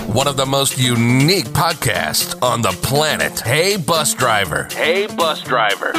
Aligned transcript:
one 0.00 0.26
of 0.26 0.36
the 0.36 0.46
most 0.46 0.78
unique 0.78 1.46
podcasts 1.46 2.40
on 2.42 2.62
the 2.62 2.72
planet. 2.82 3.40
Hey, 3.40 3.76
bus 3.76 4.14
driver. 4.14 4.68
Hey, 4.72 5.06
bus 5.06 5.42
driver. 5.42 5.92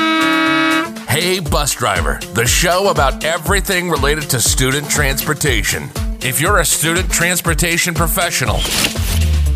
Hey, 1.08 1.40
bus 1.40 1.74
driver, 1.74 2.20
the 2.34 2.46
show 2.46 2.90
about 2.90 3.24
everything 3.24 3.90
related 3.90 4.30
to 4.32 4.40
student 4.40 4.90
transportation. 4.90 5.90
If 6.22 6.42
you're 6.42 6.60
a 6.60 6.66
student 6.66 7.12
transportation 7.12 7.94
professional, 7.94 8.60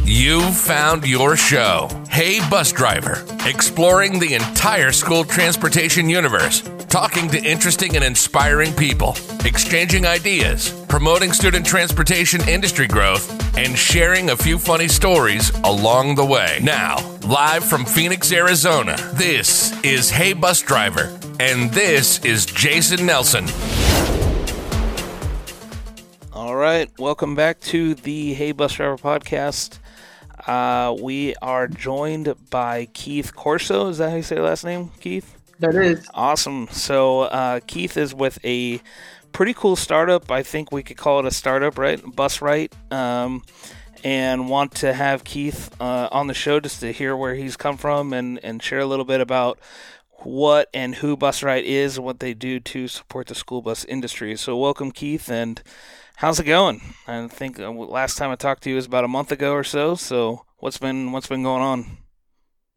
You've 0.09 0.55
found 0.55 1.05
your 1.05 1.35
show. 1.35 1.89
Hey, 2.09 2.39
Bus 2.49 2.71
Driver, 2.71 3.25
exploring 3.45 4.19
the 4.19 4.35
entire 4.35 4.93
school 4.93 5.25
transportation 5.25 6.09
universe, 6.09 6.61
talking 6.89 7.27
to 7.29 7.43
interesting 7.43 7.95
and 7.95 8.03
inspiring 8.03 8.73
people, 8.73 9.15
exchanging 9.43 10.05
ideas, 10.05 10.71
promoting 10.87 11.33
student 11.33 11.65
transportation 11.65 12.47
industry 12.47 12.87
growth, 12.87 13.57
and 13.57 13.77
sharing 13.77 14.29
a 14.29 14.37
few 14.37 14.57
funny 14.57 14.87
stories 14.87 15.49
along 15.65 16.15
the 16.15 16.25
way. 16.25 16.59
Now, 16.61 16.97
live 17.27 17.65
from 17.65 17.83
Phoenix, 17.83 18.31
Arizona, 18.31 18.95
this 19.13 19.77
is 19.83 20.09
Hey, 20.09 20.31
Bus 20.31 20.61
Driver, 20.61 21.17
and 21.39 21.71
this 21.71 22.23
is 22.23 22.45
Jason 22.45 23.05
Nelson. 23.05 23.45
All 26.31 26.55
right, 26.55 26.89
welcome 26.97 27.35
back 27.35 27.59
to 27.61 27.95
the 27.95 28.33
Hey 28.33 28.53
Bus 28.53 28.73
Driver 28.73 28.97
podcast. 28.97 29.79
Uh, 30.45 30.95
we 31.01 31.35
are 31.41 31.67
joined 31.67 32.33
by 32.49 32.85
Keith 32.93 33.35
Corso. 33.35 33.89
Is 33.89 33.97
that 33.97 34.11
how 34.11 34.15
you 34.15 34.23
say 34.23 34.39
last 34.39 34.63
name, 34.63 34.91
Keith? 35.01 35.36
That 35.59 35.75
is. 35.75 36.07
Awesome. 36.13 36.67
So, 36.71 37.21
uh, 37.21 37.59
Keith 37.65 37.97
is 37.97 38.13
with 38.13 38.39
a 38.45 38.81
pretty 39.31 39.53
cool 39.53 39.75
startup. 39.75 40.31
I 40.31 40.43
think 40.43 40.71
we 40.71 40.83
could 40.83 40.97
call 40.97 41.19
it 41.19 41.25
a 41.25 41.31
startup, 41.31 41.77
right? 41.77 41.99
BusRight. 41.99 42.71
Um, 42.91 43.43
and 44.03 44.47
want 44.49 44.73
to 44.75 44.93
have 44.93 45.23
Keith 45.23 45.75
uh, 45.81 46.09
on 46.11 46.27
the 46.27 46.33
show 46.33 46.59
just 46.59 46.79
to 46.81 46.93
hear 46.93 47.15
where 47.15 47.33
he's 47.33 47.57
come 47.57 47.77
from 47.77 48.13
and, 48.13 48.39
and 48.43 48.61
share 48.61 48.79
a 48.79 48.85
little 48.85 49.05
bit 49.05 49.21
about 49.21 49.59
what 50.19 50.69
and 50.73 50.95
who 50.95 51.17
BusRight 51.17 51.63
is 51.63 51.97
and 51.97 52.05
what 52.05 52.19
they 52.19 52.33
do 52.33 52.59
to 52.59 52.87
support 52.87 53.27
the 53.27 53.35
school 53.35 53.61
bus 53.61 53.85
industry. 53.85 54.35
So, 54.35 54.55
welcome, 54.57 54.91
Keith, 54.91 55.29
and 55.29 55.61
how's 56.17 56.39
it 56.39 56.45
going? 56.45 56.81
I 57.07 57.27
think 57.27 57.59
uh, 57.59 57.71
last 57.71 58.17
time 58.17 58.29
I 58.29 58.35
talked 58.35 58.63
to 58.63 58.69
you 58.69 58.75
was 58.75 58.85
about 58.85 59.03
a 59.03 59.09
month 59.09 59.31
ago 59.31 59.53
or 59.53 59.63
so. 59.63 59.95
So, 59.95 60.45
what's 60.57 60.77
been 60.77 61.11
what's 61.11 61.27
been 61.27 61.43
going 61.43 61.61
on? 61.63 61.97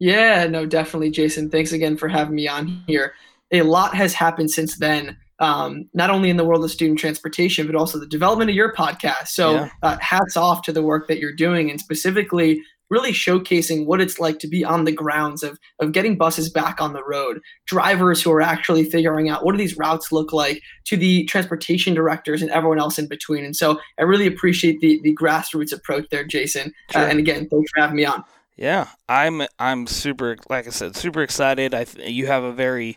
Yeah, 0.01 0.47
no, 0.47 0.65
definitely, 0.65 1.11
Jason. 1.11 1.51
Thanks 1.51 1.71
again 1.71 1.95
for 1.95 2.07
having 2.07 2.33
me 2.33 2.47
on 2.47 2.83
here. 2.87 3.13
A 3.51 3.61
lot 3.61 3.93
has 3.93 4.15
happened 4.15 4.49
since 4.49 4.79
then. 4.79 5.15
Um, 5.37 5.89
not 5.93 6.09
only 6.09 6.31
in 6.31 6.37
the 6.37 6.43
world 6.43 6.63
of 6.63 6.71
student 6.71 6.97
transportation, 6.97 7.67
but 7.67 7.75
also 7.75 7.99
the 7.99 8.07
development 8.07 8.49
of 8.49 8.55
your 8.55 8.73
podcast. 8.73 9.27
So, 9.27 9.53
yeah. 9.53 9.69
uh, 9.83 9.97
hats 9.99 10.35
off 10.35 10.63
to 10.63 10.71
the 10.71 10.81
work 10.81 11.07
that 11.07 11.19
you're 11.19 11.35
doing, 11.35 11.69
and 11.69 11.79
specifically 11.79 12.63
really 12.89 13.11
showcasing 13.11 13.85
what 13.85 14.01
it's 14.01 14.19
like 14.19 14.39
to 14.39 14.47
be 14.47 14.65
on 14.65 14.85
the 14.85 14.91
grounds 14.91 15.43
of, 15.43 15.59
of 15.79 15.91
getting 15.91 16.17
buses 16.17 16.49
back 16.49 16.81
on 16.81 16.93
the 16.93 17.03
road, 17.03 17.39
drivers 17.67 18.23
who 18.23 18.31
are 18.31 18.41
actually 18.41 18.83
figuring 18.83 19.29
out 19.29 19.45
what 19.45 19.51
do 19.51 19.57
these 19.59 19.77
routes 19.77 20.11
look 20.11 20.33
like 20.33 20.61
to 20.85 20.97
the 20.97 21.25
transportation 21.25 21.93
directors 21.93 22.41
and 22.41 22.49
everyone 22.49 22.79
else 22.79 22.97
in 22.97 23.07
between. 23.07 23.45
And 23.45 23.55
so 23.55 23.79
I 23.99 24.03
really 24.03 24.27
appreciate 24.27 24.79
the, 24.81 24.99
the 25.03 25.15
grassroots 25.15 25.71
approach 25.71 26.07
there, 26.09 26.25
Jason. 26.25 26.73
Uh, 26.89 26.93
sure. 26.93 27.01
Uh, 27.03 27.05
and 27.05 27.19
again, 27.19 27.47
thanks 27.47 27.71
for 27.71 27.81
having 27.81 27.95
me 27.97 28.05
on. 28.05 28.23
Yeah, 28.61 28.89
I'm 29.09 29.41
I'm 29.57 29.87
super 29.87 30.37
like 30.47 30.67
I 30.67 30.69
said 30.69 30.95
super 30.95 31.23
excited. 31.23 31.73
I 31.73 31.87
you 31.97 32.27
have 32.27 32.43
a 32.43 32.53
very 32.53 32.95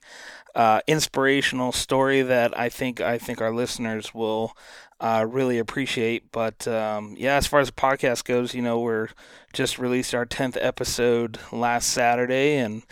uh, 0.54 0.80
inspirational 0.88 1.72
story 1.72 2.22
that 2.22 2.58
I 2.58 2.70
think 2.70 3.00
I 3.00 3.18
think 3.18 3.40
our 3.42 3.54
listeners 3.54 4.14
will 4.14 4.56
uh, 5.00 5.26
really 5.28 5.58
appreciate. 5.58 6.32
But 6.32 6.68
um, 6.68 7.14
yeah, 7.18 7.36
as 7.36 7.46
far 7.46 7.60
as 7.60 7.68
the 7.68 7.74
podcast 7.74 8.24
goes, 8.24 8.54
you 8.54 8.62
know, 8.62 8.80
we're 8.80 9.10
just 9.54 9.78
released 9.78 10.14
our 10.14 10.26
10th 10.26 10.58
episode 10.60 11.38
last 11.52 11.90
Saturday, 11.90 12.56
and 12.58 12.82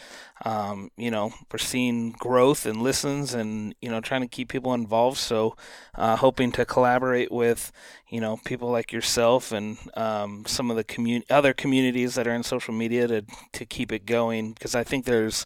um, 0.44 0.90
you 0.96 1.10
know, 1.10 1.32
we're 1.52 1.58
seeing 1.58 2.12
growth 2.12 2.66
and 2.66 2.82
listens 2.82 3.33
and, 3.34 3.74
you 3.80 3.89
know, 3.89 4.00
trying 4.00 4.22
to 4.22 4.27
keep 4.27 4.48
people 4.48 4.74
involved. 4.74 5.18
So, 5.18 5.56
uh, 5.94 6.17
hoping 6.17 6.50
to 6.52 6.64
collaborate 6.64 7.30
with, 7.30 7.70
you 8.08 8.20
know, 8.20 8.39
people 8.44 8.70
like 8.70 8.92
yourself 8.92 9.52
and 9.52 9.78
um, 9.94 10.44
some 10.46 10.70
of 10.70 10.77
the 10.77 10.84
commun- 10.84 11.24
other 11.30 11.52
communities 11.52 12.17
that 12.17 12.27
are 12.27 12.34
in 12.34 12.42
social 12.42 12.74
media 12.74 13.06
to, 13.06 13.24
to 13.52 13.64
keep 13.64 13.92
it 13.92 14.05
going 14.05 14.52
because 14.52 14.74
I 14.74 14.83
think 14.83 15.05
there's 15.05 15.44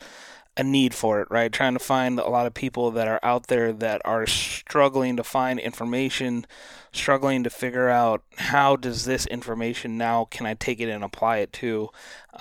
a 0.57 0.63
need 0.63 0.95
for 0.95 1.21
it, 1.21 1.29
right? 1.31 1.53
Trying 1.53 1.75
to 1.75 1.79
find 1.79 2.19
a 2.19 2.29
lot 2.29 2.47
of 2.47 2.55
people 2.55 2.91
that 2.93 3.07
are 3.07 3.21
out 3.23 3.49
there 3.49 3.73
that 3.75 4.01
are 4.05 4.27
struggling 4.27 5.17
to 5.17 5.25
find 5.25 5.61
information, 5.61 6.47
struggling 6.97 7.45
to 7.45 7.51
figure 7.51 7.89
out 7.89 8.23
how 8.37 8.77
does 8.77 9.05
this 9.05 9.27
information 9.27 9.99
now 9.99 10.25
can 10.25 10.47
I 10.47 10.55
take 10.55 10.81
it 10.81 10.89
and 10.89 11.05
apply 11.05 11.39
it 11.39 11.53
to 11.55 11.91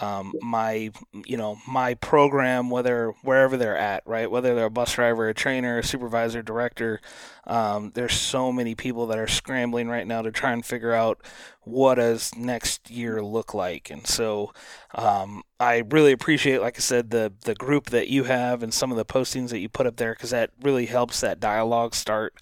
um, 0.02 0.34
my 0.42 0.92
you 1.26 1.38
know 1.38 1.58
my 1.68 1.94
program, 1.96 2.70
whether 2.70 3.14
wherever 3.24 3.58
they're 3.58 3.78
at, 3.78 4.04
right? 4.06 4.30
Whether 4.30 4.56
they're 4.56 4.66
a 4.66 4.70
bus 4.70 4.94
driver, 4.94 5.30
a 5.30 5.34
trainer, 5.34 5.80
a 5.80 5.84
supervisor, 5.84 6.42
director. 6.42 7.00
Um, 7.48 7.92
there's 7.94 8.14
so 8.14 8.52
many 8.52 8.76
people 8.76 9.08
that 9.08 9.20
are 9.20 9.28
scrambling 9.28 9.88
right 9.88 10.08
now 10.08 10.22
to 10.22 10.32
try 10.32 10.52
and 10.52 10.66
figure 10.66 10.94
out 10.94 11.22
what 11.62 11.96
does 11.96 12.36
next 12.36 12.90
year 12.90 13.22
look 13.22 13.54
like, 13.54 13.90
and 13.90 14.06
so 14.06 14.52
um, 14.96 15.44
I 15.60 15.84
really 15.90 16.12
appreciate, 16.12 16.62
like 16.62 16.78
I 16.78 16.82
said, 16.82 17.12
the 17.12 17.34
the 17.44 17.56
group 17.56 17.88
that 17.92 18.08
you 18.08 18.26
have 18.26 18.64
and 18.64 18.74
some 18.74 18.92
of 18.92 18.98
the 18.98 19.06
postings 19.06 19.50
that 19.50 19.60
you 19.60 19.70
put 19.70 19.88
up 19.88 19.98
there 19.98 20.14
because 20.14 20.32
that 20.32 20.52
really 20.62 20.88
helps 20.88 21.22
that 21.22 21.40
dialogue 21.40 21.96
start 21.96 22.36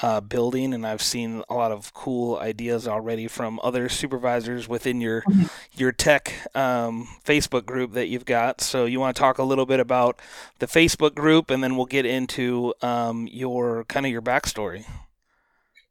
uh, 0.00 0.20
building, 0.20 0.72
and 0.72 0.86
I've 0.86 1.02
seen 1.02 1.42
a 1.48 1.54
lot 1.54 1.72
of 1.72 1.92
cool 1.92 2.38
ideas 2.38 2.86
already 2.86 3.26
from 3.26 3.58
other 3.62 3.88
supervisors 3.88 4.68
within 4.68 5.00
your 5.00 5.22
mm-hmm. 5.22 5.44
your 5.74 5.92
tech 5.92 6.34
um, 6.54 7.08
Facebook 7.24 7.66
group 7.66 7.92
that 7.92 8.08
you've 8.08 8.24
got. 8.24 8.60
So 8.60 8.84
you 8.84 9.00
want 9.00 9.16
to 9.16 9.20
talk 9.20 9.38
a 9.38 9.42
little 9.42 9.66
bit 9.66 9.80
about 9.80 10.20
the 10.58 10.66
Facebook 10.66 11.14
group, 11.14 11.50
and 11.50 11.62
then 11.62 11.76
we'll 11.76 11.86
get 11.86 12.06
into 12.06 12.74
um, 12.82 13.28
your 13.30 13.84
kind 13.84 14.06
of 14.06 14.12
your 14.12 14.22
backstory. 14.22 14.84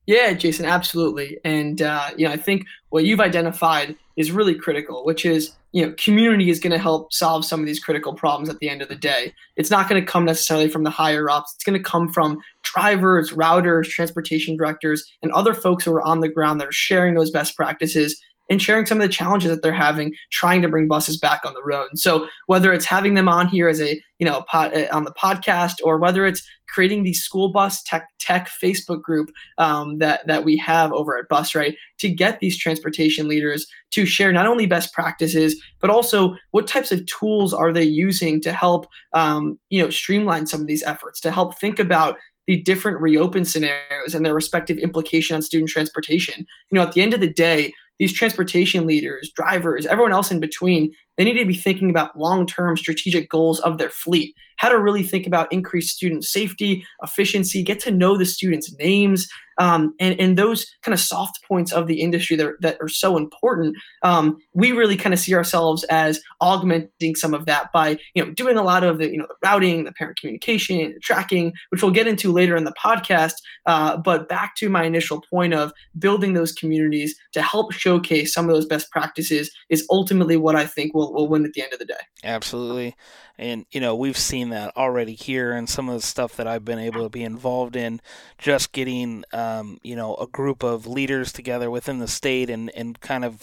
Yeah, 0.05 0.31
Jason, 0.33 0.65
absolutely. 0.65 1.37
And 1.43 1.81
uh, 1.81 2.11
you 2.15 2.27
know, 2.27 2.33
I 2.33 2.37
think 2.37 2.65
what 2.89 3.03
you've 3.03 3.19
identified 3.19 3.95
is 4.15 4.31
really 4.31 4.55
critical, 4.55 5.03
which 5.03 5.25
is 5.25 5.53
you 5.73 5.85
know, 5.85 5.93
community 5.97 6.49
is 6.49 6.59
going 6.59 6.71
to 6.71 6.79
help 6.79 7.11
solve 7.13 7.45
some 7.45 7.59
of 7.59 7.65
these 7.65 7.79
critical 7.79 8.13
problems 8.13 8.49
at 8.49 8.57
the 8.59 8.69
end 8.69 8.81
of 8.81 8.87
the 8.87 8.95
day. 8.95 9.33
It's 9.57 9.69
not 9.69 9.89
going 9.89 10.01
to 10.03 10.11
come 10.11 10.25
necessarily 10.25 10.69
from 10.69 10.83
the 10.83 10.89
higher 10.89 11.29
ups. 11.29 11.53
It's 11.53 11.63
going 11.63 11.77
to 11.77 11.83
come 11.83 12.09
from 12.11 12.41
drivers, 12.73 13.31
routers, 13.31 13.87
transportation 13.89 14.57
directors, 14.57 15.03
and 15.21 15.31
other 15.31 15.53
folks 15.53 15.85
who 15.85 15.93
are 15.93 16.01
on 16.01 16.19
the 16.19 16.29
ground 16.29 16.59
that 16.59 16.67
are 16.67 16.71
sharing 16.71 17.15
those 17.15 17.31
best 17.31 17.55
practices 17.55 18.19
and 18.49 18.61
sharing 18.61 18.85
some 18.85 18.99
of 18.99 19.01
the 19.01 19.13
challenges 19.13 19.49
that 19.49 19.61
they're 19.61 19.73
having 19.73 20.13
trying 20.31 20.61
to 20.61 20.69
bring 20.69 20.87
buses 20.87 21.17
back 21.17 21.41
on 21.45 21.53
the 21.53 21.63
road. 21.63 21.89
So 21.95 22.27
whether 22.47 22.71
it's 22.73 22.85
having 22.85 23.13
them 23.13 23.27
on 23.27 23.47
here 23.47 23.67
as 23.67 23.81
a 23.81 24.01
you 24.19 24.25
know 24.25 24.45
uh, 24.53 24.85
on 24.91 25.03
the 25.03 25.13
podcast 25.13 25.75
or 25.83 25.97
whether 25.97 26.25
it's 26.25 26.47
creating 26.67 27.03
the 27.03 27.13
school 27.13 27.49
bus 27.49 27.81
tech 27.83 28.07
tech 28.19 28.49
Facebook 28.49 29.01
group 29.01 29.31
um, 29.57 29.99
that 29.99 30.25
that 30.27 30.43
we 30.43 30.57
have 30.57 30.91
over 30.91 31.17
at 31.17 31.29
BusRight 31.29 31.75
to 31.99 32.09
get 32.09 32.39
these 32.39 32.57
transportation 32.57 33.27
leaders 33.27 33.67
to 33.91 34.05
share 34.05 34.31
not 34.31 34.47
only 34.47 34.65
best 34.65 34.93
practices 34.93 35.61
but 35.79 35.89
also 35.89 36.35
what 36.51 36.67
types 36.67 36.91
of 36.91 37.05
tools 37.05 37.53
are 37.53 37.71
they 37.71 37.83
using 37.83 38.41
to 38.41 38.51
help 38.51 38.87
um, 39.13 39.57
you 39.69 39.81
know 39.81 39.89
streamline 39.89 40.47
some 40.47 40.61
of 40.61 40.67
these 40.67 40.83
efforts 40.83 41.19
to 41.21 41.31
help 41.31 41.57
think 41.59 41.79
about 41.79 42.17
the 42.47 42.61
different 42.61 42.99
reopen 43.01 43.45
scenarios 43.45 44.15
and 44.15 44.25
their 44.25 44.33
respective 44.33 44.77
implication 44.77 45.35
on 45.35 45.41
student 45.41 45.69
transportation. 45.69 46.45
You 46.71 46.75
know, 46.77 46.81
at 46.81 46.93
the 46.93 47.01
end 47.01 47.13
of 47.13 47.19
the 47.19 47.31
day, 47.31 47.73
these 47.99 48.13
transportation 48.13 48.87
leaders, 48.87 49.31
drivers, 49.35 49.85
everyone 49.85 50.13
else 50.13 50.31
in 50.31 50.39
between, 50.39 50.93
they 51.17 51.23
need 51.23 51.39
to 51.39 51.45
be 51.45 51.55
thinking 51.55 51.89
about 51.89 52.17
long 52.17 52.45
term 52.45 52.77
strategic 52.77 53.29
goals 53.29 53.59
of 53.61 53.77
their 53.77 53.89
fleet, 53.89 54.35
how 54.57 54.69
to 54.69 54.79
really 54.79 55.03
think 55.03 55.25
about 55.25 55.51
increased 55.51 55.95
student 55.95 56.23
safety, 56.23 56.85
efficiency, 57.03 57.63
get 57.63 57.79
to 57.81 57.91
know 57.91 58.17
the 58.17 58.25
students' 58.25 58.73
names, 58.77 59.27
um, 59.57 59.93
and, 59.99 60.19
and 60.19 60.37
those 60.37 60.67
kind 60.83 60.93
of 60.93 60.99
soft 60.99 61.39
points 61.47 61.71
of 61.71 61.87
the 61.87 62.01
industry 62.01 62.35
that, 62.37 62.61
that 62.61 62.77
are 62.79 62.87
so 62.87 63.17
important. 63.17 63.75
Um, 64.03 64.37
we 64.53 64.71
really 64.71 64.95
kind 64.95 65.13
of 65.13 65.19
see 65.19 65.33
ourselves 65.33 65.83
as 65.85 66.21
augmenting 66.41 67.15
some 67.15 67.33
of 67.33 67.45
that 67.45 67.71
by 67.71 67.97
you 68.13 68.23
know 68.23 68.31
doing 68.31 68.57
a 68.57 68.63
lot 68.63 68.83
of 68.83 68.99
the 68.99 69.09
you 69.09 69.17
know 69.17 69.27
the 69.27 69.35
routing, 69.43 69.83
the 69.83 69.91
parent 69.93 70.19
communication, 70.19 70.93
the 70.93 70.99
tracking, 70.99 71.53
which 71.69 71.81
we'll 71.81 71.91
get 71.91 72.07
into 72.07 72.31
later 72.31 72.55
in 72.55 72.63
the 72.63 72.73
podcast. 72.73 73.33
Uh, 73.65 73.97
but 73.97 74.29
back 74.29 74.55
to 74.55 74.69
my 74.69 74.83
initial 74.83 75.23
point 75.29 75.53
of 75.53 75.71
building 75.97 76.33
those 76.33 76.51
communities 76.51 77.15
to 77.33 77.41
help 77.41 77.73
showcase 77.73 78.33
some 78.33 78.47
of 78.47 78.55
those 78.55 78.65
best 78.65 78.89
practices 78.91 79.51
is 79.69 79.85
ultimately 79.89 80.37
what 80.37 80.55
I 80.55 80.65
think 80.65 80.93
will 80.93 81.06
will, 81.07 81.13
will 81.13 81.27
win 81.27 81.45
at 81.45 81.53
the 81.53 81.61
end 81.61 81.73
of 81.73 81.79
the 81.79 81.85
day. 81.85 81.95
Absolutely. 82.23 82.95
And, 83.37 83.65
you 83.71 83.79
know, 83.79 83.95
we've 83.95 84.17
seen 84.17 84.49
that 84.49 84.75
already 84.75 85.13
here 85.13 85.51
and 85.51 85.69
some 85.69 85.89
of 85.89 85.95
the 85.95 86.07
stuff 86.07 86.35
that 86.37 86.47
I've 86.47 86.65
been 86.65 86.79
able 86.79 87.03
to 87.03 87.09
be 87.09 87.23
involved 87.23 87.75
in, 87.75 88.01
just 88.37 88.71
getting, 88.71 89.23
um, 89.31 89.79
you 89.83 89.95
know, 89.95 90.15
a 90.15 90.27
group 90.27 90.63
of 90.63 90.87
leaders 90.87 91.31
together 91.31 91.69
within 91.69 91.99
the 91.99 92.07
state 92.07 92.49
and, 92.49 92.71
and 92.71 92.99
kind 92.99 93.23
of 93.23 93.39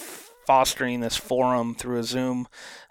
fostering 0.47 1.01
this 1.01 1.17
forum 1.17 1.75
through 1.75 1.99
a 1.99 2.03
Zoom 2.05 2.47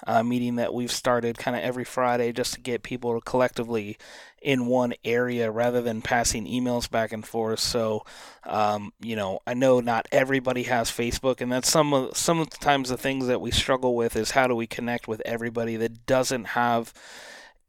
uh, 0.08 0.24
meeting 0.24 0.56
that 0.56 0.74
we've 0.74 0.92
started 0.92 1.38
kind 1.38 1.56
of 1.56 1.64
every 1.64 1.84
Friday 1.84 2.32
just 2.32 2.54
to 2.54 2.62
get 2.62 2.84
people 2.84 3.14
to 3.14 3.22
collectively 3.22 3.98
in 4.44 4.68
one 4.68 4.94
area 5.06 5.50
rather 5.50 5.82
than 5.82 6.02
passing 6.02 6.46
emails 6.46 6.90
back 6.90 7.14
and 7.14 7.26
forth. 7.26 7.60
So, 7.60 8.06
um, 8.44 8.92
you 9.02 9.16
know, 9.16 9.40
I 9.48 9.54
know 9.54 9.80
not 9.80 10.08
everybody 10.12 10.64
has 10.64 10.92
Facebook, 10.92 11.42
and 11.42 11.52
that's 11.52 11.72
some 11.72 11.94
of 11.94 12.18
sometimes 12.18 12.50
the 12.50 12.58
times 12.64 12.90
the 12.90 12.98
things 12.98 13.28
that 13.28 13.42
we 13.42 13.52
struggle 13.52 13.96
with 13.96 14.16
is 14.16 14.32
how 14.32 14.48
do 14.48 14.56
we 14.56 14.68
connect 14.68 15.08
with 15.08 15.22
everybody 15.26 15.78
that 15.78 16.06
doesn't 16.06 16.46
have 16.46 16.94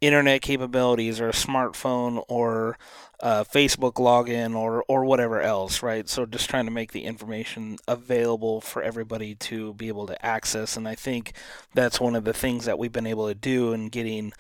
internet 0.01 0.43
capabilities 0.43 1.21
or 1.21 1.29
a 1.29 1.33
smartphone 1.33 2.23
or 2.29 2.77
uh, 3.21 3.45
Facebook 3.45 3.95
login 3.95 4.57
or 4.57 4.85
or 4.89 5.05
whatever 5.05 5.41
else, 5.41 5.81
right? 5.83 6.09
So 6.09 6.27
just 6.27 6.51
trying 6.51 6.65
to 6.65 6.73
make 6.73 6.91
the 6.91 7.05
information 7.05 7.79
available 7.87 8.61
for 8.61 8.83
everybody 8.83 9.37
to 9.37 9.75
be 9.75 9.89
able 9.89 10.07
to 10.09 10.27
access, 10.27 10.77
and 10.77 10.89
I 10.89 10.97
think 10.97 11.35
that's 11.73 12.01
one 12.01 12.17
of 12.17 12.25
the 12.25 12.35
things 12.35 12.65
that 12.65 12.79
we've 12.81 12.93
been 12.93 13.07
able 13.07 13.29
to 13.29 13.35
do 13.35 13.73
in 13.73 13.89
getting 13.91 14.33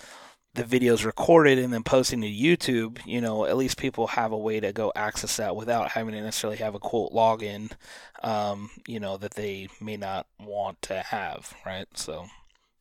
the 0.54 0.62
videos 0.62 1.04
recorded 1.04 1.58
and 1.58 1.72
then 1.72 1.82
posting 1.82 2.20
to 2.20 2.28
YouTube, 2.28 3.00
you 3.04 3.20
know, 3.20 3.44
at 3.44 3.56
least 3.56 3.76
people 3.76 4.06
have 4.06 4.32
a 4.32 4.38
way 4.38 4.60
to 4.60 4.72
go 4.72 4.92
access 4.94 5.36
that 5.36 5.56
without 5.56 5.90
having 5.90 6.14
to 6.14 6.20
necessarily 6.20 6.58
have 6.58 6.74
a 6.74 6.78
quote 6.78 7.12
login, 7.12 7.72
um, 8.22 8.70
you 8.86 9.00
know, 9.00 9.16
that 9.16 9.34
they 9.34 9.68
may 9.80 9.96
not 9.96 10.26
want 10.38 10.80
to 10.82 11.00
have, 11.00 11.52
right? 11.66 11.86
So, 11.94 12.26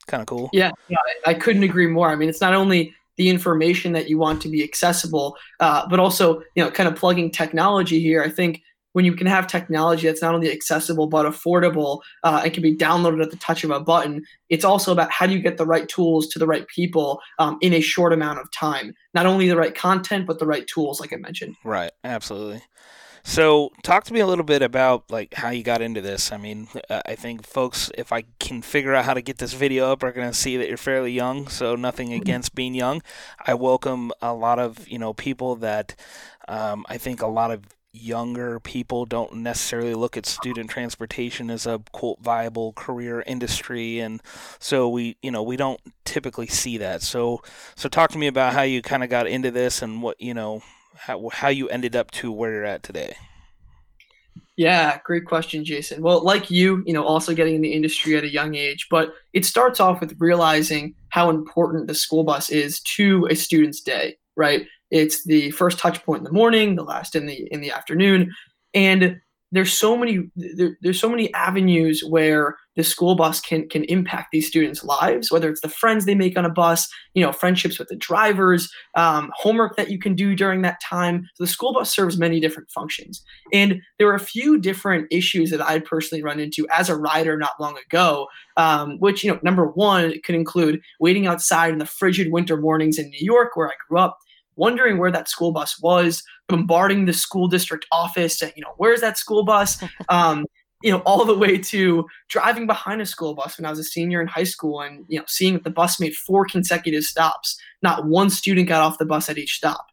kind 0.08 0.22
of 0.22 0.28
cool. 0.28 0.50
Yeah, 0.54 0.72
yeah, 0.88 0.98
I 1.26 1.34
couldn't 1.34 1.64
agree 1.64 1.88
more. 1.88 2.10
I 2.10 2.16
mean, 2.16 2.30
it's 2.30 2.42
not 2.42 2.54
only 2.54 2.94
the 3.18 3.30
information 3.30 3.92
that 3.94 4.08
you 4.08 4.18
want 4.18 4.42
to 4.44 4.50
be 4.50 4.64
accessible, 4.64 5.36
uh, 5.60 5.88
but 5.88 6.00
also, 6.00 6.42
you 6.56 6.64
know, 6.64 6.70
kind 6.70 6.88
of 6.88 6.96
plugging 6.96 7.32
technology 7.32 8.00
here. 8.00 8.24
I 8.24 8.30
think 8.30 8.62
when 8.94 9.06
you 9.06 9.14
can 9.14 9.28
have 9.28 9.46
technology 9.46 10.08
that's 10.08 10.22
not 10.22 10.34
only 10.34 10.52
accessible 10.52 11.08
but 11.08 11.26
affordable 11.26 12.02
uh, 12.24 12.42
and 12.44 12.54
can 12.54 12.64
be 12.64 12.76
downloaded 12.76 13.22
at 13.22 13.32
the 13.32 13.38
touch 13.38 13.64
of 13.64 13.70
a 13.70 13.80
button, 13.80 14.24
it's 14.50 14.66
also 14.66 14.92
about 14.92 15.12
how 15.12 15.28
do 15.28 15.34
you 15.34 15.42
get 15.42 15.58
the 15.58 15.66
right 15.66 15.88
tools 15.90 16.28
to 16.28 16.40
the 16.40 16.48
right 16.48 16.68
people 16.68 17.20
um, 17.40 17.58
in 17.62 17.74
a 17.74 17.82
short 17.82 18.14
amount 18.14 18.40
of 18.40 18.50
time. 18.52 18.94
Not 19.14 19.26
only 19.26 19.48
the 19.48 19.58
right 19.58 19.76
content, 19.76 20.26
but 20.26 20.40
the 20.40 20.48
right 20.48 20.66
tools, 20.68 21.00
like 21.00 21.12
I 21.14 21.18
mentioned. 21.18 21.56
Right, 21.64 21.92
absolutely. 22.04 22.62
So, 23.26 23.72
talk 23.84 24.04
to 24.06 24.14
me 24.14 24.20
a 24.20 24.28
little 24.28 24.44
bit 24.44 24.62
about 24.62 25.10
like 25.10 25.34
how 25.34 25.50
you 25.50 25.64
got 25.64 25.82
into 25.82 26.02
this. 26.02 26.34
I 26.34 26.38
mean, 26.38 26.68
I 26.90 27.16
think 27.16 27.48
folks, 27.48 27.90
if 27.98 28.12
I 28.12 28.26
can 28.40 28.62
figure 28.62 28.94
out 28.94 29.06
how 29.06 29.14
to 29.14 29.22
get 29.22 29.38
this 29.38 29.54
video 29.54 29.90
up, 29.90 30.04
are 30.04 30.12
going 30.12 30.30
to 30.30 30.38
see 30.38 30.58
that 30.58 30.68
you're 30.68 30.76
fairly 30.76 31.14
young. 31.14 31.48
So, 31.48 31.76
nothing 31.76 32.10
mm-hmm. 32.10 32.22
against 32.22 32.54
being 32.54 32.76
young. 32.76 33.02
I 33.46 33.54
welcome 33.54 34.12
a 34.22 34.34
lot 34.34 34.60
of 34.60 34.86
you 34.90 35.00
know 35.00 35.14
people 35.14 35.56
that 35.58 35.96
um, 36.50 36.86
I 36.90 36.98
think 36.98 37.22
a 37.22 37.28
lot 37.28 37.52
of 37.52 37.64
younger 37.94 38.60
people 38.60 39.06
don't 39.06 39.36
necessarily 39.36 39.94
look 39.94 40.18
at 40.18 40.26
student 40.26 40.68
transportation 40.68 41.52
as 41.52 41.68
a 41.68 41.80
quote 41.92 42.20
viable 42.20 42.74
career 42.74 43.24
industry 43.28 44.00
and 44.00 44.20
so 44.58 44.90
we 44.90 45.16
you 45.22 45.30
know 45.30 45.44
we 45.44 45.56
don't 45.56 45.80
typically 46.04 46.48
see 46.48 46.80
that 46.80 47.04
so 47.04 47.40
so 47.76 47.88
talk 47.88 48.10
to 48.10 48.18
me 48.18 48.26
about 48.26 48.52
how 48.52 48.64
you 48.64 48.82
kind 48.82 49.04
of 49.04 49.12
got 49.12 49.28
into 49.28 49.52
this 49.52 49.84
and 49.84 50.02
what 50.02 50.20
you 50.20 50.34
know 50.34 50.60
how, 50.96 51.30
how 51.32 51.50
you 51.50 51.70
ended 51.70 51.96
up 51.96 52.10
to 52.10 52.32
where 52.32 52.52
you're 52.52 52.66
at 52.66 52.82
today 52.82 53.16
yeah, 54.56 55.00
great 55.04 55.26
question, 55.26 55.66
Jason. 55.66 56.04
Well, 56.04 56.24
like 56.24 56.52
you, 56.52 56.84
you 56.86 56.94
know, 56.94 57.04
also 57.04 57.34
getting 57.34 57.56
in 57.56 57.62
the 57.62 57.74
industry 57.74 58.16
at 58.16 58.24
a 58.24 58.32
young 58.32 58.54
age, 58.54 58.88
but 58.90 59.16
it 59.34 59.46
starts 59.46 59.80
off 59.80 60.00
with 60.00 60.16
realizing 60.20 60.94
how 61.10 61.32
important 61.32 61.88
the 61.88 61.96
school 61.96 62.24
bus 62.24 62.52
is 62.52 62.80
to 62.82 63.28
a 63.32 63.36
student's 63.36 63.82
day, 63.82 64.18
right? 64.36 64.68
It's 64.94 65.24
the 65.24 65.50
first 65.52 65.80
touch 65.80 66.04
point 66.06 66.20
in 66.20 66.24
the 66.24 66.32
morning, 66.32 66.76
the 66.76 66.84
last 66.84 67.16
in 67.16 67.26
the 67.26 67.48
in 67.52 67.62
the 67.62 67.72
afternoon, 67.72 68.32
and 68.76 69.20
there's 69.52 69.74
so 69.74 69.98
many 69.98 70.30
there, 70.36 70.78
there's 70.82 71.00
so 71.00 71.10
many 71.10 71.34
avenues 71.34 72.04
where 72.08 72.58
the 72.76 72.84
school 72.84 73.16
bus 73.16 73.42
can 73.42 73.68
can 73.70 73.86
impact 73.86 74.28
these 74.32 74.48
students' 74.48 74.84
lives. 74.84 75.32
Whether 75.32 75.50
it's 75.50 75.62
the 75.62 75.70
friends 75.70 76.06
they 76.06 76.14
make 76.14 76.38
on 76.38 76.46
a 76.46 76.50
bus, 76.50 76.88
you 77.16 77.26
know, 77.26 77.32
friendships 77.32 77.80
with 77.80 77.88
the 77.88 77.96
drivers, 77.96 78.72
um, 78.96 79.32
homework 79.36 79.78
that 79.78 79.90
you 79.90 79.98
can 79.98 80.14
do 80.14 80.36
during 80.36 80.62
that 80.62 80.80
time. 80.80 81.28
So 81.34 81.44
the 81.44 81.48
school 81.48 81.74
bus 81.74 81.92
serves 81.92 82.20
many 82.20 82.40
different 82.40 82.70
functions, 82.70 83.24
and 83.52 83.82
there 83.98 84.08
are 84.10 84.16
a 84.16 84.20
few 84.20 84.60
different 84.60 85.08
issues 85.10 85.50
that 85.50 85.62
I 85.62 85.80
personally 85.80 86.24
run 86.24 86.40
into 86.40 86.68
as 86.72 86.88
a 86.88 86.96
rider 86.96 87.36
not 87.36 87.60
long 87.60 87.80
ago. 87.80 88.28
Um, 88.58 89.00
which 89.00 89.24
you 89.24 89.32
know, 89.32 89.40
number 89.42 89.66
one, 89.66 90.14
could 90.24 90.36
include 90.36 90.82
waiting 91.00 91.26
outside 91.26 91.74
in 91.74 91.80
the 91.80 91.88
frigid 91.88 92.32
winter 92.32 92.58
mornings 92.58 93.00
in 93.00 93.10
New 93.10 93.26
York, 93.26 93.56
where 93.56 93.70
I 93.70 93.74
grew 93.90 93.98
up 93.98 94.20
wondering 94.56 94.98
where 94.98 95.12
that 95.12 95.30
school 95.30 95.52
bus 95.52 95.80
was, 95.82 96.24
bombarding 96.48 97.06
the 97.06 97.14
school 97.14 97.48
district 97.48 97.86
office, 97.92 98.42
you 98.42 98.62
know, 98.62 98.74
where's 98.78 99.02
that 99.02 99.18
school 99.18 99.44
bus? 99.44 99.82
Um, 100.10 100.46
you 100.84 100.92
know, 100.92 101.00
all 101.06 101.24
the 101.24 101.38
way 101.38 101.58
to 101.58 102.06
driving 102.28 102.68
behind 102.68 103.02
a 103.02 103.06
school 103.06 103.34
bus 103.34 103.58
when 103.58 103.66
I 103.66 103.70
was 103.70 103.80
a 103.80 103.86
senior 103.86 104.22
in 104.22 104.28
high 104.28 104.44
school 104.44 104.82
and, 104.82 105.06
you 105.08 105.18
know, 105.18 105.24
seeing 105.28 105.54
that 105.54 105.64
the 105.64 105.70
bus 105.70 105.98
made 105.98 106.14
four 106.14 106.46
consecutive 106.46 107.06
stops. 107.06 107.58
Not 107.82 108.06
one 108.06 108.30
student 108.30 108.68
got 108.68 108.82
off 108.82 108.98
the 108.98 109.06
bus 109.06 109.30
at 109.30 109.38
each 109.38 109.54
stop. 109.54 109.86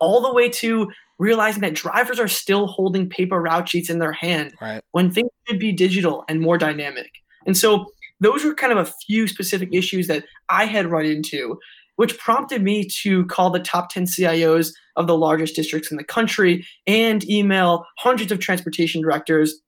All 0.00 0.20
the 0.20 0.34
way 0.34 0.48
to 0.48 0.90
realizing 1.20 1.60
that 1.60 1.74
drivers 1.74 2.18
are 2.18 2.26
still 2.26 2.66
holding 2.66 3.08
paper 3.08 3.40
route 3.40 3.68
sheets 3.68 3.88
in 3.88 4.00
their 4.00 4.12
hand 4.12 4.52
right. 4.60 4.82
when 4.90 5.12
things 5.12 5.30
should 5.46 5.60
be 5.60 5.70
digital 5.70 6.24
and 6.28 6.40
more 6.40 6.58
dynamic. 6.58 7.12
And 7.46 7.56
so 7.56 7.86
those 8.20 8.44
were 8.44 8.54
kind 8.54 8.72
of 8.72 8.78
a 8.78 8.92
few 9.06 9.28
specific 9.28 9.68
issues 9.72 10.08
that 10.08 10.24
I 10.48 10.66
had 10.66 10.86
run 10.86 11.06
into 11.06 11.58
which 11.96 12.18
prompted 12.18 12.62
me 12.62 12.86
to 13.02 13.24
call 13.26 13.50
the 13.50 13.60
top 13.60 13.90
10 13.90 14.06
CIOs 14.06 14.72
of 14.96 15.06
the 15.06 15.16
largest 15.16 15.54
districts 15.54 15.90
in 15.90 15.96
the 15.96 16.04
country 16.04 16.66
and 16.86 17.28
email 17.28 17.84
hundreds 17.98 18.32
of 18.32 18.38
transportation 18.38 19.02
directors 19.02 19.60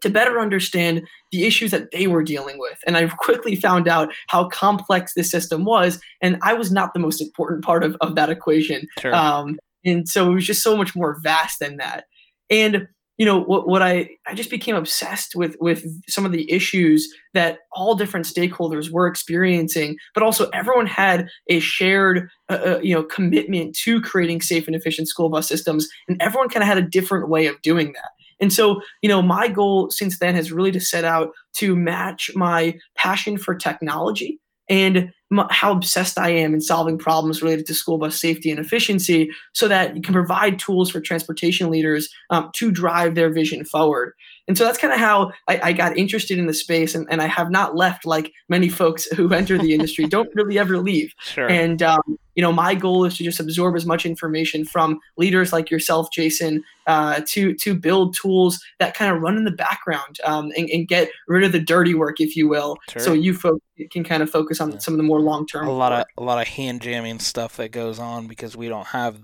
to 0.00 0.10
better 0.10 0.38
understand 0.38 1.02
the 1.32 1.44
issues 1.44 1.70
that 1.72 1.90
they 1.90 2.06
were 2.06 2.22
dealing 2.22 2.58
with. 2.58 2.78
And 2.86 2.96
I 2.96 3.08
quickly 3.08 3.56
found 3.56 3.88
out 3.88 4.12
how 4.28 4.48
complex 4.48 5.14
this 5.14 5.30
system 5.30 5.64
was. 5.64 6.00
And 6.22 6.38
I 6.42 6.54
was 6.54 6.70
not 6.70 6.94
the 6.94 7.00
most 7.00 7.20
important 7.20 7.64
part 7.64 7.82
of, 7.82 7.96
of 8.00 8.14
that 8.14 8.30
equation. 8.30 8.86
Sure. 9.00 9.14
Um, 9.14 9.58
and 9.84 10.08
so 10.08 10.30
it 10.30 10.34
was 10.34 10.46
just 10.46 10.62
so 10.62 10.76
much 10.76 10.94
more 10.94 11.18
vast 11.20 11.58
than 11.58 11.78
that. 11.78 12.04
And 12.50 12.86
you 13.18 13.26
know 13.26 13.40
what, 13.40 13.68
what 13.68 13.82
i 13.82 14.08
i 14.26 14.34
just 14.34 14.48
became 14.48 14.74
obsessed 14.74 15.34
with 15.34 15.56
with 15.60 15.84
some 16.08 16.24
of 16.24 16.32
the 16.32 16.50
issues 16.50 17.12
that 17.34 17.58
all 17.72 17.94
different 17.94 18.24
stakeholders 18.24 18.90
were 18.90 19.06
experiencing 19.06 19.96
but 20.14 20.22
also 20.22 20.48
everyone 20.50 20.86
had 20.86 21.28
a 21.48 21.58
shared 21.60 22.28
uh, 22.48 22.58
uh 22.64 22.80
you 22.82 22.94
know 22.94 23.02
commitment 23.02 23.76
to 23.76 24.00
creating 24.00 24.40
safe 24.40 24.66
and 24.66 24.76
efficient 24.76 25.08
school 25.08 25.28
bus 25.28 25.46
systems 25.46 25.88
and 26.08 26.20
everyone 26.22 26.48
kind 26.48 26.62
of 26.62 26.68
had 26.68 26.78
a 26.78 26.82
different 26.82 27.28
way 27.28 27.46
of 27.46 27.60
doing 27.62 27.92
that. 27.92 28.10
And 28.40 28.52
so 28.52 28.80
you 29.02 29.08
know 29.08 29.20
my 29.20 29.48
goal 29.48 29.90
since 29.90 30.18
then 30.18 30.34
has 30.34 30.52
really 30.52 30.72
to 30.72 30.80
set 30.80 31.04
out 31.04 31.30
to 31.56 31.74
match 31.74 32.30
my 32.34 32.78
passion 32.96 33.36
for 33.36 33.54
technology 33.54 34.40
and 34.68 35.10
how 35.50 35.72
obsessed 35.72 36.18
I 36.18 36.30
am 36.30 36.54
in 36.54 36.60
solving 36.60 36.96
problems 36.96 37.42
related 37.42 37.66
to 37.66 37.74
school 37.74 37.98
bus 37.98 38.18
safety 38.18 38.50
and 38.50 38.58
efficiency 38.58 39.30
so 39.52 39.68
that 39.68 39.94
you 39.94 40.02
can 40.02 40.14
provide 40.14 40.58
tools 40.58 40.90
for 40.90 41.00
transportation 41.00 41.70
leaders 41.70 42.08
um, 42.30 42.50
to 42.54 42.70
drive 42.70 43.14
their 43.14 43.30
vision 43.30 43.64
forward. 43.64 44.14
And 44.48 44.56
so 44.56 44.64
that's 44.64 44.78
kind 44.78 44.94
of 44.94 44.98
how 44.98 45.32
I, 45.46 45.60
I, 45.62 45.72
got 45.74 45.98
interested 45.98 46.38
in 46.38 46.46
the 46.46 46.54
space, 46.54 46.94
and, 46.94 47.06
and 47.10 47.20
I 47.20 47.26
have 47.26 47.50
not 47.50 47.76
left 47.76 48.06
like 48.06 48.32
many 48.48 48.70
folks 48.70 49.04
who 49.04 49.30
enter 49.32 49.58
the 49.58 49.74
industry 49.74 50.06
don't 50.08 50.34
really 50.34 50.58
ever 50.58 50.78
leave. 50.78 51.12
Sure. 51.20 51.46
And 51.46 51.82
um, 51.82 52.18
you 52.34 52.42
know, 52.42 52.52
my 52.52 52.74
goal 52.74 53.04
is 53.04 53.16
to 53.18 53.24
just 53.24 53.40
absorb 53.40 53.76
as 53.76 53.84
much 53.84 54.06
information 54.06 54.64
from 54.64 55.00
leaders 55.16 55.52
like 55.52 55.70
yourself, 55.70 56.10
Jason, 56.12 56.64
uh, 56.86 57.20
to 57.26 57.52
to 57.56 57.74
build 57.74 58.14
tools 58.14 58.64
that 58.78 58.94
kind 58.94 59.14
of 59.14 59.20
run 59.20 59.36
in 59.36 59.44
the 59.44 59.50
background 59.50 60.18
um, 60.24 60.50
and, 60.56 60.70
and, 60.70 60.88
get 60.88 61.10
rid 61.26 61.44
of 61.44 61.52
the 61.52 61.60
dirty 61.60 61.94
work, 61.94 62.20
if 62.20 62.36
you 62.36 62.48
will, 62.48 62.78
sure. 62.88 63.02
so 63.02 63.12
you 63.12 63.34
folks 63.34 63.60
can 63.90 64.04
kind 64.04 64.22
of 64.22 64.30
focus 64.30 64.60
on 64.60 64.70
yeah. 64.70 64.78
some 64.78 64.94
of 64.94 64.98
the 64.98 65.04
more 65.04 65.17
long 65.20 65.46
term. 65.46 65.66
A 65.68 65.72
lot 65.72 65.92
of 65.92 66.06
a 66.16 66.22
lot 66.22 66.40
of 66.40 66.48
hand 66.48 66.82
jamming 66.82 67.18
stuff 67.18 67.56
that 67.56 67.72
goes 67.72 67.98
on 67.98 68.26
because 68.26 68.56
we 68.56 68.68
don't 68.68 68.88
have 68.88 69.20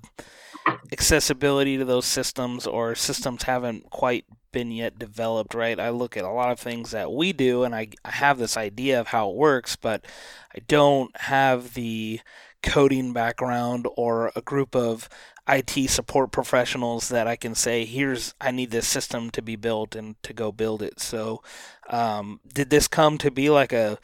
accessibility 0.93 1.77
to 1.77 1.85
those 1.85 2.07
systems 2.07 2.67
or 2.67 2.95
systems 2.95 3.45
haven't 3.45 3.91
quite 3.91 4.25
been 4.53 4.71
yet 4.71 4.99
developed, 4.99 5.55
right? 5.55 5.79
I 5.81 5.91
look 5.91 6.17
at 6.17 6.25
a 6.25 6.31
lot 6.31 6.53
of 6.53 6.61
things 6.61 6.93
that 6.93 7.13
we 7.13 7.33
do 7.33 7.65
and 7.65 7.75
I, 7.75 7.89
I 8.05 8.13
have 8.13 8.39
this 8.39 8.57
idea 8.57 9.01
of 9.01 9.09
how 9.09 9.31
it 9.31 9.37
works, 9.37 9.77
but 9.77 10.05
I 10.55 10.61
don't 10.69 11.15
have 11.17 11.75
the 11.75 12.21
coding 12.63 13.13
background 13.13 13.87
or 13.97 14.33
a 14.35 14.41
group 14.41 14.75
of 14.75 15.09
IT 15.47 15.91
support 15.91 16.33
professionals 16.33 17.09
that 17.11 17.27
I 17.27 17.37
can 17.37 17.55
say, 17.55 17.85
here's, 17.85 18.35
I 18.41 18.53
need 18.53 18.71
this 18.71 18.87
system 18.87 19.31
to 19.31 19.43
be 19.43 19.57
built 19.57 19.95
and 19.95 20.21
to 20.23 20.33
go 20.33 20.51
build 20.51 20.81
it. 20.83 21.01
So, 21.01 21.43
um, 21.91 22.41
did 22.51 22.71
this 22.71 22.89
come 22.89 23.19
to 23.19 23.31
be 23.31 23.51
like 23.51 23.73
a, 23.73 23.99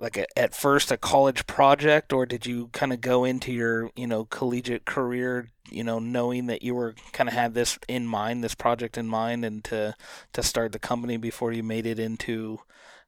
like 0.00 0.16
a, 0.16 0.38
at 0.38 0.54
first 0.54 0.90
a 0.90 0.96
college 0.96 1.46
project 1.46 2.12
or 2.12 2.26
did 2.26 2.46
you 2.46 2.68
kind 2.72 2.92
of 2.92 3.00
go 3.00 3.24
into 3.24 3.52
your 3.52 3.90
you 3.96 4.06
know 4.06 4.24
collegiate 4.24 4.84
career 4.84 5.48
you 5.70 5.84
know 5.84 5.98
knowing 5.98 6.46
that 6.46 6.62
you 6.62 6.74
were 6.74 6.94
kind 7.12 7.28
of 7.28 7.34
had 7.34 7.54
this 7.54 7.78
in 7.88 8.06
mind 8.06 8.42
this 8.42 8.54
project 8.54 8.96
in 8.96 9.06
mind 9.06 9.44
and 9.44 9.64
to 9.64 9.94
to 10.32 10.42
start 10.42 10.72
the 10.72 10.78
company 10.78 11.16
before 11.16 11.52
you 11.52 11.62
made 11.62 11.86
it 11.86 11.98
into 11.98 12.58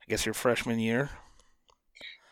i 0.02 0.04
guess 0.08 0.26
your 0.26 0.34
freshman 0.34 0.78
year 0.78 1.10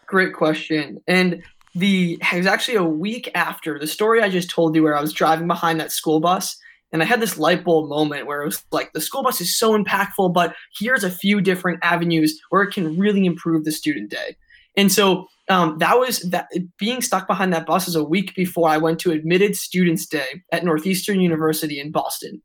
great 0.06 0.34
question 0.34 1.00
and 1.06 1.42
the 1.74 2.18
it 2.32 2.38
was 2.38 2.46
actually 2.46 2.76
a 2.76 2.84
week 2.84 3.30
after 3.34 3.78
the 3.78 3.86
story 3.86 4.22
i 4.22 4.28
just 4.28 4.50
told 4.50 4.74
you 4.74 4.82
where 4.82 4.96
i 4.96 5.00
was 5.00 5.12
driving 5.12 5.46
behind 5.46 5.80
that 5.80 5.92
school 5.92 6.20
bus 6.20 6.58
and 6.92 7.02
I 7.02 7.04
had 7.04 7.20
this 7.20 7.38
light 7.38 7.64
bulb 7.64 7.90
moment 7.90 8.26
where 8.26 8.40
it 8.40 8.46
was 8.46 8.64
like 8.70 8.92
the 8.92 9.00
school 9.00 9.22
bus 9.22 9.40
is 9.40 9.56
so 9.56 9.76
impactful, 9.76 10.32
but 10.32 10.54
here's 10.78 11.04
a 11.04 11.10
few 11.10 11.40
different 11.40 11.80
avenues 11.82 12.40
where 12.48 12.62
it 12.62 12.72
can 12.72 12.98
really 12.98 13.26
improve 13.26 13.64
the 13.64 13.72
student 13.72 14.10
day. 14.10 14.36
And 14.78 14.92
so 14.92 15.26
um, 15.50 15.76
that 15.78 15.98
was 15.98 16.20
that 16.30 16.48
being 16.78 17.02
stuck 17.02 17.26
behind 17.26 17.52
that 17.52 17.66
bus 17.66 17.88
is 17.88 17.96
a 17.96 18.04
week 18.04 18.34
before 18.36 18.68
I 18.68 18.78
went 18.78 19.00
to 19.00 19.10
Admitted 19.10 19.56
Students 19.56 20.06
Day 20.06 20.42
at 20.52 20.64
Northeastern 20.64 21.20
University 21.20 21.80
in 21.80 21.90
Boston. 21.90 22.40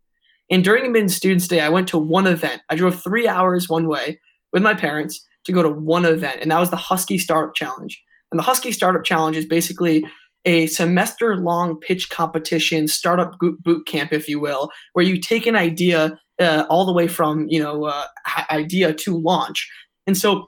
And 0.50 0.64
during 0.64 0.86
Admitted 0.86 1.12
Students 1.12 1.48
Day, 1.48 1.62
I 1.62 1.70
went 1.70 1.88
to 1.90 1.98
one 1.98 2.26
event. 2.26 2.64
I 2.70 2.76
drove 2.76 3.02
three 3.02 3.28
hours 3.28 3.70
one 3.70 3.88
way 3.88 4.20
with 4.52 4.64
my 4.64 4.74
parents 4.74 5.24
to 5.46 5.52
go 5.52 5.62
to 5.62 5.70
one 5.70 6.06
event, 6.06 6.40
and 6.42 6.50
that 6.50 6.60
was 6.60 6.72
the 6.72 6.76
Husky 6.76 7.20
Startup 7.20 7.54
Challenge. 7.54 8.02
And 8.32 8.40
the 8.40 8.44
Husky 8.44 8.72
Startup 8.72 9.04
Challenge 9.04 9.38
is 9.38 9.46
basically 9.46 10.04
a 10.46 10.66
semester 10.68 11.38
long 11.38 11.80
pitch 11.80 12.10
competition, 12.10 12.88
startup 12.88 13.38
boot 13.40 13.86
camp, 13.86 14.12
if 14.12 14.28
you 14.28 14.40
will, 14.40 14.72
where 14.94 15.06
you 15.06 15.20
take 15.20 15.46
an 15.46 15.56
idea 15.56 16.18
uh, 16.40 16.66
all 16.68 16.86
the 16.86 16.94
way 16.94 17.08
from 17.08 17.46
you 17.48 17.62
know 17.62 17.86
uh, 17.86 18.06
idea 18.50 18.92
to 18.92 19.20
launch. 19.20 19.70
And 20.08 20.18
so 20.18 20.48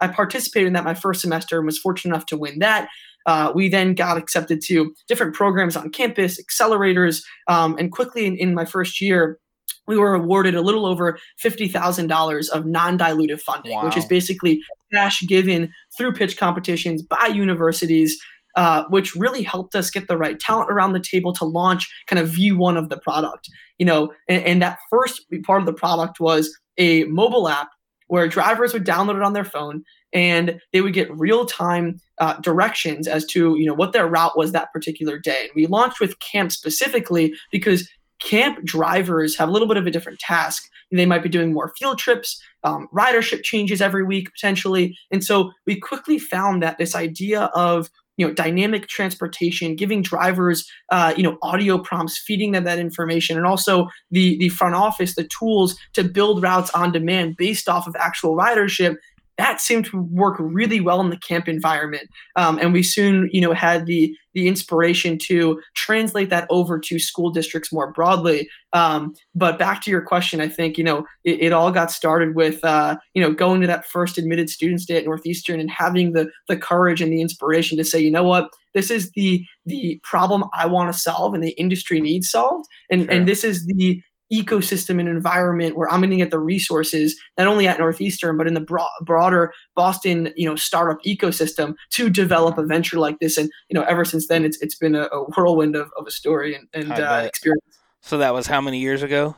I 0.00 0.08
participated 0.08 0.68
in 0.68 0.72
that 0.74 0.84
my 0.84 0.94
first 0.94 1.20
semester 1.20 1.58
and 1.58 1.66
was 1.66 1.78
fortunate 1.78 2.14
enough 2.14 2.26
to 2.26 2.36
win 2.36 2.58
that. 2.60 2.88
Uh, 3.26 3.52
we 3.54 3.68
then 3.68 3.94
got 3.94 4.16
accepted 4.16 4.62
to 4.62 4.94
different 5.06 5.34
programs 5.34 5.76
on 5.76 5.90
campus, 5.90 6.40
accelerators, 6.40 7.22
um, 7.46 7.76
and 7.78 7.92
quickly 7.92 8.26
in, 8.26 8.36
in 8.36 8.54
my 8.54 8.64
first 8.64 9.00
year, 9.00 9.38
we 9.86 9.96
were 9.96 10.14
awarded 10.14 10.54
a 10.54 10.60
little 10.60 10.86
over 10.86 11.18
$50,000 11.42 12.48
of 12.50 12.66
non 12.66 12.98
dilutive 12.98 13.40
funding, 13.40 13.74
wow. 13.74 13.84
which 13.84 13.96
is 13.96 14.04
basically 14.04 14.62
cash 14.92 15.20
given 15.26 15.72
through 15.96 16.12
pitch 16.12 16.36
competitions 16.36 17.02
by 17.02 17.26
universities. 17.26 18.18
Uh, 18.56 18.84
which 18.88 19.14
really 19.14 19.44
helped 19.44 19.76
us 19.76 19.88
get 19.88 20.08
the 20.08 20.16
right 20.16 20.40
talent 20.40 20.68
around 20.68 20.92
the 20.92 20.98
table 20.98 21.32
to 21.32 21.44
launch 21.44 21.88
kind 22.08 22.18
of 22.18 22.30
V1 22.30 22.76
of 22.76 22.88
the 22.88 22.96
product. 22.96 23.48
You 23.78 23.86
know, 23.86 24.12
and, 24.26 24.42
and 24.42 24.62
that 24.62 24.78
first 24.90 25.26
part 25.44 25.60
of 25.60 25.66
the 25.66 25.72
product 25.72 26.18
was 26.18 26.58
a 26.76 27.04
mobile 27.04 27.48
app 27.48 27.68
where 28.08 28.28
drivers 28.28 28.72
would 28.72 28.84
download 28.84 29.16
it 29.16 29.22
on 29.22 29.32
their 29.32 29.44
phone 29.44 29.84
and 30.12 30.60
they 30.72 30.80
would 30.80 30.94
get 30.94 31.16
real 31.16 31.46
time 31.46 32.00
uh, 32.18 32.34
directions 32.40 33.06
as 33.06 33.24
to 33.26 33.56
you 33.56 33.66
know 33.66 33.74
what 33.74 33.92
their 33.92 34.06
route 34.06 34.36
was 34.36 34.52
that 34.52 34.72
particular 34.72 35.18
day. 35.18 35.42
And 35.42 35.50
we 35.54 35.66
launched 35.66 36.00
with 36.00 36.18
camp 36.18 36.52
specifically 36.52 37.34
because 37.52 37.88
camp 38.20 38.64
drivers 38.64 39.36
have 39.36 39.48
a 39.48 39.52
little 39.52 39.68
bit 39.68 39.76
of 39.76 39.86
a 39.86 39.90
different 39.90 40.18
task. 40.18 40.68
They 40.90 41.06
might 41.06 41.22
be 41.22 41.28
doing 41.28 41.52
more 41.52 41.74
field 41.78 41.98
trips, 41.98 42.42
um, 42.64 42.88
ridership 42.94 43.42
changes 43.42 43.82
every 43.82 44.04
week 44.04 44.32
potentially, 44.32 44.96
and 45.10 45.22
so 45.22 45.52
we 45.66 45.78
quickly 45.78 46.18
found 46.18 46.62
that 46.62 46.78
this 46.78 46.94
idea 46.94 47.50
of 47.54 47.90
you 48.18 48.26
know 48.26 48.34
dynamic 48.34 48.88
transportation 48.88 49.74
giving 49.74 50.02
drivers 50.02 50.70
uh, 50.90 51.14
you 51.16 51.22
know 51.22 51.38
audio 51.40 51.78
prompts 51.78 52.18
feeding 52.18 52.52
them 52.52 52.64
that 52.64 52.78
information 52.78 53.38
and 53.38 53.46
also 53.46 53.88
the 54.10 54.36
the 54.38 54.50
front 54.50 54.74
office 54.74 55.14
the 55.14 55.24
tools 55.24 55.78
to 55.94 56.04
build 56.04 56.42
routes 56.42 56.70
on 56.72 56.92
demand 56.92 57.36
based 57.38 57.68
off 57.68 57.86
of 57.86 57.96
actual 57.96 58.36
ridership 58.36 58.96
that 59.38 59.60
seemed 59.60 59.86
to 59.86 60.02
work 60.02 60.36
really 60.38 60.80
well 60.80 61.00
in 61.00 61.10
the 61.10 61.16
camp 61.16 61.48
environment. 61.48 62.10
Um, 62.34 62.58
and 62.58 62.72
we 62.72 62.82
soon, 62.82 63.30
you 63.32 63.40
know, 63.40 63.52
had 63.52 63.86
the 63.86 64.14
the 64.34 64.46
inspiration 64.46 65.18
to 65.18 65.60
translate 65.74 66.30
that 66.30 66.46
over 66.50 66.78
to 66.78 66.98
school 66.98 67.30
districts 67.30 67.72
more 67.72 67.92
broadly. 67.92 68.48
Um, 68.72 69.14
but 69.34 69.58
back 69.58 69.82
to 69.82 69.90
your 69.90 70.02
question, 70.02 70.40
I 70.40 70.48
think 70.48 70.76
you 70.76 70.84
know 70.84 71.06
it, 71.24 71.40
it 71.40 71.52
all 71.52 71.70
got 71.70 71.90
started 71.90 72.34
with 72.34 72.62
uh, 72.64 72.96
you 73.14 73.22
know 73.22 73.32
going 73.32 73.60
to 73.60 73.66
that 73.68 73.86
first 73.86 74.18
admitted 74.18 74.50
students 74.50 74.84
day 74.84 74.96
at 74.96 75.04
Northeastern 75.04 75.60
and 75.60 75.70
having 75.70 76.12
the 76.12 76.28
the 76.48 76.56
courage 76.56 77.00
and 77.00 77.12
the 77.12 77.22
inspiration 77.22 77.78
to 77.78 77.84
say, 77.84 78.00
you 78.00 78.10
know 78.10 78.24
what, 78.24 78.50
this 78.74 78.90
is 78.90 79.10
the 79.12 79.44
the 79.66 80.00
problem 80.02 80.44
I 80.52 80.66
want 80.66 80.92
to 80.92 80.98
solve 80.98 81.34
and 81.34 81.42
the 81.42 81.50
industry 81.52 82.00
needs 82.00 82.28
solved, 82.28 82.66
and 82.90 83.02
sure. 83.02 83.10
and 83.10 83.26
this 83.26 83.44
is 83.44 83.66
the 83.66 84.02
ecosystem 84.32 85.00
and 85.00 85.08
environment 85.08 85.76
where 85.76 85.90
I'm 85.90 86.00
going 86.00 86.10
to 86.10 86.16
get 86.16 86.30
the 86.30 86.38
resources 86.38 87.18
not 87.36 87.46
only 87.46 87.66
at 87.66 87.78
Northeastern 87.78 88.36
but 88.36 88.46
in 88.46 88.54
the 88.54 88.60
bro- 88.60 88.86
broader 89.02 89.52
Boston 89.74 90.32
you 90.36 90.48
know 90.48 90.56
startup 90.56 90.98
ecosystem 91.06 91.74
to 91.90 92.10
develop 92.10 92.58
a 92.58 92.62
venture 92.62 92.98
like 92.98 93.18
this. 93.20 93.36
And 93.36 93.50
you 93.68 93.74
know, 93.74 93.84
ever 93.84 94.04
since 94.04 94.28
then, 94.28 94.44
it's 94.44 94.60
it's 94.60 94.74
been 94.74 94.94
a, 94.94 95.04
a 95.04 95.24
whirlwind 95.24 95.76
of, 95.76 95.90
of 95.98 96.06
a 96.06 96.10
story 96.10 96.54
and, 96.54 96.68
and 96.72 96.92
uh, 96.92 97.22
experience. 97.24 97.64
So 98.00 98.18
that 98.18 98.34
was 98.34 98.46
how 98.46 98.60
many 98.60 98.78
years 98.78 99.02
ago? 99.02 99.36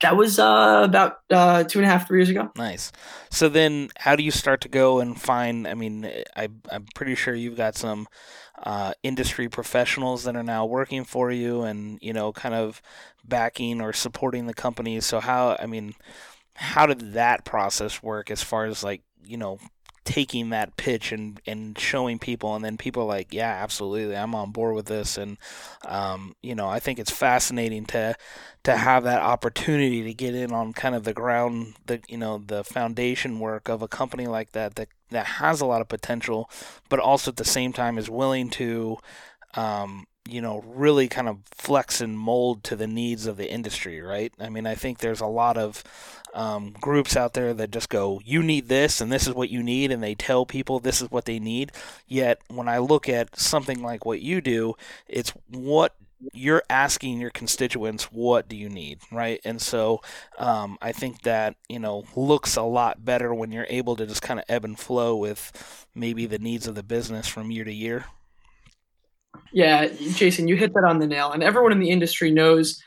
That 0.00 0.16
was 0.16 0.38
uh, 0.38 0.82
about 0.84 1.16
uh, 1.28 1.64
two 1.64 1.80
and 1.80 1.86
a 1.86 1.90
half, 1.90 2.06
three 2.06 2.20
years 2.20 2.28
ago. 2.28 2.52
Nice. 2.56 2.92
So 3.30 3.48
then, 3.48 3.88
how 3.96 4.14
do 4.14 4.22
you 4.22 4.30
start 4.30 4.60
to 4.60 4.68
go 4.68 5.00
and 5.00 5.20
find? 5.20 5.66
I 5.66 5.74
mean, 5.74 6.08
I, 6.36 6.48
I'm 6.70 6.86
pretty 6.94 7.16
sure 7.16 7.34
you've 7.34 7.56
got 7.56 7.74
some 7.74 8.06
uh, 8.62 8.92
industry 9.02 9.48
professionals 9.48 10.24
that 10.24 10.36
are 10.36 10.42
now 10.42 10.66
working 10.66 11.04
for 11.04 11.30
you, 11.30 11.62
and 11.62 11.98
you 12.02 12.12
know, 12.12 12.32
kind 12.32 12.54
of 12.54 12.82
backing 13.24 13.80
or 13.80 13.92
supporting 13.92 14.46
the 14.46 14.54
company. 14.54 15.00
So 15.00 15.20
how? 15.20 15.56
I 15.58 15.66
mean, 15.66 15.94
how 16.54 16.86
did 16.86 17.12
that 17.12 17.44
process 17.44 18.02
work 18.02 18.30
as 18.30 18.42
far 18.42 18.66
as 18.66 18.82
like 18.82 19.02
you 19.24 19.36
know 19.36 19.58
taking 20.08 20.48
that 20.48 20.74
pitch 20.78 21.12
and, 21.12 21.38
and 21.46 21.78
showing 21.78 22.18
people 22.18 22.54
and 22.54 22.64
then 22.64 22.78
people 22.78 23.02
are 23.02 23.06
like 23.06 23.34
yeah 23.34 23.60
absolutely 23.62 24.16
i'm 24.16 24.34
on 24.34 24.50
board 24.50 24.74
with 24.74 24.86
this. 24.86 25.18
And 25.18 25.36
um, 25.84 26.34
you 26.40 26.54
know 26.54 26.66
i 26.66 26.80
think 26.80 26.98
it's 26.98 27.10
fascinating 27.10 27.84
to 27.86 28.16
to 28.64 28.74
have 28.74 29.04
that 29.04 29.20
opportunity 29.20 30.02
to 30.04 30.14
get 30.14 30.34
in 30.34 30.50
on 30.50 30.72
kind 30.72 30.94
of 30.94 31.04
the 31.04 31.12
ground 31.12 31.74
the 31.84 32.00
you 32.08 32.16
know 32.16 32.38
the 32.38 32.64
foundation 32.64 33.38
work 33.38 33.68
of 33.68 33.82
a 33.82 33.88
company 33.88 34.26
like 34.26 34.52
that 34.52 34.76
that 34.76 34.88
that 35.10 35.26
has 35.26 35.60
a 35.60 35.66
lot 35.66 35.82
of 35.82 35.88
potential 35.88 36.48
but 36.88 36.98
also 36.98 37.30
at 37.30 37.36
the 37.36 37.44
same 37.44 37.74
time 37.74 37.98
is 37.98 38.08
willing 38.08 38.48
to 38.48 38.96
um, 39.56 40.06
you 40.28 40.40
know, 40.40 40.62
really 40.66 41.08
kind 41.08 41.28
of 41.28 41.38
flex 41.54 42.00
and 42.00 42.18
mold 42.18 42.62
to 42.64 42.76
the 42.76 42.86
needs 42.86 43.26
of 43.26 43.36
the 43.36 43.50
industry, 43.50 44.00
right? 44.00 44.32
I 44.38 44.48
mean, 44.48 44.66
I 44.66 44.74
think 44.74 44.98
there's 44.98 45.20
a 45.20 45.26
lot 45.26 45.56
of 45.56 45.82
um, 46.34 46.74
groups 46.80 47.16
out 47.16 47.32
there 47.32 47.54
that 47.54 47.70
just 47.70 47.88
go, 47.88 48.20
you 48.24 48.42
need 48.42 48.68
this, 48.68 49.00
and 49.00 49.10
this 49.10 49.26
is 49.26 49.34
what 49.34 49.50
you 49.50 49.62
need, 49.62 49.90
and 49.90 50.02
they 50.02 50.14
tell 50.14 50.44
people 50.44 50.78
this 50.78 51.00
is 51.00 51.10
what 51.10 51.24
they 51.24 51.38
need. 51.38 51.72
Yet, 52.06 52.40
when 52.48 52.68
I 52.68 52.78
look 52.78 53.08
at 53.08 53.38
something 53.38 53.82
like 53.82 54.04
what 54.04 54.20
you 54.20 54.40
do, 54.40 54.74
it's 55.08 55.32
what 55.50 55.94
you're 56.32 56.64
asking 56.68 57.20
your 57.20 57.30
constituents 57.30 58.04
what 58.10 58.48
do 58.48 58.56
you 58.56 58.68
need 58.68 58.98
right 59.12 59.40
and 59.44 59.62
so 59.62 60.00
um, 60.38 60.76
i 60.82 60.90
think 60.90 61.22
that 61.22 61.54
you 61.68 61.78
know 61.78 62.04
looks 62.16 62.56
a 62.56 62.62
lot 62.62 63.04
better 63.04 63.32
when 63.32 63.52
you're 63.52 63.66
able 63.68 63.94
to 63.94 64.04
just 64.04 64.20
kind 64.20 64.40
of 64.40 64.44
ebb 64.48 64.64
and 64.64 64.80
flow 64.80 65.16
with 65.16 65.86
maybe 65.94 66.26
the 66.26 66.38
needs 66.38 66.66
of 66.66 66.74
the 66.74 66.82
business 66.82 67.28
from 67.28 67.50
year 67.52 67.64
to 67.64 67.72
year 67.72 68.06
yeah, 69.52 69.88
Jason, 70.14 70.48
you 70.48 70.56
hit 70.56 70.74
that 70.74 70.84
on 70.84 70.98
the 70.98 71.06
nail. 71.06 71.32
And 71.32 71.42
everyone 71.42 71.72
in 71.72 71.80
the 71.80 71.90
industry 71.90 72.30
knows 72.30 72.82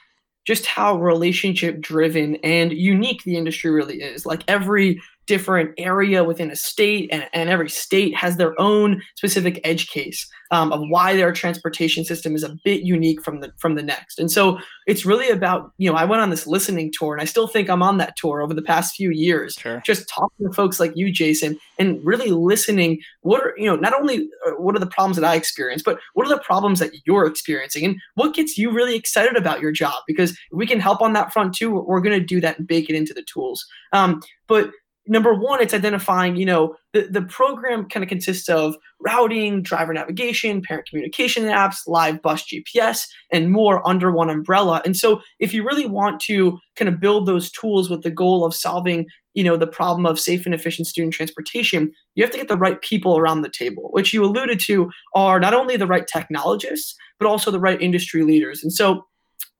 just 0.45 0.65
how 0.65 0.97
relationship 0.99 1.79
driven 1.79 2.35
and 2.37 2.71
unique 2.71 3.23
the 3.23 3.37
industry 3.37 3.71
really 3.71 4.01
is. 4.01 4.25
Like 4.25 4.43
every 4.47 5.01
different 5.27 5.71
area 5.77 6.23
within 6.23 6.51
a 6.51 6.55
state, 6.55 7.09
and, 7.11 7.27
and 7.33 7.49
every 7.49 7.69
state 7.69 8.15
has 8.15 8.37
their 8.37 8.59
own 8.59 9.01
specific 9.15 9.59
edge 9.63 9.87
case 9.87 10.27
um, 10.51 10.73
of 10.73 10.81
why 10.89 11.15
their 11.15 11.31
transportation 11.31 12.03
system 12.03 12.35
is 12.35 12.43
a 12.43 12.55
bit 12.63 12.81
unique 12.81 13.21
from 13.21 13.39
the 13.39 13.51
from 13.57 13.75
the 13.75 13.81
next. 13.81 14.19
And 14.19 14.29
so 14.29 14.59
it's 14.85 15.05
really 15.05 15.29
about 15.29 15.71
you 15.77 15.89
know 15.89 15.97
I 15.97 16.05
went 16.05 16.21
on 16.21 16.29
this 16.29 16.45
listening 16.45 16.91
tour, 16.91 17.13
and 17.13 17.21
I 17.21 17.25
still 17.25 17.47
think 17.47 17.69
I'm 17.69 17.83
on 17.83 17.97
that 17.97 18.15
tour 18.17 18.41
over 18.41 18.53
the 18.53 18.61
past 18.61 18.95
few 18.95 19.11
years, 19.11 19.53
sure. 19.53 19.81
just 19.85 20.07
talking 20.09 20.47
to 20.47 20.53
folks 20.53 20.79
like 20.79 20.91
you, 20.95 21.11
Jason, 21.11 21.57
and 21.79 22.03
really 22.05 22.31
listening. 22.31 22.99
What 23.21 23.41
are 23.41 23.53
you 23.57 23.65
know 23.65 23.75
not 23.75 23.93
only 23.93 24.29
uh, 24.45 24.51
what 24.51 24.75
are 24.75 24.79
the 24.79 24.87
problems 24.87 25.17
that 25.17 25.25
I 25.25 25.35
experience, 25.35 25.81
but 25.83 25.99
what 26.13 26.25
are 26.25 26.35
the 26.35 26.43
problems 26.43 26.79
that 26.79 26.91
you're 27.05 27.25
experiencing, 27.25 27.85
and 27.85 27.95
what 28.15 28.35
gets 28.35 28.57
you 28.57 28.71
really 28.71 28.95
excited 28.95 29.37
about 29.37 29.61
your 29.61 29.71
job? 29.71 30.03
Because 30.07 30.37
we 30.51 30.67
can 30.67 30.79
help 30.79 31.01
on 31.01 31.13
that 31.13 31.31
front 31.31 31.55
too, 31.55 31.71
we're, 31.71 31.81
we're 31.83 32.01
going 32.01 32.19
to 32.19 32.25
do 32.25 32.41
that 32.41 32.57
and 32.59 32.67
bake 32.67 32.89
it 32.89 32.95
into 32.95 33.13
the 33.13 33.23
tools. 33.23 33.65
Um, 33.93 34.21
but 34.47 34.71
number 35.07 35.33
one, 35.33 35.61
it's 35.61 35.73
identifying, 35.73 36.35
you 36.35 36.45
know, 36.45 36.75
the, 36.93 37.07
the 37.09 37.21
program 37.21 37.87
kind 37.87 38.03
of 38.03 38.09
consists 38.09 38.47
of 38.49 38.75
routing, 38.99 39.61
driver 39.61 39.93
navigation, 39.93 40.61
parent 40.61 40.87
communication 40.87 41.43
apps, 41.45 41.87
live 41.87 42.21
bus 42.21 42.43
GPS, 42.43 43.07
and 43.31 43.51
more 43.51 43.87
under 43.87 44.11
one 44.11 44.29
umbrella. 44.29 44.81
And 44.85 44.95
so 44.95 45.21
if 45.39 45.53
you 45.53 45.63
really 45.65 45.85
want 45.85 46.19
to 46.21 46.59
kind 46.75 46.89
of 46.89 46.99
build 46.99 47.25
those 47.25 47.51
tools 47.51 47.89
with 47.89 48.03
the 48.03 48.11
goal 48.11 48.45
of 48.45 48.53
solving, 48.53 49.07
you 49.33 49.43
know, 49.43 49.57
the 49.57 49.67
problem 49.67 50.05
of 50.05 50.19
safe 50.19 50.45
and 50.45 50.53
efficient 50.53 50.87
student 50.87 51.13
transportation, 51.13 51.91
you 52.15 52.23
have 52.23 52.31
to 52.31 52.37
get 52.37 52.47
the 52.47 52.57
right 52.57 52.81
people 52.81 53.17
around 53.17 53.41
the 53.41 53.49
table, 53.49 53.89
which 53.91 54.13
you 54.13 54.23
alluded 54.23 54.59
to 54.65 54.89
are 55.15 55.39
not 55.39 55.53
only 55.53 55.77
the 55.77 55.87
right 55.87 56.07
technologists, 56.07 56.95
but 57.17 57.27
also 57.27 57.49
the 57.49 57.59
right 57.59 57.81
industry 57.81 58.23
leaders. 58.23 58.61
And 58.61 58.73
so 58.73 59.05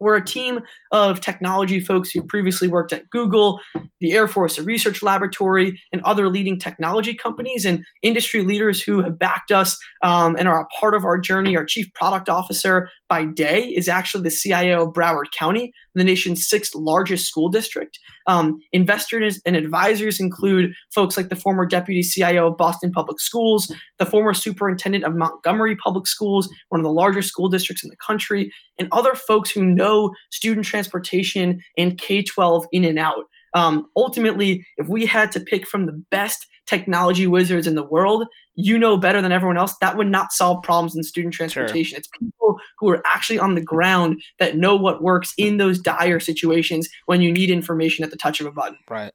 we're 0.02 0.16
a 0.16 0.26
team 0.26 0.62
of 0.92 1.22
technology 1.22 1.80
folks 1.80 2.10
who 2.12 2.24
previously 2.24 2.68
worked 2.68 2.92
at 2.92 3.10
Google, 3.12 3.62
the 4.00 4.14
Air 4.14 4.28
Force 4.28 4.60
Research 4.60 5.04
Laboratory, 5.04 5.80
and 5.94 6.02
other 6.02 6.28
leading 6.28 6.60
technology 6.60 7.14
companies, 7.14 7.66
and 7.66 7.86
industry 8.02 8.42
leaders 8.42 8.82
who 8.82 9.02
have 9.02 9.20
backed 9.20 9.52
us 9.52 9.78
um, 10.04 10.36
and 10.38 10.48
are 10.48 10.62
a 10.62 10.68
part 10.80 10.96
of 10.96 11.06
our 11.06 11.20
journey. 11.20 11.56
Our 11.56 11.66
chief 11.66 11.94
product 11.94 12.28
officer 12.28 12.90
by 13.08 13.26
day 13.26 13.66
is 13.66 13.88
actually 13.88 14.24
the 14.24 14.32
CIO 14.32 14.88
of 14.88 14.94
Broward 14.94 15.32
County, 15.38 15.72
the 15.94 16.04
nation's 16.04 16.48
sixth 16.48 16.74
largest 16.74 17.28
school 17.28 17.50
district. 17.50 18.00
Um, 18.28 18.60
investors 18.72 19.40
and 19.46 19.56
advisors 19.56 20.20
include 20.20 20.74
folks 20.94 21.18
like 21.18 21.30
the 21.30 21.36
former 21.36 21.66
deputy 21.66 22.02
CIO 22.02 22.48
of 22.48 22.58
Boston 22.58 22.92
Public 22.92 23.20
Schools, 23.20 23.74
the 24.00 24.06
former 24.06 24.34
superintendent 24.34 25.04
of 25.04 25.16
Montgomery 25.16 25.76
Public 25.76 26.08
Schools, 26.08 26.50
one 26.70 26.80
of 26.80 26.86
the 26.86 26.92
largest 26.92 27.30
school 27.30 27.50
districts 27.50 27.84
in 27.84 27.90
the 27.90 27.98
country, 27.98 28.52
and 28.78 28.88
other 28.92 29.16
folks 29.16 29.52
who 29.52 29.64
know 29.64 30.12
student 30.32 30.66
transportation 30.66 31.62
and 31.78 31.98
K 31.98 32.24
12 32.24 32.66
in 32.72 32.86
and 32.86 33.00
out. 33.00 33.26
Um, 33.54 33.88
ultimately, 33.98 34.66
if 34.78 34.88
we 34.88 35.06
had 35.06 35.32
to 35.34 35.40
pick 35.40 35.68
from 35.68 35.86
the 35.86 36.04
best 36.10 36.48
technology 36.68 37.28
wizards 37.28 37.68
in 37.68 37.76
the 37.76 37.84
world, 37.84 38.28
you 38.56 38.78
know 38.78 38.98
better 38.98 39.22
than 39.22 39.32
everyone 39.32 39.58
else 39.58 39.76
that 39.82 39.98
would 39.98 40.08
not 40.08 40.32
solve 40.32 40.64
problems 40.64 40.96
in 40.96 41.04
student 41.04 41.34
transportation. 41.34 41.96
Sure. 41.96 42.00
It's 42.00 42.08
people 42.20 42.58
who 42.80 42.90
are 42.90 43.02
actually 43.06 43.40
on 43.40 43.56
the 43.56 43.62
ground 43.62 44.22
that 44.40 44.58
know 44.58 44.76
what 44.76 45.02
works 45.02 45.34
in 45.38 45.58
those 45.58 45.80
dire 45.80 46.20
situations 46.20 46.90
when 47.06 47.22
you 47.22 47.32
need 47.32 47.50
information 47.50 48.04
at 48.04 48.12
the 48.12 48.18
touch 48.18 48.40
of 48.40 48.46
a 48.46 48.52
button. 48.52 48.78
Right. 48.90 49.14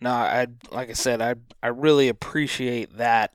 No, 0.00 0.10
I 0.10 0.46
like 0.70 0.90
I 0.90 0.94
said, 0.94 1.20
I 1.20 1.34
I 1.62 1.68
really 1.68 2.08
appreciate 2.08 2.96
that 2.98 3.32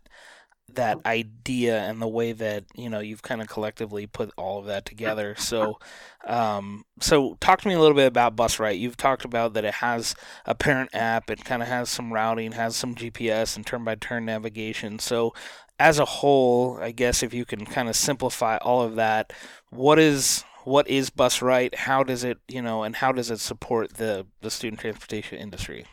that 0.76 1.06
idea 1.06 1.82
and 1.82 2.02
the 2.02 2.08
way 2.08 2.32
that 2.32 2.66
you 2.76 2.90
know 2.90 3.00
you've 3.00 3.22
kind 3.22 3.42
of 3.42 3.48
collectively 3.48 4.08
put 4.08 4.32
all 4.38 4.60
of 4.60 4.66
that 4.66 4.86
together. 4.86 5.36
So, 5.54 5.78
um, 6.26 6.86
so 7.00 7.38
talk 7.40 7.62
to 7.62 7.68
me 7.68 7.76
a 7.76 7.80
little 7.80 7.96
bit 7.96 8.08
about 8.08 8.36
BusRight. 8.36 8.80
You've 8.80 8.98
talked 8.98 9.24
about 9.24 9.54
that 9.54 9.66
it 9.66 9.76
has 9.76 10.16
a 10.46 10.56
parent 10.56 10.90
app. 10.94 11.30
It 11.30 11.46
kind 11.46 11.62
of 11.62 11.68
has 11.68 11.90
some 11.90 12.12
routing, 12.12 12.54
has 12.54 12.76
some 12.76 12.96
GPS 12.96 13.56
and 13.56 13.66
turn-by-turn 13.66 14.26
navigation. 14.26 14.98
So, 14.98 15.34
as 15.78 16.00
a 16.00 16.06
whole, 16.06 16.80
I 16.82 16.92
guess 16.92 17.22
if 17.22 17.34
you 17.34 17.46
can 17.46 17.66
kind 17.66 17.88
of 17.88 17.96
simplify 17.96 18.58
all 18.58 18.82
of 18.82 18.96
that, 18.96 19.32
what 19.70 20.00
is 20.00 20.44
what 20.64 20.88
is 20.88 21.10
BusRight? 21.10 21.76
How 21.76 22.04
does 22.04 22.24
it 22.24 22.40
you 22.48 22.62
know, 22.62 22.84
and 22.84 22.96
how 22.96 23.12
does 23.12 23.30
it 23.30 23.40
support 23.40 23.96
the 23.96 24.26
the 24.42 24.50
student 24.50 24.80
transportation 24.80 25.38
industry? 25.38 25.86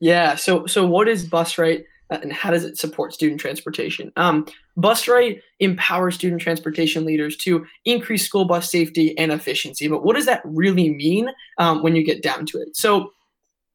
Yeah. 0.00 0.36
So 0.36 0.66
so 0.66 0.86
what 0.86 1.08
is 1.08 1.28
BusRight? 1.28 1.84
Uh, 2.10 2.18
and 2.22 2.32
how 2.32 2.50
does 2.50 2.64
it 2.64 2.78
support 2.78 3.12
student 3.12 3.40
transportation? 3.40 4.12
Um, 4.16 4.46
BusRight 4.78 5.40
empowers 5.60 6.14
student 6.14 6.40
transportation 6.40 7.04
leaders 7.04 7.36
to 7.38 7.66
increase 7.84 8.24
school 8.24 8.44
bus 8.44 8.70
safety 8.70 9.16
and 9.18 9.30
efficiency. 9.32 9.88
But 9.88 10.04
what 10.04 10.16
does 10.16 10.26
that 10.26 10.40
really 10.44 10.90
mean 10.90 11.30
um, 11.58 11.82
when 11.82 11.94
you 11.94 12.04
get 12.04 12.22
down 12.22 12.46
to 12.46 12.58
it? 12.58 12.76
So, 12.76 13.12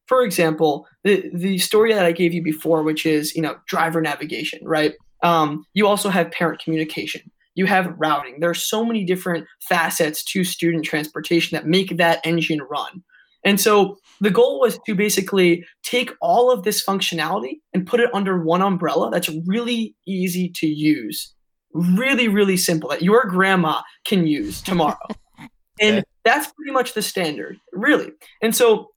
for 0.06 0.22
example, 0.22 0.86
the 1.04 1.30
the 1.32 1.58
story 1.58 1.94
that 1.94 2.04
I 2.04 2.12
gave 2.12 2.34
you 2.34 2.42
before, 2.42 2.82
which 2.82 3.06
is 3.06 3.34
you 3.34 3.42
know 3.42 3.56
driver 3.66 4.00
navigation, 4.00 4.60
right? 4.64 4.94
Um, 5.22 5.64
you 5.72 5.86
also 5.86 6.10
have 6.10 6.30
parent 6.30 6.60
communication. 6.62 7.30
You 7.54 7.66
have 7.66 7.94
routing. 7.98 8.40
There 8.40 8.50
are 8.50 8.54
so 8.54 8.84
many 8.84 9.04
different 9.04 9.46
facets 9.60 10.24
to 10.24 10.44
student 10.44 10.84
transportation 10.84 11.56
that 11.56 11.66
make 11.66 11.96
that 11.96 12.20
engine 12.24 12.60
run. 12.62 13.02
And 13.44 13.60
so 13.60 13.98
the 14.20 14.30
goal 14.30 14.60
was 14.60 14.78
to 14.86 14.94
basically 14.94 15.64
take 15.82 16.10
all 16.20 16.50
of 16.50 16.62
this 16.62 16.84
functionality 16.84 17.60
and 17.72 17.86
put 17.86 18.00
it 18.00 18.10
under 18.14 18.42
one 18.42 18.62
umbrella 18.62 19.10
that's 19.10 19.28
really 19.46 19.94
easy 20.06 20.48
to 20.56 20.66
use. 20.66 21.32
Really, 21.72 22.28
really 22.28 22.56
simple 22.56 22.88
that 22.90 23.02
your 23.02 23.24
grandma 23.24 23.82
can 24.04 24.26
use 24.26 24.62
tomorrow. 24.62 25.08
and 25.80 26.04
that's 26.24 26.50
pretty 26.52 26.72
much 26.72 26.94
the 26.94 27.02
standard, 27.02 27.58
really. 27.72 28.12
And 28.40 28.54
so 28.54 28.90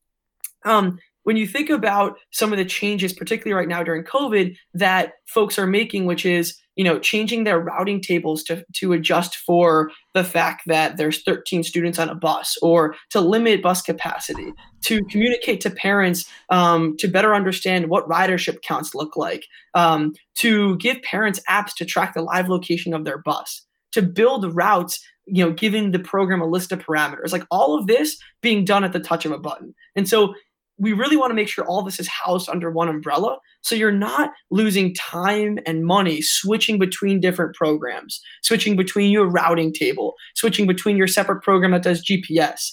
um, 0.63 0.99
when 1.23 1.35
you 1.35 1.47
think 1.47 1.69
about 1.69 2.17
some 2.31 2.53
of 2.53 2.57
the 2.57 2.65
changes, 2.65 3.11
particularly 3.11 3.59
right 3.59 3.67
now 3.67 3.83
during 3.83 4.03
COVID, 4.03 4.55
that 4.75 5.13
folks 5.25 5.59
are 5.59 5.67
making, 5.67 6.05
which 6.05 6.25
is 6.25 6.57
you 6.77 6.83
know 6.83 6.99
changing 6.99 7.43
their 7.43 7.59
routing 7.59 7.99
tables 7.99 8.43
to 8.43 8.63
to 8.73 8.93
adjust 8.93 9.35
for 9.35 9.91
the 10.13 10.23
fact 10.23 10.63
that 10.67 10.95
there's 10.95 11.23
13 11.23 11.63
students 11.63 11.99
on 11.99 12.07
a 12.07 12.15
bus, 12.15 12.57
or 12.61 12.95
to 13.09 13.19
limit 13.19 13.61
bus 13.61 13.81
capacity, 13.81 14.53
to 14.83 15.03
communicate 15.05 15.59
to 15.61 15.69
parents 15.69 16.29
um, 16.49 16.95
to 16.97 17.07
better 17.07 17.35
understand 17.35 17.89
what 17.89 18.07
ridership 18.07 18.61
counts 18.61 18.95
look 18.95 19.17
like, 19.17 19.45
um, 19.73 20.13
to 20.35 20.77
give 20.77 21.01
parents 21.01 21.41
apps 21.49 21.73
to 21.75 21.85
track 21.85 22.13
the 22.13 22.21
live 22.21 22.47
location 22.47 22.93
of 22.93 23.03
their 23.03 23.17
bus, 23.17 23.65
to 23.91 24.01
build 24.01 24.55
routes 24.55 25.03
you 25.25 25.43
know 25.43 25.51
giving 25.51 25.91
the 25.91 25.99
program 25.99 26.41
a 26.41 26.47
list 26.47 26.71
of 26.71 26.79
parameters 26.79 27.33
like 27.33 27.43
all 27.51 27.77
of 27.77 27.87
this 27.87 28.17
being 28.41 28.63
done 28.63 28.83
at 28.83 28.93
the 28.93 28.99
touch 28.99 29.25
of 29.25 29.31
a 29.31 29.37
button. 29.37 29.73
And 29.95 30.07
so 30.07 30.33
we 30.79 30.93
really 30.93 31.17
want 31.17 31.31
to 31.31 31.35
make 31.35 31.47
sure 31.47 31.65
all 31.65 31.81
this 31.81 31.99
is 31.99 32.07
housed 32.07 32.49
under 32.49 32.71
one 32.71 32.89
umbrella 32.89 33.37
so 33.61 33.75
you're 33.75 33.91
not 33.91 34.31
losing 34.51 34.93
time 34.93 35.59
and 35.65 35.85
money 35.85 36.21
switching 36.21 36.79
between 36.79 37.19
different 37.19 37.55
programs 37.55 38.21
switching 38.43 38.75
between 38.75 39.11
your 39.11 39.25
routing 39.25 39.73
table 39.73 40.13
switching 40.35 40.67
between 40.67 40.97
your 40.97 41.07
separate 41.07 41.41
program 41.41 41.71
that 41.71 41.83
does 41.83 42.05
gps 42.05 42.71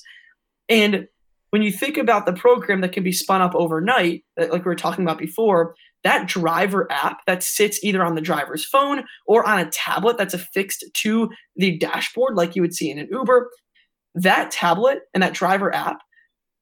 and 0.69 1.07
when 1.51 1.63
you 1.63 1.71
think 1.71 1.97
about 1.97 2.27
the 2.27 2.33
program 2.33 2.81
that 2.81 2.93
can 2.93 3.05
be 3.05 3.13
spun 3.13 3.41
up 3.41 3.55
overnight 3.55 4.25
uh, 4.41 4.47
like 4.51 4.65
we 4.65 4.69
were 4.69 4.75
talking 4.75 5.05
about 5.05 5.19
before 5.19 5.75
that 6.03 6.29
driver 6.29 6.87
app 6.93 7.25
that 7.27 7.43
sits 7.43 7.83
either 7.83 8.05
on 8.05 8.15
the 8.15 8.21
driver's 8.21 8.65
phone 8.65 9.05
or 9.27 9.47
on 9.49 9.59
a 9.59 9.71
tablet 9.71 10.19
that's 10.19 10.35
affixed 10.35 10.85
to 10.93 11.31
the 11.57 11.79
dashboard 11.79 12.35
like 12.35 12.55
you 12.55 12.63
would 12.63 12.75
see 12.75 12.91
in 12.91 12.99
an 12.99 13.09
uber 13.11 13.51
that 14.15 14.51
tablet 14.51 15.01
and 15.13 15.23
that 15.23 15.33
driver 15.33 15.75
app 15.75 15.99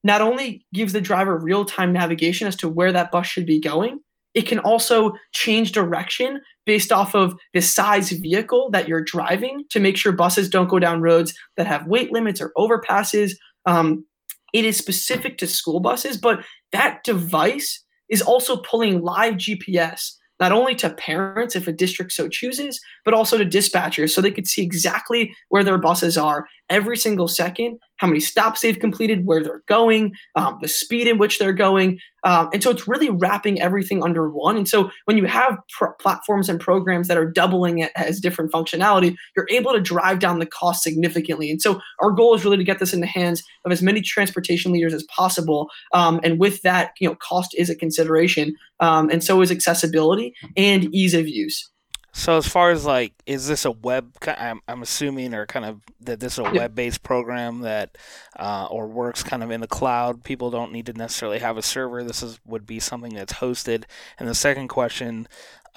not 0.05 0.21
only 0.21 0.65
gives 0.73 0.93
the 0.93 1.01
driver 1.01 1.39
real 1.39 1.65
time 1.65 1.93
navigation 1.93 2.47
as 2.47 2.57
to 2.57 2.69
where 2.69 2.93
that 2.93 3.11
bus 3.11 3.27
should 3.27 3.47
be 3.47 3.61
going, 3.61 4.01
it 4.35 4.43
can 4.43 4.59
also 4.61 5.13
change 5.33 5.73
direction 5.73 6.41
based 6.65 6.93
off 6.93 7.15
of 7.15 7.35
the 7.53 7.61
size 7.61 8.11
vehicle 8.11 8.71
that 8.71 8.89
you're 8.89 9.05
driving 9.05 9.65
to 9.71 9.81
make 9.81 9.97
sure 9.97 10.13
buses 10.13 10.49
don't 10.49 10.69
go 10.69 10.79
down 10.79 11.03
roads 11.03 11.35
that 11.57 11.67
have 11.67 11.87
weight 11.87 12.13
limits 12.13 12.41
or 12.41 12.53
overpasses. 12.57 13.33
Um, 13.67 14.05
it 14.53 14.65
is 14.65 14.77
specific 14.77 15.39
to 15.39 15.47
school 15.47 15.81
buses, 15.81 16.17
but 16.17 16.45
that 16.73 17.05
device 17.05 17.83
is 18.09 18.23
also 18.23 18.59
pulling 18.59 19.03
live 19.03 19.35
GPS 19.35 20.13
not 20.41 20.51
only 20.51 20.75
to 20.75 20.91
parents 20.91 21.55
if 21.55 21.69
a 21.69 21.73
district 21.73 22.11
so 22.11 22.29
chooses, 22.29 22.81
but 23.05 23.15
also 23.15 23.39
to 23.39 23.45
dispatchers 23.45 24.11
so 24.11 24.21
they 24.21 24.31
could 24.31 24.49
see 24.49 24.61
exactly 24.61 25.33
where 25.51 25.63
their 25.63 25.79
buses 25.79 26.19
are 26.19 26.49
every 26.73 26.97
single 26.97 27.29
second, 27.29 27.79
how 27.97 28.07
many 28.09 28.19
stops 28.19 28.63
they've 28.63 28.79
completed, 28.79 29.27
where 29.27 29.43
they're 29.43 29.63
going, 29.69 30.13
um, 30.35 30.59
the 30.61 30.67
speed 30.67 31.07
in 31.07 31.19
which 31.19 31.39
they're 31.39 31.53
going. 31.53 31.99
Um, 32.25 32.49
and 32.53 32.63
so 32.63 32.71
it's 32.71 32.89
really 32.89 33.11
wrapping 33.11 33.61
everything 33.61 34.03
under 34.03 34.31
one. 34.31 34.57
And 34.57 34.67
so 34.67 34.91
when 35.05 35.17
you 35.17 35.27
have 35.27 35.59
pr- 35.77 35.93
platforms 36.01 36.49
and 36.49 36.59
programs 36.59 37.09
that 37.09 37.19
are 37.19 37.31
doubling 37.31 37.79
it 37.79 37.93
as 37.95 38.21
different 38.21 38.51
functionality, 38.51 39.15
you're 39.37 39.49
able 39.51 39.73
to 39.73 39.81
drive 39.81 40.19
down 40.19 40.39
the 40.39 40.47
cost 40.47 40.83
significantly. 40.83 41.51
And 41.51 41.61
so 41.61 41.81
our 42.01 42.11
goal 42.11 42.35
is 42.35 42.45
really 42.45 42.57
to 42.57 42.65
get 42.65 42.79
this 42.79 42.95
in 42.95 43.01
the 43.01 43.07
hands 43.07 43.43
of 43.65 43.73
as 43.73 43.83
many 43.83 44.01
transportation 44.01 44.73
leaders 44.73 44.95
as 44.95 45.05
possible. 45.05 45.69
Um, 45.93 46.21
and 46.25 46.41
with 46.41 46.63
that, 46.63 46.93
you 46.99 47.09
know, 47.09 47.17
cost 47.17 47.55
is 47.57 47.71
a 47.71 47.77
consideration, 47.77 48.55
um, 48.81 49.11
and 49.11 49.23
so 49.23 49.43
is 49.43 49.51
accessibility 49.51 50.35
and 50.57 50.93
ease 50.95 51.15
of 51.15 51.29
use. 51.29 51.72
So 52.15 52.37
as 52.37 52.47
far 52.47 52.71
as 52.71 52.85
like, 52.85 53.15
is 53.25 53.49
this 53.49 53.65
a 53.65 53.71
web? 53.71 54.13
I'm, 54.27 54.61
I'm 54.69 54.83
assuming, 54.83 55.33
or 55.33 55.47
kind 55.47 55.65
of 55.65 55.81
that 56.01 56.21
this 56.21 56.35
is 56.35 56.41
a 56.41 56.53
web-based 56.53 57.03
program 57.03 57.61
that, 57.61 57.97
uh, 58.39 58.67
or 58.71 58.87
works 58.87 59.23
kind 59.23 59.43
of 59.43 59.51
in 59.51 59.63
the 59.63 59.67
cloud. 59.67 60.23
People 60.23 60.51
don't 60.51 60.73
need 60.73 60.87
to 60.87 60.93
necessarily 60.93 61.39
have 61.39 61.57
a 61.57 61.63
server. 61.63 62.05
This 62.05 62.23
is 62.23 62.39
would 62.45 62.67
be 62.67 62.81
something 62.81 63.15
that's 63.15 63.35
hosted. 63.35 63.85
And 64.19 64.29
the 64.29 64.35
second 64.35 64.69
question, 64.69 65.27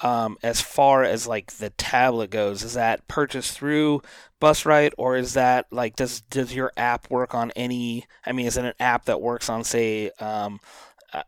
um, 0.02 0.36
as 0.42 0.60
far 0.60 1.04
as 1.04 1.26
like 1.26 1.52
the 1.52 1.70
tablet 1.70 2.28
goes, 2.28 2.62
is 2.62 2.74
that 2.74 3.08
purchased 3.08 3.52
through 3.52 4.02
BusRight, 4.38 4.92
or 4.98 5.16
is 5.16 5.32
that 5.34 5.66
like 5.70 5.96
does 5.96 6.20
does 6.20 6.54
your 6.54 6.70
app 6.76 7.10
work 7.10 7.34
on 7.34 7.50
any? 7.56 8.04
I 8.26 8.32
mean, 8.32 8.46
is 8.46 8.58
it 8.58 8.64
an 8.66 8.74
app 8.78 9.06
that 9.06 9.22
works 9.22 9.48
on 9.48 9.64
say? 9.64 10.10
Um, 10.20 10.60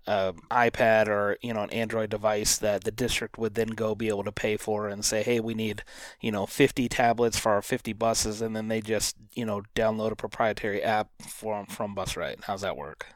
uh, 0.06 0.32
iPad 0.50 1.08
or 1.08 1.36
you 1.42 1.52
know 1.52 1.62
an 1.62 1.70
Android 1.70 2.10
device 2.10 2.58
that 2.58 2.84
the 2.84 2.90
district 2.90 3.38
would 3.38 3.54
then 3.54 3.68
go 3.68 3.94
be 3.94 4.08
able 4.08 4.24
to 4.24 4.32
pay 4.32 4.56
for 4.56 4.88
and 4.88 5.04
say, 5.04 5.22
hey, 5.22 5.40
we 5.40 5.54
need 5.54 5.82
you 6.20 6.30
know 6.30 6.46
50 6.46 6.88
tablets 6.88 7.38
for 7.38 7.52
our 7.52 7.62
50 7.62 7.92
buses, 7.92 8.40
and 8.42 8.54
then 8.54 8.68
they 8.68 8.80
just 8.80 9.16
you 9.34 9.44
know 9.44 9.62
download 9.74 10.12
a 10.12 10.16
proprietary 10.16 10.82
app 10.82 11.10
from 11.22 11.66
from 11.66 11.94
BusRight. 11.94 12.44
How's 12.44 12.62
that 12.62 12.76
work? 12.76 13.06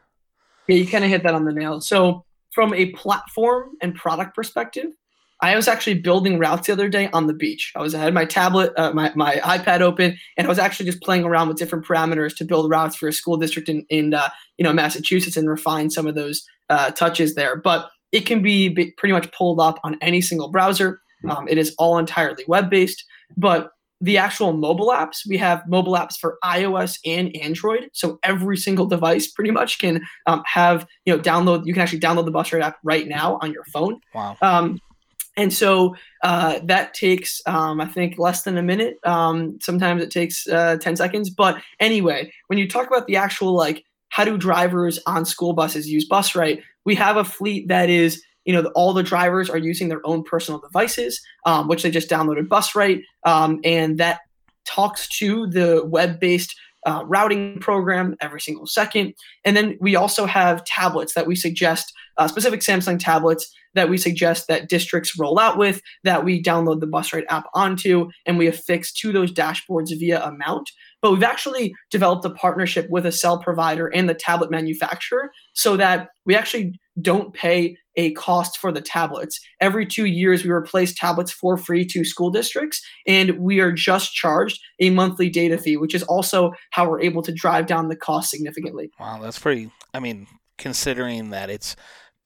Yeah, 0.68 0.76
you 0.76 0.86
kind 0.86 1.04
of 1.04 1.10
hit 1.10 1.22
that 1.24 1.34
on 1.34 1.44
the 1.44 1.52
nail. 1.52 1.80
So 1.80 2.24
from 2.52 2.72
a 2.74 2.90
platform 2.92 3.70
and 3.80 3.94
product 3.94 4.34
perspective, 4.34 4.92
I 5.42 5.56
was 5.56 5.66
actually 5.66 5.94
building 5.94 6.38
routes 6.38 6.68
the 6.68 6.72
other 6.72 6.88
day 6.88 7.10
on 7.12 7.26
the 7.26 7.34
beach. 7.34 7.72
I 7.74 7.82
was 7.82 7.96
I 7.96 7.98
had 7.98 8.14
my 8.14 8.24
tablet, 8.24 8.72
uh, 8.76 8.92
my 8.92 9.12
my 9.16 9.36
iPad 9.42 9.80
open, 9.80 10.16
and 10.36 10.46
I 10.46 10.48
was 10.48 10.58
actually 10.58 10.86
just 10.86 11.02
playing 11.02 11.24
around 11.24 11.48
with 11.48 11.56
different 11.56 11.84
parameters 11.84 12.36
to 12.36 12.44
build 12.44 12.70
routes 12.70 12.94
for 12.94 13.08
a 13.08 13.12
school 13.12 13.36
district 13.36 13.68
in 13.68 13.84
in 13.90 14.14
uh, 14.14 14.28
you 14.56 14.62
know 14.62 14.72
Massachusetts 14.72 15.36
and 15.36 15.48
refine 15.48 15.90
some 15.90 16.06
of 16.06 16.14
those 16.14 16.46
uh, 16.70 16.92
touches 16.92 17.34
there. 17.34 17.56
But 17.56 17.90
it 18.12 18.24
can 18.24 18.40
be 18.40 18.92
pretty 18.96 19.12
much 19.12 19.30
pulled 19.32 19.58
up 19.58 19.80
on 19.82 19.98
any 20.00 20.20
single 20.20 20.48
browser. 20.48 21.00
Um, 21.28 21.48
it 21.48 21.58
is 21.58 21.74
all 21.76 21.98
entirely 21.98 22.44
web 22.46 22.70
based, 22.70 23.04
but 23.36 23.70
the 24.00 24.18
actual 24.18 24.52
mobile 24.52 24.88
apps 24.88 25.18
we 25.28 25.36
have 25.36 25.62
mobile 25.68 25.92
apps 25.92 26.16
for 26.20 26.36
ios 26.44 26.98
and 27.06 27.34
android 27.36 27.88
so 27.92 28.18
every 28.24 28.56
single 28.56 28.84
device 28.84 29.30
pretty 29.30 29.52
much 29.52 29.78
can 29.78 30.02
um, 30.26 30.42
have 30.44 30.84
you 31.04 31.16
know 31.16 31.22
download 31.22 31.64
you 31.64 31.72
can 31.72 31.80
actually 31.80 32.00
download 32.00 32.24
the 32.24 32.32
BusRight 32.32 32.62
app 32.62 32.78
right 32.82 33.06
now 33.06 33.38
on 33.40 33.52
your 33.52 33.62
phone 33.66 34.00
wow 34.12 34.36
um, 34.42 34.80
and 35.36 35.52
so 35.52 35.96
uh, 36.22 36.60
that 36.64 36.94
takes, 36.94 37.40
um, 37.46 37.80
I 37.80 37.86
think, 37.86 38.18
less 38.18 38.42
than 38.42 38.58
a 38.58 38.62
minute. 38.62 38.98
Um, 39.04 39.58
sometimes 39.60 40.02
it 40.02 40.10
takes 40.10 40.46
uh, 40.46 40.76
10 40.80 40.96
seconds. 40.96 41.30
But 41.30 41.62
anyway, 41.80 42.32
when 42.48 42.58
you 42.58 42.68
talk 42.68 42.86
about 42.86 43.06
the 43.06 43.16
actual, 43.16 43.54
like, 43.54 43.84
how 44.10 44.24
do 44.24 44.36
drivers 44.36 44.98
on 45.06 45.24
school 45.24 45.54
buses 45.54 45.88
use 45.88 46.06
BusRight? 46.08 46.60
We 46.84 46.94
have 46.96 47.16
a 47.16 47.24
fleet 47.24 47.68
that 47.68 47.88
is, 47.88 48.22
you 48.44 48.52
know, 48.52 48.70
all 48.74 48.92
the 48.92 49.02
drivers 49.02 49.48
are 49.48 49.58
using 49.58 49.88
their 49.88 50.06
own 50.06 50.22
personal 50.22 50.60
devices, 50.60 51.20
um, 51.46 51.66
which 51.66 51.82
they 51.82 51.90
just 51.90 52.10
downloaded 52.10 52.48
BusRight. 52.48 53.02
Um, 53.24 53.60
and 53.64 53.98
that 53.98 54.20
talks 54.66 55.08
to 55.18 55.46
the 55.46 55.82
web 55.86 56.20
based 56.20 56.54
uh, 56.84 57.04
routing 57.06 57.58
program 57.60 58.16
every 58.20 58.40
single 58.40 58.66
second. 58.66 59.14
And 59.44 59.56
then 59.56 59.78
we 59.80 59.96
also 59.96 60.26
have 60.26 60.64
tablets 60.64 61.14
that 61.14 61.26
we 61.26 61.36
suggest 61.36 61.92
uh, 62.18 62.28
specific 62.28 62.60
Samsung 62.60 62.98
tablets 62.98 63.50
that 63.74 63.88
we 63.88 63.96
suggest 63.96 64.48
that 64.48 64.68
districts 64.68 65.18
roll 65.18 65.38
out 65.38 65.58
with, 65.58 65.80
that 66.04 66.24
we 66.24 66.42
download 66.42 66.80
the 66.80 66.86
BusRight 66.86 67.24
app 67.28 67.46
onto, 67.54 68.08
and 68.26 68.38
we 68.38 68.46
affix 68.46 68.92
to 68.92 69.12
those 69.12 69.32
dashboards 69.32 69.90
via 69.98 70.22
a 70.22 70.32
mount. 70.32 70.70
But 71.00 71.12
we've 71.12 71.22
actually 71.22 71.74
developed 71.90 72.24
a 72.24 72.30
partnership 72.30 72.86
with 72.88 73.04
a 73.06 73.12
cell 73.12 73.38
provider 73.38 73.88
and 73.88 74.08
the 74.08 74.14
tablet 74.14 74.50
manufacturer 74.50 75.32
so 75.52 75.76
that 75.76 76.08
we 76.24 76.36
actually 76.36 76.78
don't 77.00 77.34
pay 77.34 77.76
a 77.96 78.12
cost 78.12 78.58
for 78.58 78.70
the 78.70 78.80
tablets. 78.80 79.40
Every 79.60 79.86
two 79.86 80.06
years, 80.06 80.44
we 80.44 80.50
replace 80.50 80.94
tablets 80.94 81.32
for 81.32 81.56
free 81.56 81.84
to 81.86 82.04
school 82.04 82.30
districts, 82.30 82.80
and 83.06 83.38
we 83.38 83.60
are 83.60 83.72
just 83.72 84.12
charged 84.12 84.60
a 84.80 84.90
monthly 84.90 85.28
data 85.28 85.58
fee, 85.58 85.76
which 85.76 85.94
is 85.94 86.02
also 86.04 86.52
how 86.70 86.88
we're 86.88 87.00
able 87.00 87.22
to 87.22 87.32
drive 87.32 87.66
down 87.66 87.88
the 87.88 87.96
cost 87.96 88.30
significantly. 88.30 88.90
Wow, 89.00 89.20
that's 89.20 89.38
pretty. 89.38 89.70
I 89.92 90.00
mean, 90.00 90.26
considering 90.58 91.30
that 91.30 91.50
it's 91.50 91.76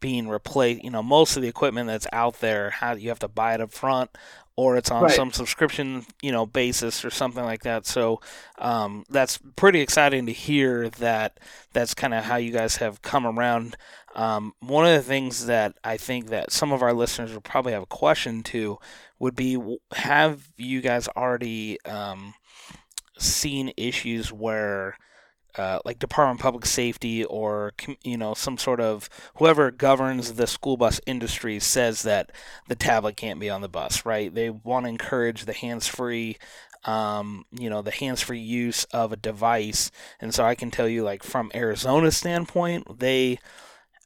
being 0.00 0.28
replaced, 0.28 0.84
you 0.84 0.90
know, 0.90 1.02
most 1.02 1.36
of 1.36 1.42
the 1.42 1.48
equipment 1.48 1.88
that's 1.88 2.06
out 2.12 2.40
there, 2.40 2.70
how 2.70 2.94
you 2.94 3.08
have 3.08 3.18
to 3.20 3.28
buy 3.28 3.54
it 3.54 3.60
up 3.60 3.72
front 3.72 4.10
or 4.56 4.76
it's 4.76 4.90
on 4.90 5.04
right. 5.04 5.12
some 5.12 5.32
subscription, 5.32 6.06
you 6.22 6.32
know, 6.32 6.46
basis 6.46 7.04
or 7.04 7.10
something 7.10 7.44
like 7.44 7.62
that. 7.62 7.86
So 7.86 8.20
um, 8.58 9.04
that's 9.10 9.38
pretty 9.54 9.80
exciting 9.80 10.26
to 10.26 10.32
hear 10.32 10.88
that 10.88 11.38
that's 11.74 11.92
kind 11.94 12.14
of 12.14 12.24
how 12.24 12.36
you 12.36 12.52
guys 12.52 12.76
have 12.76 13.02
come 13.02 13.26
around. 13.26 13.76
Um, 14.14 14.54
one 14.60 14.86
of 14.86 14.92
the 14.92 15.02
things 15.02 15.44
that 15.46 15.76
I 15.84 15.98
think 15.98 16.28
that 16.28 16.50
some 16.50 16.72
of 16.72 16.82
our 16.82 16.94
listeners 16.94 17.34
will 17.34 17.42
probably 17.42 17.72
have 17.72 17.82
a 17.82 17.86
question 17.86 18.42
to 18.44 18.78
would 19.18 19.36
be: 19.36 19.58
Have 19.92 20.48
you 20.56 20.80
guys 20.80 21.06
already 21.08 21.78
um, 21.82 22.32
seen 23.18 23.72
issues 23.76 24.32
where 24.32 24.96
uh, 25.58 25.80
like 25.84 25.98
Department 25.98 26.40
of 26.40 26.42
Public 26.42 26.66
Safety 26.66 27.24
or 27.24 27.72
you 28.02 28.16
know 28.16 28.34
some 28.34 28.58
sort 28.58 28.80
of 28.80 29.08
whoever 29.36 29.70
governs 29.70 30.34
the 30.34 30.46
school 30.46 30.76
bus 30.76 31.00
industry 31.06 31.58
says 31.58 32.02
that 32.02 32.32
the 32.68 32.74
tablet 32.74 33.16
can't 33.16 33.40
be 33.40 33.50
on 33.50 33.60
the 33.60 33.68
bus, 33.68 34.04
right? 34.04 34.34
They 34.34 34.50
want 34.50 34.84
to 34.84 34.90
encourage 34.90 35.44
the 35.44 35.52
hands-free, 35.52 36.36
um, 36.84 37.44
you 37.50 37.70
know, 37.70 37.82
the 37.82 37.90
hands-free 37.90 38.40
use 38.40 38.84
of 38.84 39.12
a 39.12 39.16
device, 39.16 39.90
and 40.20 40.34
so 40.34 40.44
I 40.44 40.54
can 40.54 40.70
tell 40.70 40.88
you, 40.88 41.02
like 41.02 41.22
from 41.22 41.50
Arizona's 41.54 42.16
standpoint, 42.16 42.98
they 42.98 43.38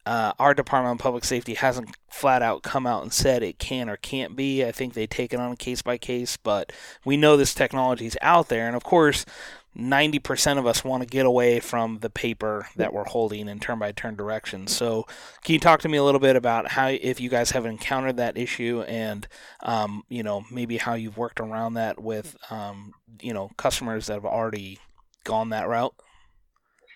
uh, 0.07 0.33
our 0.39 0.55
Department 0.55 0.99
of 0.99 1.03
Public 1.03 1.25
Safety 1.25 1.55
hasn't 1.55 1.95
flat 2.09 2.43
out 2.43 2.63
come 2.63 2.87
out 2.87 3.03
and 3.03 3.13
said 3.13 3.43
it 3.43 3.59
can 3.59 3.89
or 3.89 3.97
can't 3.97 4.35
be. 4.35 4.65
I 4.65 4.73
think 4.73 4.95
they 4.95 5.07
take 5.07 5.33
it 5.33 5.41
on 5.41 5.53
a 5.53 5.57
case 5.57 5.83
by 5.83 5.99
case, 5.99 6.37
but 6.37 6.73
we 7.05 7.17
know 7.17 7.37
this 7.37 7.55
technology 7.55 8.07
is 8.07 8.19
out 8.23 8.49
there. 8.49 8.67
And 8.67 8.75
of 8.75 8.83
course, 8.83 9.27
90% 9.77 10.59
of 10.59 10.67
us 10.67 10.85
want 10.85 11.03
to 11.03 11.07
get 11.07 11.27
away 11.27 11.61
from 11.61 11.99
the 12.01 12.11
paper 12.11 12.69
that 12.77 12.93
we're 12.93 13.05
holding 13.05 13.49
in 13.49 13.61
turn 13.61 13.79
by 13.79 13.93
turn 13.93 14.17
directions. 14.17 14.75
So, 14.75 15.07
can 15.45 15.53
you 15.53 15.61
talk 15.61 15.81
to 15.83 15.89
me 15.89 15.97
a 15.99 16.03
little 16.03 16.21
bit 16.21 16.37
about 16.37 16.73
how, 16.73 16.89
if 16.89 17.21
you 17.21 17.29
guys 17.29 17.53
have 17.53 17.67
encountered 17.67 18.17
that 18.17 18.37
issue 18.37 18.83
and, 18.89 19.29
um, 19.63 20.03
you 20.09 20.23
know, 20.23 20.45
maybe 20.51 20.79
how 20.79 20.95
you've 20.95 21.17
worked 21.17 21.41
around 21.41 21.75
that 21.75 22.01
with, 22.01 22.37
um, 22.51 22.95
you 23.21 23.33
know, 23.33 23.51
customers 23.57 24.07
that 24.07 24.15
have 24.15 24.25
already 24.25 24.79
gone 25.25 25.51
that 25.51 25.69
route? 25.69 25.95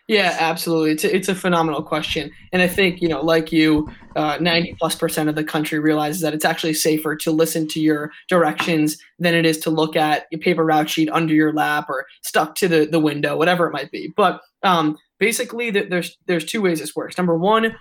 Yeah, 0.06 0.36
absolutely. 0.38 0.90
It's 0.90 1.04
a, 1.04 1.16
it's 1.16 1.28
a 1.30 1.34
phenomenal 1.34 1.82
question, 1.82 2.30
and 2.52 2.60
I 2.60 2.68
think 2.68 3.00
you 3.00 3.08
know, 3.08 3.22
like 3.22 3.50
you, 3.52 3.88
uh, 4.16 4.36
ninety 4.38 4.76
plus 4.78 4.94
percent 4.94 5.30
of 5.30 5.34
the 5.34 5.42
country 5.44 5.78
realizes 5.78 6.20
that 6.20 6.34
it's 6.34 6.44
actually 6.44 6.74
safer 6.74 7.16
to 7.16 7.30
listen 7.30 7.66
to 7.68 7.80
your 7.80 8.10
directions 8.28 8.98
than 9.18 9.34
it 9.34 9.46
is 9.46 9.58
to 9.60 9.70
look 9.70 9.96
at 9.96 10.26
a 10.30 10.36
paper 10.36 10.62
route 10.62 10.90
sheet 10.90 11.08
under 11.10 11.32
your 11.32 11.54
lap 11.54 11.86
or 11.88 12.04
stuck 12.22 12.54
to 12.56 12.68
the, 12.68 12.84
the 12.84 13.00
window, 13.00 13.34
whatever 13.38 13.66
it 13.66 13.72
might 13.72 13.90
be. 13.90 14.12
But 14.14 14.42
um, 14.62 14.98
basically, 15.18 15.70
there's 15.70 16.18
there's 16.26 16.44
two 16.44 16.60
ways 16.60 16.80
this 16.80 16.94
works. 16.94 17.16
Number 17.16 17.38
one, 17.38 17.74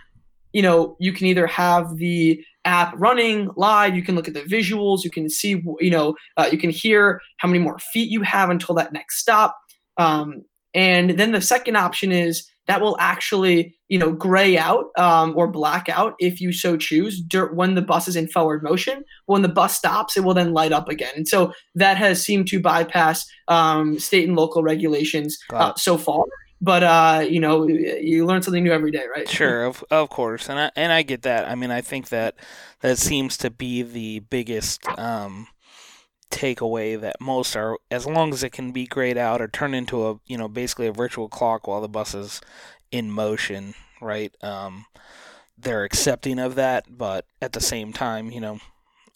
you 0.53 0.61
know, 0.61 0.95
you 1.01 1.11
can 1.11 1.27
either 1.27 1.45
have 1.47 1.97
the 1.97 2.41
app 2.63 2.93
running 2.97 3.49
live, 3.57 3.97
you 3.97 4.01
can 4.03 4.15
look 4.15 4.29
at 4.29 4.33
the 4.33 4.43
visuals, 4.43 5.03
you 5.03 5.11
can 5.11 5.29
see, 5.29 5.61
you 5.81 5.91
know, 5.91 6.15
uh, 6.37 6.47
you 6.49 6.57
can 6.57 6.69
hear 6.69 7.19
how 7.37 7.49
many 7.49 7.59
more 7.59 7.79
feet 7.79 8.09
you 8.09 8.21
have 8.21 8.49
until 8.49 8.75
that 8.75 8.93
next 8.93 9.17
stop. 9.19 9.57
Um, 9.97 10.43
and 10.73 11.11
then 11.11 11.31
the 11.31 11.41
second 11.41 11.75
option 11.75 12.11
is 12.11 12.49
that 12.67 12.81
will 12.81 12.95
actually, 12.99 13.75
you 13.89 13.99
know, 13.99 14.11
gray 14.11 14.57
out 14.57 14.85
um, 14.97 15.33
or 15.35 15.47
black 15.47 15.89
out 15.89 16.15
if 16.19 16.39
you 16.39 16.53
so 16.53 16.77
choose 16.77 17.21
when 17.51 17.75
the 17.75 17.81
bus 17.81 18.07
is 18.07 18.15
in 18.15 18.27
forward 18.27 18.63
motion. 18.63 19.03
When 19.25 19.41
the 19.41 19.49
bus 19.49 19.77
stops, 19.77 20.15
it 20.15 20.23
will 20.23 20.33
then 20.33 20.53
light 20.53 20.71
up 20.71 20.87
again. 20.87 21.11
And 21.15 21.27
so 21.27 21.51
that 21.75 21.97
has 21.97 22.23
seemed 22.23 22.47
to 22.47 22.61
bypass 22.61 23.25
um, 23.49 23.99
state 23.99 24.27
and 24.27 24.37
local 24.37 24.63
regulations 24.63 25.37
uh, 25.51 25.73
so 25.75 25.97
far. 25.97 26.23
But 26.61 26.83
uh, 26.83 27.25
you 27.29 27.41
know, 27.41 27.67
you 27.67 28.25
learn 28.25 28.41
something 28.41 28.63
new 28.63 28.71
every 28.71 28.91
day, 28.91 29.03
right? 29.13 29.27
Sure, 29.27 29.65
of, 29.65 29.83
of 29.91 30.09
course, 30.09 30.47
and 30.47 30.57
I 30.57 30.71
and 30.77 30.93
I 30.93 31.01
get 31.01 31.23
that. 31.23 31.49
I 31.49 31.55
mean, 31.55 31.71
I 31.71 31.81
think 31.81 32.07
that 32.07 32.35
that 32.79 32.97
seems 32.97 33.35
to 33.37 33.49
be 33.49 33.81
the 33.81 34.19
biggest 34.19 34.87
um, 34.97 35.47
takeaway 36.33 36.99
that 36.99 37.21
most 37.21 37.55
are 37.55 37.77
as 37.91 38.05
long 38.05 38.33
as 38.33 38.43
it 38.43 38.51
can 38.51 38.71
be 38.71 38.87
grayed 38.87 39.17
out 39.17 39.41
or 39.41 39.47
turned 39.47 39.75
into 39.75 40.07
a 40.07 40.19
you 40.25 40.37
know 40.37 40.47
basically 40.47 40.87
a 40.87 40.91
virtual 40.91 41.29
clock 41.29 41.67
while 41.67 41.81
the 41.81 41.87
bus 41.87 42.15
is 42.15 42.41
in 42.91 43.11
motion 43.11 43.73
right? 44.01 44.35
Um, 44.43 44.85
they're 45.57 45.83
accepting 45.83 46.39
of 46.39 46.55
that 46.55 46.85
but 46.89 47.25
at 47.41 47.53
the 47.53 47.61
same 47.61 47.93
time 47.93 48.31
you 48.31 48.41
know 48.41 48.59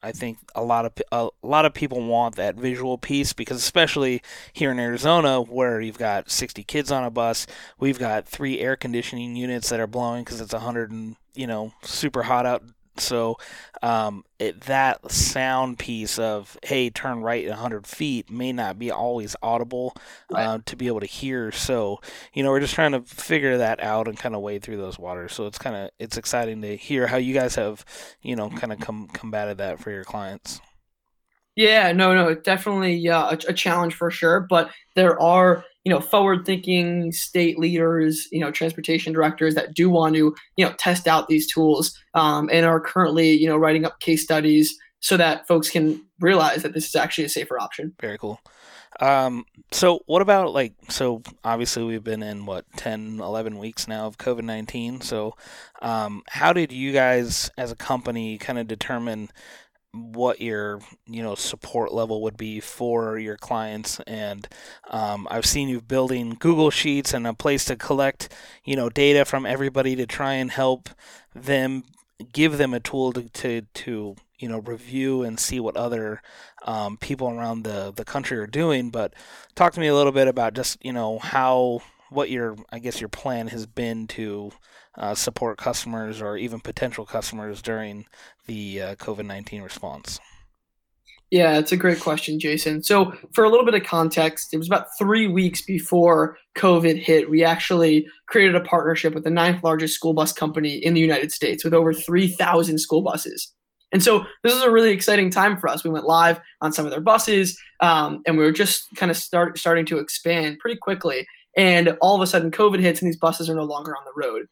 I 0.02 0.12
think 0.12 0.38
a 0.54 0.64
lot 0.64 0.86
of 0.86 0.94
a 1.12 1.30
lot 1.42 1.66
of 1.66 1.74
people 1.74 2.02
want 2.02 2.36
that 2.36 2.56
visual 2.56 2.98
piece 2.98 3.34
because 3.34 3.58
especially 3.58 4.22
here 4.54 4.72
in 4.72 4.80
Arizona 4.80 5.42
where 5.42 5.82
you've 5.82 5.98
got 5.98 6.30
60 6.30 6.64
kids 6.64 6.92
on 6.92 7.04
a 7.04 7.10
bus, 7.10 7.48
we've 7.80 7.98
got 7.98 8.28
three 8.28 8.60
air 8.60 8.76
conditioning 8.76 9.36
units 9.36 9.70
that 9.70 9.80
are 9.80 9.88
blowing 9.88 10.24
because 10.24 10.40
it's 10.40 10.54
100 10.54 10.92
and 10.92 11.16
you 11.34 11.48
know 11.48 11.74
super 11.82 12.24
hot 12.24 12.46
out 12.46 12.64
so 13.00 13.38
um, 13.82 14.24
it, 14.40 14.62
that 14.62 15.12
sound 15.12 15.80
piece 15.80 16.20
of 16.20 16.58
hey, 16.64 16.90
turn 16.90 17.22
right 17.22 17.48
100 17.48 17.88
feet 17.88 18.30
may 18.30 18.52
not 18.52 18.80
be 18.80 18.92
always 18.92 19.36
audible 19.42 19.96
right. 20.32 20.46
uh, 20.46 20.60
to 20.66 20.76
be 20.76 20.88
able 20.88 21.00
to 21.00 21.06
hear. 21.06 21.52
So 21.52 22.00
you 22.34 22.44
know, 22.44 22.52
we're 22.52 22.60
just 22.60 22.76
trying 22.76 22.92
to 22.94 23.02
figure 23.02 23.58
that 23.58 23.82
out 23.82 24.08
and 24.08 24.18
kind 24.18 24.36
of 24.36 24.42
wade 24.42 24.64
through 24.64 24.78
those 24.78 25.00
waters. 25.00 25.34
So 25.34 25.46
it's 25.46 25.58
kind 25.58 25.76
of 25.76 25.90
it's 26.00 26.18
exciting 26.18 26.62
to 26.62 26.76
hear 26.76 27.08
how 27.08 27.18
you 27.18 27.34
guys 27.34 27.56
have 27.56 27.86
you 28.22 28.36
know 28.36 28.50
kind 28.50 28.74
of 28.74 28.80
com- 28.80 29.08
combated 29.08 29.58
that 29.60 29.80
for 29.80 29.92
your 29.92 30.04
clients. 30.04 30.62
Yeah, 31.56 31.92
no, 31.92 32.14
no, 32.14 32.36
definitely 32.36 33.10
uh, 33.10 33.32
a, 33.32 33.50
a 33.50 33.54
challenge 33.54 33.96
for 33.96 34.12
sure. 34.12 34.42
But 34.42 34.70
there 34.96 35.20
are 35.20 35.66
you 35.88 35.94
know 35.94 36.02
forward-thinking 36.02 37.14
state 37.14 37.58
leaders, 37.58 38.28
you 38.30 38.42
know 38.42 38.52
transportation 38.52 39.14
directors 39.14 39.56
that 39.56 39.74
do 39.74 39.90
want 39.90 40.16
to 40.16 40.36
you 40.58 40.66
know 40.66 40.74
test 40.78 41.08
out 41.08 41.30
these 41.30 41.50
tools 41.50 41.98
um, 42.14 42.50
and 42.52 42.66
are 42.66 42.82
currently 42.82 43.32
you 43.32 43.48
know 43.48 43.56
writing 43.56 43.86
up 43.86 43.98
case 44.02 44.22
studies 44.22 44.78
so 45.00 45.16
that 45.16 45.48
folks 45.48 45.70
can 45.70 46.06
realize 46.20 46.62
that 46.64 46.74
this 46.74 46.90
is 46.90 46.96
actually 46.96 47.24
a 47.24 47.30
safer 47.30 47.58
option. 47.58 47.94
Very 48.02 48.18
cool. 48.18 48.42
Um, 49.00 49.46
so 49.72 50.02
what 50.08 50.22
about 50.22 50.54
like, 50.54 50.74
so 50.90 51.22
obviously 51.46 51.84
we've 51.84 52.04
been 52.04 52.24
in 52.24 52.46
what, 52.46 52.66
10, 52.76 53.22
11 53.22 53.58
weeks 53.58 53.88
now 53.88 54.08
of 54.08 54.18
COVID-19. 54.18 55.04
So, 55.04 55.36
um, 55.82 56.24
how 56.28 56.52
did 56.52 56.74
you 56.74 56.92
guys 56.92 57.50
as 57.58 57.72
a 57.72 57.76
company 57.76 58.38
kind 58.38 58.60
of 58.60 58.68
determine 58.68 59.30
what 59.94 60.42
your 60.42 60.80
you 61.08 61.24
know 61.24 61.36
support 61.36 61.94
level 61.94 62.22
would 62.22 62.38
be 62.38 62.60
for 62.60 63.18
your 63.18 63.38
clients. 63.38 64.00
And 64.06 64.48
um, 64.90 65.28
i've 65.32 65.46
seen 65.46 65.70
you 65.70 65.82
building 65.82 66.36
google 66.40 66.70
sheets 66.70 67.14
and 67.14 67.26
a 67.26 67.34
place 67.34 67.66
to 67.66 67.76
collect 67.76 68.30
you 68.64 68.76
know 68.76 68.90
data 68.90 69.26
from 69.26 69.46
everybody 69.46 69.96
to 69.96 70.06
try 70.06 70.34
and 70.34 70.52
help 70.52 70.90
them 71.34 71.84
give 72.32 72.58
them 72.58 72.74
a 72.74 72.80
tool 72.80 73.14
to 73.14 73.24
to, 73.30 73.62
to 73.74 74.16
you 74.40 74.50
know 74.50 74.60
review 74.60 75.24
and 75.24 75.40
see 75.40 75.60
what 75.60 75.78
other 75.78 76.22
um, 76.66 76.98
people 76.98 77.30
around 77.30 77.64
the 77.64 77.92
the 77.96 78.06
country 78.06 78.38
are 78.38 78.48
doing. 78.48 78.90
But 78.90 79.14
talk 79.56 79.74
to 79.74 79.80
me 79.80 79.88
a 79.88 79.96
little 79.96 80.12
bit 80.12 80.28
about 80.28 80.54
just 80.54 80.84
you 80.84 80.94
know 80.94 81.20
how 81.20 81.82
what 82.10 82.30
your 82.30 82.56
i 82.72 82.80
guess 82.80 83.02
your 83.02 83.10
plan 83.10 83.48
has 83.48 83.66
been 83.66 84.08
to 84.08 84.52
uh, 84.98 85.16
support 85.16 85.58
customers 85.58 86.22
or 86.22 86.38
even 86.38 86.60
potential 86.60 87.06
customers 87.06 87.62
during 87.62 88.06
the 88.46 88.82
uh, 88.82 88.96
COVID 88.96 89.26
19 89.26 89.62
response? 89.62 90.20
Yeah, 91.30 91.58
it's 91.58 91.74
a 91.74 91.78
great 91.78 92.00
question, 92.00 92.40
Jason. 92.40 92.84
So, 92.84 93.12
for 93.34 93.44
a 93.44 93.50
little 93.50 93.66
bit 93.66 93.74
of 93.74 93.84
context, 93.84 94.54
it 94.54 94.58
was 94.58 94.68
about 94.68 94.88
three 94.98 95.28
weeks 95.28 95.62
before 95.62 96.38
COVID 96.56 96.98
hit. 96.98 97.30
We 97.30 97.44
actually 97.44 98.08
created 98.28 98.56
a 98.56 98.62
partnership 98.62 99.14
with 99.14 99.26
the 99.26 99.30
ninth 99.30 99.62
largest 99.62 99.94
school 99.94 100.14
bus 100.14 100.32
company 100.32 100.76
in 100.76 100.94
the 100.94 101.02
United 101.02 101.34
States 101.34 101.66
with 101.66 101.74
over 101.74 101.94
3,000 101.94 102.78
school 102.78 103.02
buses. 103.02 103.52
And 103.92 104.02
so, 104.02 104.26
this 104.42 104.54
is 104.54 104.62
a 104.62 104.72
really 104.72 104.92
exciting 104.92 105.30
time 105.30 105.58
for 105.58 105.68
us. 105.68 105.84
We 105.84 105.90
went 105.90 106.06
live 106.06 106.40
on 106.62 106.72
some 106.72 106.86
of 106.86 106.92
their 106.92 107.02
buses, 107.02 107.60
um, 107.82 108.22
and 108.26 108.38
we 108.38 108.46
were 108.46 108.54
just 108.54 108.88
kind 108.96 109.12
of 109.12 109.18
start, 109.18 109.58
starting 109.58 109.86
to 109.88 109.98
expand 109.98 110.60
pretty 110.60 110.78
quickly. 110.78 111.28
And 111.58 111.98
all 112.00 112.16
of 112.16 112.22
a 112.22 112.28
sudden, 112.28 112.52
COVID 112.52 112.80
hits, 112.80 113.02
and 113.02 113.08
these 113.10 113.20
buses 113.20 113.50
are 113.50 113.56
no 113.56 113.64
longer 113.66 113.94
on 113.98 114.04
the 114.06 114.14
road. 114.16 114.48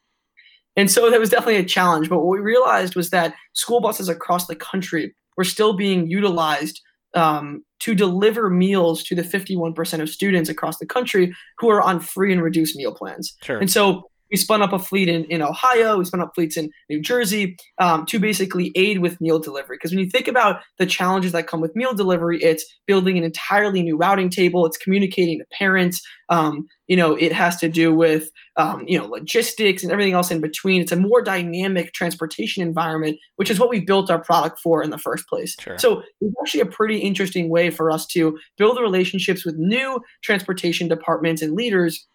And 0.76 0.90
so 0.90 1.10
that 1.10 1.20
was 1.20 1.30
definitely 1.30 1.56
a 1.56 1.64
challenge. 1.64 2.08
But 2.08 2.18
what 2.18 2.28
we 2.28 2.38
realized 2.38 2.96
was 2.96 3.10
that 3.10 3.34
school 3.54 3.80
buses 3.80 4.08
across 4.08 4.46
the 4.46 4.56
country 4.56 5.14
were 5.36 5.44
still 5.44 5.72
being 5.72 6.08
utilized 6.08 6.80
um, 7.14 7.64
to 7.80 7.94
deliver 7.94 8.50
meals 8.50 9.02
to 9.04 9.14
the 9.14 9.22
51% 9.22 10.00
of 10.00 10.08
students 10.08 10.50
across 10.50 10.78
the 10.78 10.86
country 10.86 11.34
who 11.58 11.70
are 11.70 11.80
on 11.80 12.00
free 12.00 12.32
and 12.32 12.42
reduced 12.42 12.76
meal 12.76 12.94
plans. 12.94 13.34
Sure. 13.42 13.58
And 13.58 13.70
so 13.70 14.10
we 14.30 14.36
spun 14.36 14.62
up 14.62 14.72
a 14.72 14.78
fleet 14.78 15.08
in, 15.08 15.24
in 15.24 15.42
Ohio, 15.42 15.98
we 15.98 16.04
spun 16.04 16.20
up 16.20 16.32
fleets 16.34 16.56
in 16.56 16.70
New 16.88 17.00
Jersey 17.00 17.56
um, 17.78 18.06
to 18.06 18.18
basically 18.18 18.72
aid 18.74 18.98
with 18.98 19.20
meal 19.20 19.38
delivery. 19.38 19.76
Because 19.76 19.92
when 19.92 20.00
you 20.00 20.10
think 20.10 20.28
about 20.28 20.60
the 20.78 20.86
challenges 20.86 21.32
that 21.32 21.46
come 21.46 21.60
with 21.60 21.76
meal 21.76 21.94
delivery, 21.94 22.42
it's 22.42 22.64
building 22.86 23.16
an 23.18 23.24
entirely 23.24 23.82
new 23.82 23.96
routing 23.96 24.30
table, 24.30 24.66
it's 24.66 24.76
communicating 24.76 25.38
to 25.38 25.44
parents. 25.56 26.02
Um, 26.28 26.66
you 26.88 26.96
know, 26.96 27.14
it 27.14 27.32
has 27.32 27.56
to 27.58 27.68
do 27.68 27.94
with 27.94 28.30
um, 28.56 28.84
you 28.86 28.98
know 28.98 29.06
logistics 29.06 29.82
and 29.82 29.92
everything 29.92 30.14
else 30.14 30.30
in 30.30 30.40
between. 30.40 30.80
It's 30.80 30.92
a 30.92 30.96
more 30.96 31.22
dynamic 31.22 31.92
transportation 31.92 32.62
environment, 32.62 33.18
which 33.36 33.50
is 33.50 33.60
what 33.60 33.70
we 33.70 33.80
built 33.80 34.10
our 34.10 34.22
product 34.22 34.60
for 34.60 34.82
in 34.82 34.90
the 34.90 34.98
first 34.98 35.28
place. 35.28 35.54
Sure. 35.60 35.78
So 35.78 36.02
it's 36.20 36.34
actually 36.40 36.60
a 36.60 36.66
pretty 36.66 36.98
interesting 36.98 37.48
way 37.48 37.70
for 37.70 37.90
us 37.90 38.06
to 38.08 38.38
build 38.58 38.78
relationships 38.80 39.44
with 39.44 39.56
new 39.56 40.00
transportation 40.22 40.88
departments 40.88 41.42
and 41.42 41.54
leaders 41.54 42.06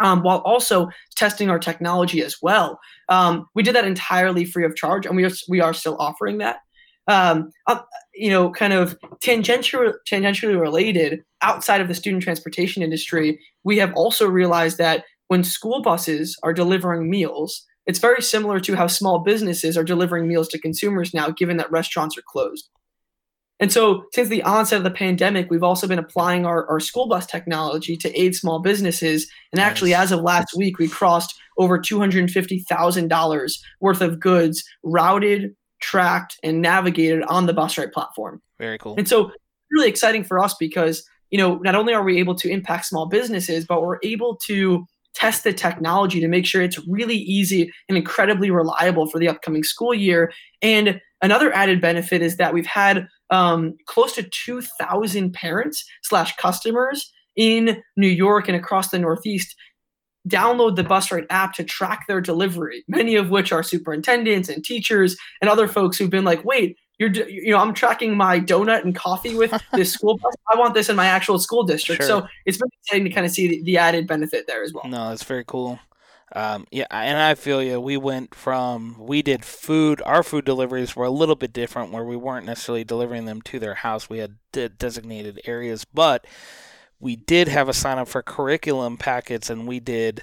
um, 0.00 0.22
while 0.22 0.38
also 0.38 0.88
testing 1.16 1.50
our 1.50 1.58
technology 1.58 2.22
as 2.22 2.36
well. 2.42 2.78
Um, 3.08 3.46
we 3.54 3.62
did 3.62 3.74
that 3.74 3.86
entirely 3.86 4.44
free 4.44 4.64
of 4.64 4.76
charge, 4.76 5.06
and 5.06 5.16
we 5.16 5.24
are 5.24 5.30
we 5.48 5.60
are 5.60 5.74
still 5.74 5.96
offering 5.98 6.38
that. 6.38 6.58
Um, 7.06 7.50
uh, 7.66 7.80
you 8.14 8.30
know, 8.30 8.50
kind 8.50 8.72
of 8.72 8.96
tangentially 9.22 9.92
tangentially 10.10 10.58
related 10.58 11.22
outside 11.42 11.80
of 11.80 11.88
the 11.88 11.94
student 11.94 12.22
transportation 12.22 12.82
industry, 12.82 13.38
we 13.62 13.76
have 13.78 13.92
also 13.94 14.26
realized 14.26 14.78
that 14.78 15.04
when 15.28 15.44
school 15.44 15.82
buses 15.82 16.38
are 16.42 16.52
delivering 16.52 17.10
meals, 17.10 17.64
it's 17.86 17.98
very 17.98 18.22
similar 18.22 18.60
to 18.60 18.76
how 18.76 18.86
small 18.86 19.18
businesses 19.18 19.76
are 19.76 19.84
delivering 19.84 20.26
meals 20.26 20.48
to 20.48 20.58
consumers 20.58 21.12
now, 21.12 21.30
given 21.30 21.58
that 21.58 21.70
restaurants 21.70 22.16
are 22.16 22.24
closed. 22.26 22.68
And 23.60 23.72
so, 23.72 24.04
since 24.12 24.28
the 24.28 24.42
onset 24.42 24.78
of 24.78 24.84
the 24.84 24.90
pandemic, 24.90 25.48
we've 25.48 25.62
also 25.62 25.86
been 25.86 25.98
applying 25.98 26.44
our, 26.44 26.66
our 26.68 26.80
school 26.80 27.08
bus 27.08 27.26
technology 27.26 27.96
to 27.98 28.20
aid 28.20 28.34
small 28.34 28.58
businesses. 28.58 29.28
And 29.52 29.60
actually, 29.60 29.94
as 29.94 30.10
of 30.10 30.20
last 30.20 30.56
week, 30.56 30.78
we 30.78 30.88
crossed 30.88 31.34
over 31.56 31.78
$250,000 31.78 33.58
worth 33.80 34.00
of 34.00 34.18
goods 34.18 34.64
routed, 34.82 35.54
tracked, 35.80 36.36
and 36.42 36.60
navigated 36.60 37.22
on 37.24 37.46
the 37.46 37.54
BusRight 37.54 37.92
platform. 37.92 38.42
Very 38.58 38.76
cool. 38.78 38.96
And 38.98 39.08
so, 39.08 39.30
really 39.70 39.88
exciting 39.88 40.24
for 40.24 40.40
us 40.40 40.54
because, 40.58 41.04
you 41.30 41.38
know, 41.38 41.56
not 41.58 41.76
only 41.76 41.94
are 41.94 42.02
we 42.02 42.18
able 42.18 42.34
to 42.36 42.50
impact 42.50 42.86
small 42.86 43.06
businesses, 43.06 43.64
but 43.66 43.82
we're 43.82 43.98
able 44.02 44.36
to 44.46 44.84
test 45.14 45.44
the 45.44 45.52
technology 45.52 46.20
to 46.20 46.28
make 46.28 46.44
sure 46.44 46.60
it's 46.60 46.78
really 46.88 47.16
easy 47.16 47.72
and 47.88 47.96
incredibly 47.96 48.50
reliable 48.50 49.06
for 49.06 49.18
the 49.18 49.28
upcoming 49.28 49.62
school 49.62 49.94
year. 49.94 50.32
And 50.60 51.00
another 51.24 51.52
added 51.52 51.80
benefit 51.80 52.22
is 52.22 52.36
that 52.36 52.52
we've 52.52 52.66
had 52.66 53.08
um, 53.30 53.74
close 53.86 54.14
to 54.14 54.22
2,000 54.22 55.32
parents 55.32 55.84
slash 56.02 56.36
customers 56.36 57.10
in 57.34 57.82
New 57.96 58.08
York 58.08 58.46
and 58.48 58.56
across 58.56 58.90
the 58.90 58.98
Northeast 58.98 59.56
download 60.28 60.76
the 60.76 60.84
BusRight 60.84 61.26
app 61.30 61.52
to 61.54 61.64
track 61.64 62.06
their 62.06 62.20
delivery, 62.20 62.84
many 62.88 63.16
of 63.16 63.30
which 63.30 63.52
are 63.52 63.62
superintendents 63.62 64.48
and 64.48 64.64
teachers 64.64 65.16
and 65.40 65.50
other 65.50 65.68
folks 65.68 65.98
who've 65.98 66.10
been 66.10 66.24
like, 66.24 66.44
wait, 66.44 66.76
you're 66.98 67.10
you 67.10 67.50
know 67.50 67.58
i'm 67.58 67.74
tracking 67.74 68.16
my 68.16 68.38
donut 68.38 68.84
and 68.84 68.94
coffee 68.94 69.34
with 69.34 69.52
this 69.72 69.92
school 69.92 70.16
bus? 70.16 70.32
I 70.52 70.56
want 70.56 70.74
this 70.74 70.88
in 70.88 70.94
my 70.94 71.06
actual 71.06 71.40
school 71.40 71.64
district. 71.64 72.02
Sure. 72.02 72.20
so 72.22 72.28
it's 72.46 72.56
been 72.56 72.68
exciting 72.80 73.04
to 73.04 73.10
kind 73.10 73.26
of 73.26 73.32
see 73.32 73.48
the, 73.48 73.62
the, 73.64 73.78
added 73.78 74.06
benefit 74.06 74.46
there 74.46 74.62
as 74.62 74.72
well. 74.72 74.84
No 74.86 75.08
that's 75.08 75.24
very 75.24 75.44
cool 75.44 75.80
um, 76.32 76.66
yeah 76.70 76.86
and 76.90 77.18
i 77.18 77.34
feel 77.34 77.62
you 77.62 77.80
we 77.80 77.96
went 77.96 78.34
from 78.34 78.96
we 78.98 79.22
did 79.22 79.44
food 79.44 80.02
our 80.04 80.22
food 80.22 80.44
deliveries 80.44 80.96
were 80.96 81.04
a 81.04 81.10
little 81.10 81.36
bit 81.36 81.52
different 81.52 81.92
where 81.92 82.04
we 82.04 82.16
weren't 82.16 82.46
necessarily 82.46 82.84
delivering 82.84 83.24
them 83.26 83.42
to 83.42 83.58
their 83.58 83.74
house 83.74 84.08
we 84.08 84.18
had 84.18 84.36
de- 84.52 84.68
designated 84.68 85.40
areas 85.44 85.84
but 85.84 86.26
we 87.00 87.16
did 87.16 87.48
have 87.48 87.68
a 87.68 87.74
sign 87.74 87.98
up 87.98 88.08
for 88.08 88.22
curriculum 88.22 88.96
packets 88.96 89.50
and 89.50 89.66
we 89.66 89.78
did 89.80 90.22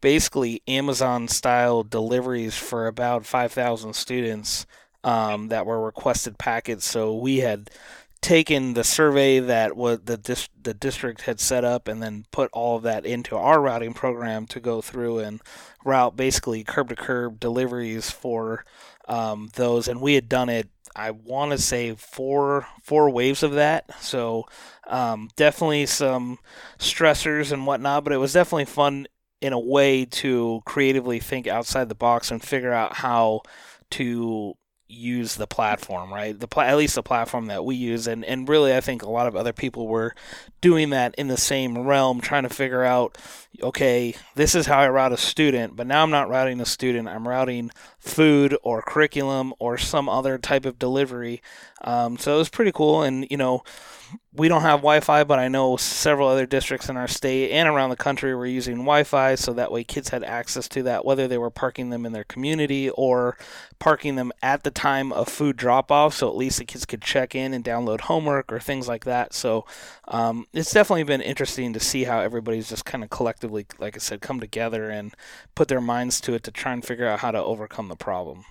basically 0.00 0.62
amazon 0.68 1.26
style 1.26 1.82
deliveries 1.82 2.56
for 2.56 2.86
about 2.86 3.26
5000 3.26 3.94
students 3.94 4.66
um, 5.04 5.48
that 5.48 5.66
were 5.66 5.80
requested 5.80 6.38
packets. 6.38 6.84
So 6.84 7.14
we 7.14 7.38
had 7.38 7.70
taken 8.20 8.74
the 8.74 8.84
survey 8.84 9.38
that 9.38 9.76
was 9.76 10.00
the 10.04 10.16
dis- 10.16 10.48
the 10.60 10.74
district 10.74 11.22
had 11.22 11.40
set 11.40 11.64
up 11.64 11.88
and 11.88 12.02
then 12.02 12.24
put 12.30 12.50
all 12.52 12.76
of 12.76 12.82
that 12.82 13.06
into 13.06 13.36
our 13.36 13.60
routing 13.60 13.94
program 13.94 14.46
to 14.46 14.60
go 14.60 14.80
through 14.80 15.20
and 15.20 15.40
route 15.84 16.16
basically 16.16 16.64
curb 16.64 16.88
to 16.88 16.96
curb 16.96 17.38
deliveries 17.38 18.10
for 18.10 18.64
um, 19.08 19.50
those. 19.54 19.88
And 19.88 20.00
we 20.00 20.14
had 20.14 20.28
done 20.28 20.48
it 20.48 20.68
I 20.96 21.12
want 21.12 21.52
to 21.52 21.58
say 21.58 21.94
four 21.94 22.66
four 22.82 23.10
waves 23.10 23.42
of 23.42 23.52
that. 23.52 23.84
So 24.02 24.46
um, 24.86 25.28
definitely 25.36 25.86
some 25.86 26.38
stressors 26.78 27.52
and 27.52 27.66
whatnot 27.66 28.04
but 28.04 28.12
it 28.12 28.18
was 28.18 28.32
definitely 28.32 28.64
fun 28.64 29.06
in 29.40 29.52
a 29.52 29.60
way 29.60 30.04
to 30.04 30.60
creatively 30.66 31.20
think 31.20 31.46
outside 31.46 31.88
the 31.88 31.94
box 31.94 32.30
and 32.30 32.42
figure 32.42 32.72
out 32.72 32.94
how 32.96 33.42
to 33.90 34.54
use 34.88 35.36
the 35.36 35.46
platform, 35.46 36.12
right? 36.12 36.38
The 36.38 36.48
pla- 36.48 36.64
at 36.64 36.76
least 36.76 36.94
the 36.94 37.02
platform 37.02 37.46
that 37.46 37.64
we 37.64 37.76
use, 37.76 38.06
and 38.06 38.24
and 38.24 38.48
really, 38.48 38.74
I 38.74 38.80
think 38.80 39.02
a 39.02 39.10
lot 39.10 39.26
of 39.26 39.36
other 39.36 39.52
people 39.52 39.86
were 39.86 40.14
doing 40.60 40.90
that 40.90 41.14
in 41.16 41.28
the 41.28 41.36
same 41.36 41.78
realm, 41.78 42.20
trying 42.20 42.44
to 42.44 42.48
figure 42.48 42.84
out, 42.84 43.18
okay, 43.62 44.14
this 44.34 44.54
is 44.54 44.66
how 44.66 44.78
I 44.78 44.88
route 44.88 45.12
a 45.12 45.16
student, 45.16 45.76
but 45.76 45.86
now 45.86 46.02
I'm 46.02 46.10
not 46.10 46.28
routing 46.30 46.60
a 46.60 46.66
student, 46.66 47.06
I'm 47.08 47.28
routing 47.28 47.70
food 47.98 48.56
or 48.62 48.82
curriculum 48.82 49.52
or 49.58 49.76
some 49.76 50.08
other 50.08 50.38
type 50.38 50.64
of 50.64 50.78
delivery. 50.78 51.42
Um, 51.82 52.16
so 52.16 52.34
it 52.34 52.38
was 52.38 52.48
pretty 52.48 52.72
cool, 52.72 53.02
and 53.02 53.26
you 53.30 53.36
know 53.36 53.62
we 54.32 54.48
don't 54.48 54.62
have 54.62 54.80
Wi-Fi, 54.80 55.24
but 55.24 55.38
I 55.38 55.48
know 55.48 55.76
several 55.76 56.28
other 56.28 56.46
districts 56.46 56.88
in 56.88 56.96
our 56.96 57.08
state 57.08 57.50
and 57.50 57.68
around 57.68 57.90
the 57.90 57.96
country 57.96 58.34
were 58.34 58.46
using 58.46 58.76
Wi-Fi, 58.76 59.34
so 59.34 59.52
that 59.52 59.72
way 59.72 59.84
kids 59.84 60.10
had 60.10 60.22
access 60.22 60.68
to 60.68 60.82
that, 60.84 61.04
whether 61.04 61.26
they 61.26 61.38
were 61.38 61.50
parking 61.50 61.90
them 61.90 62.06
in 62.06 62.12
their 62.12 62.24
community 62.24 62.90
or 62.90 63.36
parking 63.78 64.16
them 64.16 64.32
at 64.42 64.62
the 64.62 64.70
time 64.70 65.12
of 65.12 65.28
food 65.28 65.56
drop-off, 65.56 66.14
so 66.14 66.28
at 66.28 66.36
least 66.36 66.58
the 66.58 66.64
kids 66.64 66.86
could 66.86 67.02
check 67.02 67.34
in 67.34 67.52
and 67.52 67.64
download 67.64 68.02
homework 68.02 68.52
or 68.52 68.60
things 68.60 68.86
like 68.86 69.04
that. 69.04 69.32
So 69.34 69.64
um, 70.06 70.46
it's 70.52 70.72
definitely 70.72 71.04
been 71.04 71.20
interesting 71.20 71.72
to 71.72 71.80
see 71.80 72.04
how 72.04 72.20
everybody's 72.20 72.68
just 72.68 72.84
kind 72.84 73.02
of 73.02 73.10
collectively, 73.10 73.66
like 73.78 73.96
I 73.96 73.98
said, 73.98 74.20
come 74.20 74.40
together 74.40 74.88
and 74.88 75.14
put 75.54 75.68
their 75.68 75.80
minds 75.80 76.20
to 76.22 76.34
it 76.34 76.42
to 76.44 76.50
try 76.50 76.72
and 76.72 76.84
figure 76.84 77.06
out 77.06 77.20
how 77.20 77.30
to 77.30 77.42
overcome 77.42 77.88
the 77.88 77.96
problem. 77.96 78.44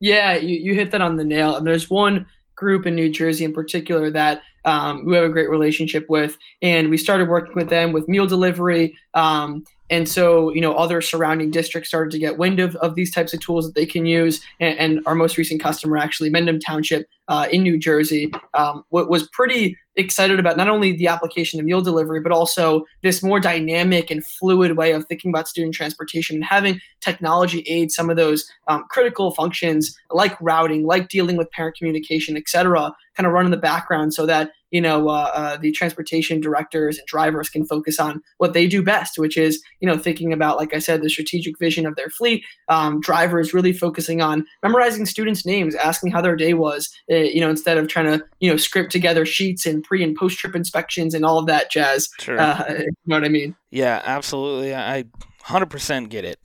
Yeah, 0.00 0.34
you, 0.34 0.56
you 0.56 0.74
hit 0.74 0.90
that 0.90 1.00
on 1.00 1.16
the 1.16 1.24
nail. 1.24 1.56
And 1.56 1.66
there's 1.66 1.88
one 1.88 2.26
group 2.56 2.86
in 2.86 2.94
New 2.94 3.10
Jersey 3.10 3.44
in 3.44 3.52
particular 3.52 4.10
that 4.10 4.42
um, 4.64 5.04
we 5.04 5.14
have 5.16 5.24
a 5.24 5.28
great 5.28 5.50
relationship 5.50 6.06
with, 6.08 6.36
and 6.62 6.90
we 6.90 6.96
started 6.96 7.28
working 7.28 7.54
with 7.54 7.68
them 7.68 7.92
with 7.92 8.08
meal 8.08 8.26
delivery. 8.26 8.96
Um, 9.14 9.64
and 9.90 10.08
so, 10.08 10.50
you 10.54 10.62
know, 10.62 10.74
other 10.74 11.02
surrounding 11.02 11.50
districts 11.50 11.88
started 11.88 12.10
to 12.12 12.18
get 12.18 12.38
wind 12.38 12.58
of, 12.58 12.74
of 12.76 12.94
these 12.94 13.12
types 13.12 13.34
of 13.34 13.40
tools 13.40 13.66
that 13.66 13.74
they 13.74 13.84
can 13.84 14.06
use. 14.06 14.40
And, 14.58 14.78
and 14.78 15.00
our 15.06 15.14
most 15.14 15.36
recent 15.36 15.62
customer, 15.62 15.98
actually, 15.98 16.30
Mendham 16.30 16.58
Township 16.58 17.06
uh, 17.28 17.48
in 17.52 17.62
New 17.62 17.78
Jersey, 17.78 18.32
um, 18.54 18.84
was 18.90 19.28
pretty 19.28 19.76
excited 19.96 20.40
about 20.40 20.56
not 20.56 20.68
only 20.68 20.96
the 20.96 21.06
application 21.06 21.60
of 21.60 21.66
meal 21.66 21.82
delivery, 21.82 22.20
but 22.20 22.32
also 22.32 22.84
this 23.02 23.22
more 23.22 23.38
dynamic 23.38 24.10
and 24.10 24.26
fluid 24.26 24.76
way 24.76 24.92
of 24.92 25.04
thinking 25.04 25.30
about 25.30 25.46
student 25.48 25.74
transportation 25.74 26.36
and 26.36 26.44
having 26.44 26.80
technology 27.00 27.60
aid 27.68 27.92
some 27.92 28.10
of 28.10 28.16
those 28.16 28.50
um, 28.68 28.84
critical 28.90 29.32
functions 29.32 29.96
like 30.10 30.36
routing, 30.40 30.86
like 30.86 31.08
dealing 31.08 31.36
with 31.36 31.50
parent 31.50 31.76
communication, 31.76 32.36
et 32.36 32.48
cetera, 32.48 32.90
kind 33.16 33.26
of 33.26 33.32
run 33.32 33.44
in 33.44 33.50
the 33.50 33.56
background 33.56 34.14
so 34.14 34.26
that 34.26 34.50
you 34.70 34.80
know 34.80 35.08
uh, 35.08 35.30
uh, 35.34 35.56
the 35.56 35.70
transportation 35.72 36.40
directors 36.40 36.98
and 36.98 37.06
drivers 37.06 37.48
can 37.48 37.64
focus 37.64 38.00
on 38.00 38.20
what 38.38 38.52
they 38.52 38.66
do 38.66 38.82
best 38.82 39.18
which 39.18 39.36
is 39.36 39.62
you 39.80 39.88
know 39.88 39.96
thinking 39.96 40.32
about 40.32 40.56
like 40.56 40.74
i 40.74 40.78
said 40.78 41.00
the 41.00 41.08
strategic 41.08 41.58
vision 41.58 41.86
of 41.86 41.94
their 41.96 42.10
fleet 42.10 42.44
um, 42.68 43.00
drivers 43.00 43.54
really 43.54 43.72
focusing 43.72 44.20
on 44.20 44.44
memorizing 44.62 45.06
students 45.06 45.46
names 45.46 45.74
asking 45.76 46.10
how 46.10 46.20
their 46.20 46.36
day 46.36 46.54
was 46.54 46.92
uh, 47.10 47.16
you 47.16 47.40
know 47.40 47.50
instead 47.50 47.78
of 47.78 47.88
trying 47.88 48.06
to 48.06 48.24
you 48.40 48.50
know 48.50 48.56
script 48.56 48.90
together 48.90 49.24
sheets 49.24 49.64
and 49.64 49.84
pre 49.84 50.02
and 50.02 50.16
post 50.16 50.38
trip 50.38 50.56
inspections 50.56 51.14
and 51.14 51.24
all 51.24 51.38
of 51.38 51.46
that 51.46 51.70
jazz 51.70 52.08
sure. 52.18 52.38
Uh, 52.38 52.64
you 52.78 52.92
know 53.06 53.16
what 53.16 53.24
i 53.24 53.28
mean 53.28 53.54
yeah 53.70 54.02
absolutely 54.04 54.74
i 54.74 55.04
100% 55.42 56.08
get 56.08 56.24
it 56.24 56.40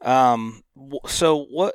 um, 0.00 0.62
so 1.06 1.44
what 1.50 1.74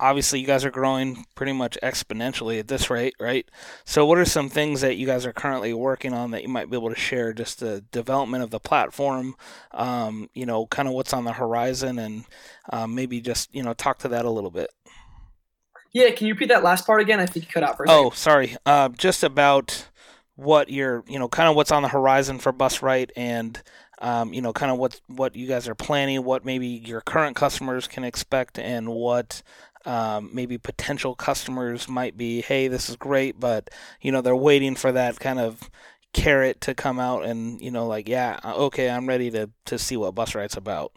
obviously 0.00 0.40
you 0.40 0.46
guys 0.46 0.64
are 0.64 0.70
growing 0.70 1.24
pretty 1.34 1.52
much 1.52 1.78
exponentially 1.82 2.58
at 2.58 2.68
this 2.68 2.90
rate, 2.90 3.14
right? 3.18 3.48
So, 3.84 4.06
what 4.06 4.18
are 4.18 4.24
some 4.24 4.48
things 4.48 4.80
that 4.80 4.96
you 4.96 5.06
guys 5.06 5.26
are 5.26 5.32
currently 5.32 5.72
working 5.72 6.12
on 6.12 6.30
that 6.32 6.42
you 6.42 6.48
might 6.48 6.70
be 6.70 6.76
able 6.76 6.90
to 6.90 6.96
share? 6.96 7.32
Just 7.32 7.60
the 7.60 7.82
development 7.92 8.44
of 8.44 8.50
the 8.50 8.60
platform, 8.60 9.34
um, 9.72 10.28
you 10.34 10.46
know, 10.46 10.66
kind 10.66 10.88
of 10.88 10.94
what's 10.94 11.12
on 11.12 11.24
the 11.24 11.32
horizon, 11.32 11.98
and 11.98 12.24
um, 12.70 12.94
maybe 12.94 13.20
just 13.20 13.54
you 13.54 13.62
know 13.62 13.74
talk 13.74 13.98
to 13.98 14.08
that 14.08 14.24
a 14.24 14.30
little 14.30 14.50
bit. 14.50 14.70
Yeah, 15.92 16.10
can 16.10 16.26
you 16.26 16.34
repeat 16.34 16.50
that 16.50 16.62
last 16.62 16.86
part 16.86 17.00
again? 17.00 17.18
I 17.18 17.26
think 17.26 17.46
you 17.46 17.52
cut 17.52 17.62
out 17.62 17.76
for 17.76 17.84
a 17.84 17.90
Oh, 17.90 18.10
sorry. 18.10 18.56
Uh, 18.66 18.90
just 18.90 19.24
about 19.24 19.88
what 20.36 20.68
you're, 20.70 21.02
you 21.08 21.18
know, 21.18 21.28
kind 21.28 21.48
of 21.48 21.56
what's 21.56 21.72
on 21.72 21.82
the 21.82 21.88
horizon 21.88 22.38
for 22.38 22.52
BusRight 22.52 23.10
and 23.16 23.60
um, 24.00 24.32
you 24.32 24.40
know, 24.40 24.52
kind 24.52 24.70
of 24.70 24.78
what 24.78 25.00
what 25.08 25.34
you 25.34 25.46
guys 25.46 25.68
are 25.68 25.74
planning, 25.74 26.24
what 26.24 26.44
maybe 26.44 26.66
your 26.66 27.00
current 27.00 27.36
customers 27.36 27.88
can 27.88 28.04
expect, 28.04 28.58
and 28.58 28.88
what 28.88 29.42
um, 29.86 30.30
maybe 30.32 30.58
potential 30.58 31.14
customers 31.14 31.88
might 31.88 32.16
be, 32.16 32.42
hey, 32.42 32.68
this 32.68 32.88
is 32.88 32.96
great, 32.96 33.38
but 33.40 33.70
you 34.00 34.12
know 34.12 34.20
they're 34.20 34.36
waiting 34.36 34.74
for 34.74 34.92
that 34.92 35.20
kind 35.20 35.38
of 35.38 35.70
carrot 36.14 36.60
to 36.62 36.74
come 36.74 36.98
out 36.98 37.24
and 37.24 37.60
you 37.60 37.70
know 37.70 37.86
like 37.86 38.08
yeah 38.08 38.40
uh, 38.42 38.54
okay 38.54 38.88
i'm 38.88 39.06
ready 39.06 39.30
to 39.30 39.50
to 39.66 39.78
see 39.78 39.96
what 39.96 40.14
BusRight's 40.14 40.56
about 40.56 40.90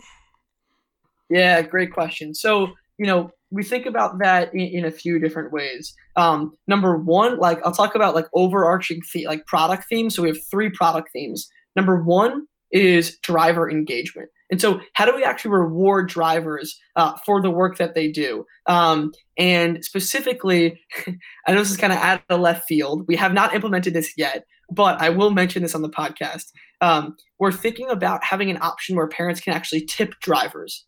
Yeah, 1.29 1.61
great 1.61 1.93
question. 1.93 2.35
So, 2.35 2.73
you 2.97 3.05
know, 3.07 3.31
we 3.51 3.63
think 3.63 3.85
about 3.85 4.19
that 4.19 4.53
in, 4.53 4.61
in 4.61 4.85
a 4.85 4.91
few 4.91 5.17
different 5.19 5.51
ways. 5.51 5.93
Um, 6.17 6.57
number 6.67 6.97
one, 6.97 7.37
like 7.37 7.59
I'll 7.65 7.71
talk 7.71 7.95
about 7.95 8.15
like 8.15 8.27
overarching 8.33 9.01
the- 9.13 9.27
like 9.27 9.45
product 9.47 9.85
themes. 9.89 10.15
So 10.15 10.23
we 10.23 10.29
have 10.29 10.43
three 10.51 10.69
product 10.69 11.09
themes. 11.13 11.49
Number 11.75 12.03
one 12.03 12.47
is 12.71 13.17
driver 13.19 13.69
engagement. 13.71 14.29
And 14.51 14.59
so, 14.59 14.81
how 14.93 15.05
do 15.05 15.15
we 15.15 15.23
actually 15.23 15.51
reward 15.51 16.09
drivers 16.09 16.77
uh, 16.97 17.13
for 17.25 17.41
the 17.41 17.49
work 17.49 17.77
that 17.77 17.95
they 17.95 18.11
do? 18.11 18.45
Um, 18.67 19.13
and 19.37 19.83
specifically, 19.83 20.79
I 21.47 21.53
know 21.53 21.59
this 21.59 21.71
is 21.71 21.77
kind 21.77 21.93
of 21.93 21.99
out 21.99 22.21
of 22.29 22.41
left 22.41 22.67
field. 22.67 23.05
We 23.07 23.15
have 23.15 23.33
not 23.33 23.55
implemented 23.55 23.93
this 23.93 24.13
yet, 24.17 24.43
but 24.69 25.01
I 25.01 25.09
will 25.09 25.31
mention 25.31 25.63
this 25.63 25.73
on 25.73 25.81
the 25.81 25.89
podcast. 25.89 26.51
Um, 26.81 27.15
we're 27.39 27.51
thinking 27.51 27.89
about 27.89 28.23
having 28.23 28.49
an 28.49 28.57
option 28.61 28.95
where 28.97 29.07
parents 29.07 29.39
can 29.39 29.53
actually 29.53 29.85
tip 29.85 30.15
drivers. 30.21 30.85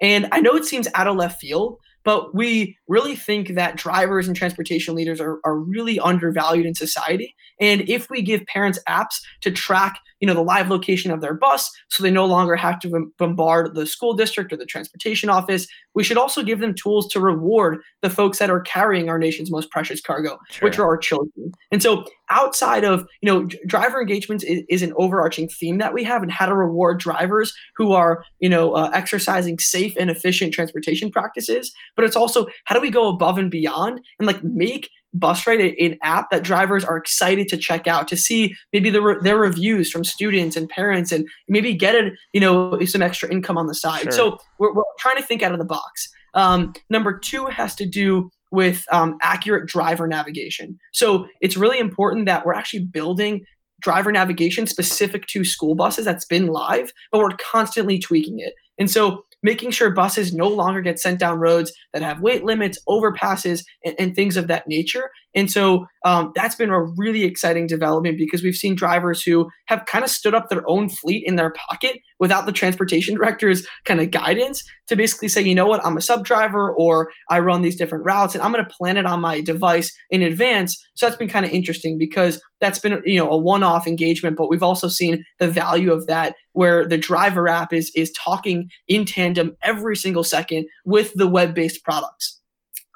And 0.00 0.28
I 0.32 0.40
know 0.40 0.54
it 0.54 0.64
seems 0.64 0.88
out 0.94 1.08
of 1.08 1.16
left 1.16 1.40
field, 1.40 1.78
but 2.04 2.34
we 2.34 2.76
really 2.88 3.14
think 3.14 3.54
that 3.54 3.76
drivers 3.76 4.26
and 4.26 4.36
transportation 4.36 4.94
leaders 4.94 5.20
are, 5.20 5.38
are 5.44 5.56
really 5.56 5.98
undervalued 6.00 6.66
in 6.66 6.74
society. 6.74 7.34
And 7.60 7.88
if 7.88 8.08
we 8.08 8.22
give 8.22 8.46
parents 8.46 8.78
apps 8.88 9.20
to 9.42 9.50
track, 9.50 9.98
you 10.20 10.26
know, 10.26 10.34
the 10.34 10.42
live 10.42 10.68
location 10.68 11.10
of 11.10 11.20
their 11.20 11.34
bus, 11.34 11.70
so 11.88 12.02
they 12.02 12.10
no 12.10 12.24
longer 12.24 12.56
have 12.56 12.78
to 12.80 13.10
bombard 13.18 13.74
the 13.74 13.86
school 13.86 14.14
district 14.14 14.52
or 14.52 14.56
the 14.56 14.66
transportation 14.66 15.28
office, 15.28 15.66
we 15.94 16.04
should 16.04 16.16
also 16.16 16.42
give 16.42 16.60
them 16.60 16.74
tools 16.74 17.08
to 17.08 17.20
reward 17.20 17.80
the 18.02 18.10
folks 18.10 18.38
that 18.38 18.50
are 18.50 18.60
carrying 18.60 19.08
our 19.08 19.18
nation's 19.18 19.50
most 19.50 19.70
precious 19.70 20.00
cargo, 20.00 20.38
sure. 20.50 20.68
which 20.68 20.78
are 20.78 20.86
our 20.86 20.96
children. 20.96 21.52
And 21.70 21.82
so, 21.82 22.04
outside 22.30 22.84
of, 22.84 23.06
you 23.20 23.26
know, 23.26 23.44
driver 23.66 24.00
engagement 24.00 24.44
is, 24.44 24.62
is, 24.68 24.82
an 24.82 24.92
overarching 24.96 25.48
theme 25.48 25.78
that 25.78 25.92
we 25.92 26.04
have, 26.04 26.22
and 26.22 26.30
how 26.30 26.46
to 26.46 26.54
reward 26.54 27.00
drivers 27.00 27.52
who 27.76 27.92
are, 27.92 28.24
you 28.38 28.48
know, 28.48 28.72
uh, 28.74 28.90
exercising 28.94 29.58
safe 29.58 29.94
and 29.98 30.10
efficient 30.10 30.54
transportation 30.54 31.10
practices. 31.10 31.72
But 31.96 32.04
it's 32.04 32.16
also 32.16 32.46
how 32.64 32.74
do 32.74 32.80
we 32.80 32.90
go 32.90 33.08
above 33.08 33.38
and 33.38 33.50
beyond 33.50 34.00
and 34.18 34.26
like 34.26 34.42
make 34.44 34.90
BusRight 35.18 35.74
an 35.84 35.98
app 36.02 36.30
that 36.30 36.42
drivers 36.42 36.84
are 36.84 36.96
excited 36.96 37.48
to 37.48 37.56
check 37.56 37.86
out 37.86 38.06
to 38.08 38.16
see 38.16 38.54
maybe 38.72 38.90
the 38.90 39.02
re- 39.02 39.16
their 39.20 39.36
reviews 39.36 39.90
from 39.90 40.04
students 40.04 40.56
and 40.56 40.68
parents 40.68 41.10
and 41.10 41.28
maybe 41.48 41.74
get 41.74 41.94
it 41.94 42.14
you 42.32 42.40
know 42.40 42.78
some 42.84 43.02
extra 43.02 43.30
income 43.30 43.58
on 43.58 43.66
the 43.66 43.74
side. 43.74 44.02
Sure. 44.02 44.12
so 44.12 44.38
we're, 44.58 44.72
we're, 44.72 44.84
trying 44.98 45.16
to 45.16 45.22
think 45.22 45.42
out 45.42 45.52
of 45.52 45.58
the 45.58 45.64
box. 45.64 46.08
Um, 46.34 46.74
number 46.90 47.18
two 47.18 47.46
has 47.46 47.74
to 47.76 47.86
do 47.86 48.30
with 48.52 48.84
um, 48.92 49.16
accurate 49.22 49.68
driver 49.68 50.06
navigation. 50.06 50.78
So 50.92 51.26
it's 51.40 51.56
really 51.56 51.78
important 51.78 52.26
that 52.26 52.44
we're 52.44 52.54
actually 52.54 52.84
building 52.84 53.44
driver 53.80 54.12
navigation 54.12 54.66
specific 54.66 55.26
to 55.28 55.42
school 55.44 55.74
buses 55.74 56.04
that's 56.04 56.26
been 56.26 56.48
live 56.48 56.92
but 57.10 57.18
we're 57.18 57.30
constantly 57.50 57.98
tweaking 57.98 58.38
it. 58.38 58.54
And 58.78 58.90
so 58.90 59.24
making 59.42 59.70
sure 59.70 59.90
buses 59.90 60.34
no 60.34 60.48
longer 60.48 60.80
get 60.80 60.98
sent 60.98 61.18
down 61.18 61.38
roads 61.38 61.72
that 61.92 62.02
have 62.02 62.20
weight 62.20 62.44
limits, 62.44 62.78
overpasses, 62.88 63.64
and, 63.84 63.94
and 63.98 64.14
things 64.14 64.36
of 64.36 64.48
that 64.48 64.68
nature. 64.68 65.10
And 65.34 65.50
so 65.50 65.86
um, 66.04 66.32
that's 66.34 66.54
been 66.54 66.70
a 66.70 66.82
really 66.82 67.24
exciting 67.24 67.66
development 67.66 68.16
because 68.16 68.42
we've 68.42 68.54
seen 68.54 68.74
drivers 68.74 69.22
who 69.22 69.50
have 69.66 69.84
kind 69.86 70.04
of 70.04 70.10
stood 70.10 70.34
up 70.34 70.48
their 70.48 70.68
own 70.68 70.88
fleet 70.88 71.24
in 71.26 71.36
their 71.36 71.50
pocket 71.50 72.00
without 72.18 72.46
the 72.46 72.52
transportation 72.52 73.14
director's 73.16 73.66
kind 73.84 74.00
of 74.00 74.10
guidance 74.10 74.64
to 74.86 74.96
basically 74.96 75.28
say, 75.28 75.42
you 75.42 75.54
know 75.54 75.66
what, 75.66 75.84
I'm 75.84 75.96
a 75.96 76.00
sub 76.00 76.24
driver 76.24 76.72
or 76.74 77.10
I 77.28 77.40
run 77.40 77.62
these 77.62 77.76
different 77.76 78.04
routes 78.04 78.34
and 78.34 78.42
I'm 78.42 78.52
going 78.52 78.64
to 78.64 78.74
plan 78.74 78.96
it 78.96 79.06
on 79.06 79.20
my 79.20 79.40
device 79.40 79.92
in 80.10 80.22
advance. 80.22 80.82
So 80.94 81.06
that's 81.06 81.18
been 81.18 81.28
kind 81.28 81.46
of 81.46 81.52
interesting 81.52 81.98
because 81.98 82.40
that's 82.60 82.78
been 82.78 83.00
you 83.04 83.18
know 83.18 83.30
a 83.30 83.36
one-off 83.36 83.86
engagement, 83.86 84.36
but 84.36 84.48
we've 84.48 84.62
also 84.62 84.88
seen 84.88 85.24
the 85.38 85.48
value 85.48 85.92
of 85.92 86.06
that 86.06 86.34
where 86.52 86.86
the 86.86 86.98
driver 86.98 87.48
app 87.48 87.72
is 87.72 87.90
is 87.94 88.12
talking 88.12 88.70
in 88.88 89.04
tandem 89.04 89.56
every 89.62 89.96
single 89.96 90.24
second 90.24 90.66
with 90.84 91.12
the 91.14 91.28
web-based 91.28 91.84
products. 91.84 92.38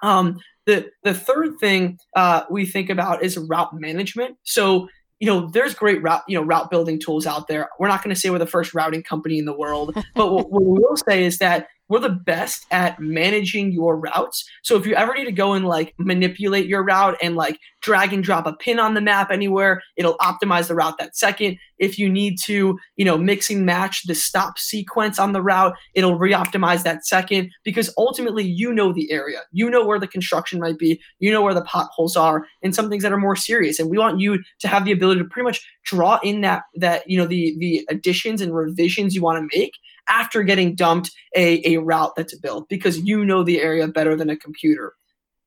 Um, 0.03 0.39
the 0.67 0.91
the 1.03 1.15
third 1.15 1.59
thing 1.59 1.99
uh, 2.17 2.43
we 2.51 2.67
think 2.67 2.91
about 2.91 3.23
is 3.23 3.37
route 3.37 3.75
management. 3.75 4.37
So 4.45 4.89
you 5.21 5.29
know, 5.29 5.49
there's 5.49 5.75
great 5.75 6.03
route 6.03 6.23
you 6.29 6.39
know 6.39 6.45
route 6.45 6.71
building 6.71 7.01
tools 7.01 7.27
out 7.27 7.49
there. 7.49 7.69
We're 7.79 7.89
not 7.89 8.03
going 8.03 8.15
to 8.15 8.21
say 8.21 8.31
we're 8.31 8.39
the 8.39 8.47
first 8.47 8.75
routing 8.75 9.03
company 9.03 9.39
in 9.39 9.45
the 9.45 9.57
world, 9.57 9.95
but 10.15 10.33
what, 10.33 10.51
what 10.51 10.63
we 10.63 10.81
will 10.81 10.97
say 10.97 11.25
is 11.25 11.39
that 11.39 11.69
we're 11.89 11.99
the 11.99 12.09
best 12.09 12.67
at 12.71 12.99
managing 12.99 13.73
your 13.73 13.97
routes. 13.99 14.49
So 14.63 14.77
if 14.77 14.87
you 14.87 14.95
ever 14.95 15.15
need 15.15 15.27
to 15.27 15.33
go 15.33 15.53
and 15.53 15.67
like 15.67 15.95
manipulate 15.99 16.67
your 16.67 16.83
route 16.83 17.17
and 17.23 17.37
like 17.37 17.59
drag 17.83 18.13
and 18.13 18.25
drop 18.25 18.47
a 18.47 18.55
pin 18.55 18.79
on 18.79 18.95
the 18.95 19.01
map 19.01 19.31
anywhere, 19.31 19.83
it'll 19.97 20.17
optimize 20.19 20.69
the 20.69 20.75
route 20.75 20.97
that 20.99 21.17
second. 21.17 21.59
If 21.79 21.99
you 21.99 22.09
need 22.09 22.39
to, 22.45 22.79
you 22.97 23.05
know, 23.05 23.19
mixing 23.19 23.65
match 23.65 24.07
the 24.07 24.15
stop 24.15 24.59
sequence 24.59 25.19
on 25.19 25.33
the 25.33 25.43
route, 25.43 25.75
it'll 25.95 26.19
re-optimize 26.19 26.85
that 26.85 27.05
second 27.05 27.51
because 27.65 27.93
ultimately 27.99 28.45
you 28.45 28.73
know 28.73 28.93
the 28.93 29.11
area. 29.11 29.41
You 29.53 29.69
know 29.69 29.85
where 29.85 29.99
the 29.99 30.07
construction 30.07 30.61
might 30.61 30.79
be, 30.79 31.01
you 31.19 31.31
know 31.31 31.43
where 31.43 31.55
the 31.55 31.65
potholes 31.65 32.17
are 32.17 32.47
and 32.63 32.75
some 32.75 32.89
things 32.89 33.03
that 33.03 33.13
are 33.13 33.19
more 33.19 33.37
serious. 33.37 33.79
And 33.79 33.91
we 33.91 33.99
want 33.99 34.21
you 34.21 34.43
to 34.61 34.69
have 34.69 34.85
the 34.85 34.93
ability 34.93 35.21
to 35.21 35.27
pretty 35.27 35.45
much 35.45 35.67
draw 35.85 36.19
in 36.23 36.41
that 36.41 36.63
that, 36.77 37.03
you 37.07 37.19
know, 37.19 37.27
the 37.27 37.55
the 37.59 37.87
additions 37.91 38.41
and 38.41 38.55
revisions 38.55 39.15
you 39.15 39.23
want 39.23 39.39
to 39.39 39.59
make 39.59 39.73
after 40.09 40.43
getting 40.43 40.75
dumped 40.75 41.11
a, 41.37 41.75
a 41.75 41.79
route 41.79 42.13
that's 42.17 42.39
built 42.39 42.69
because 42.69 42.99
you 42.99 43.25
know 43.25 43.43
the 43.43 43.61
area 43.61 43.87
better 43.89 44.17
than 44.17 44.31
a 44.31 44.37
computer. 44.37 44.95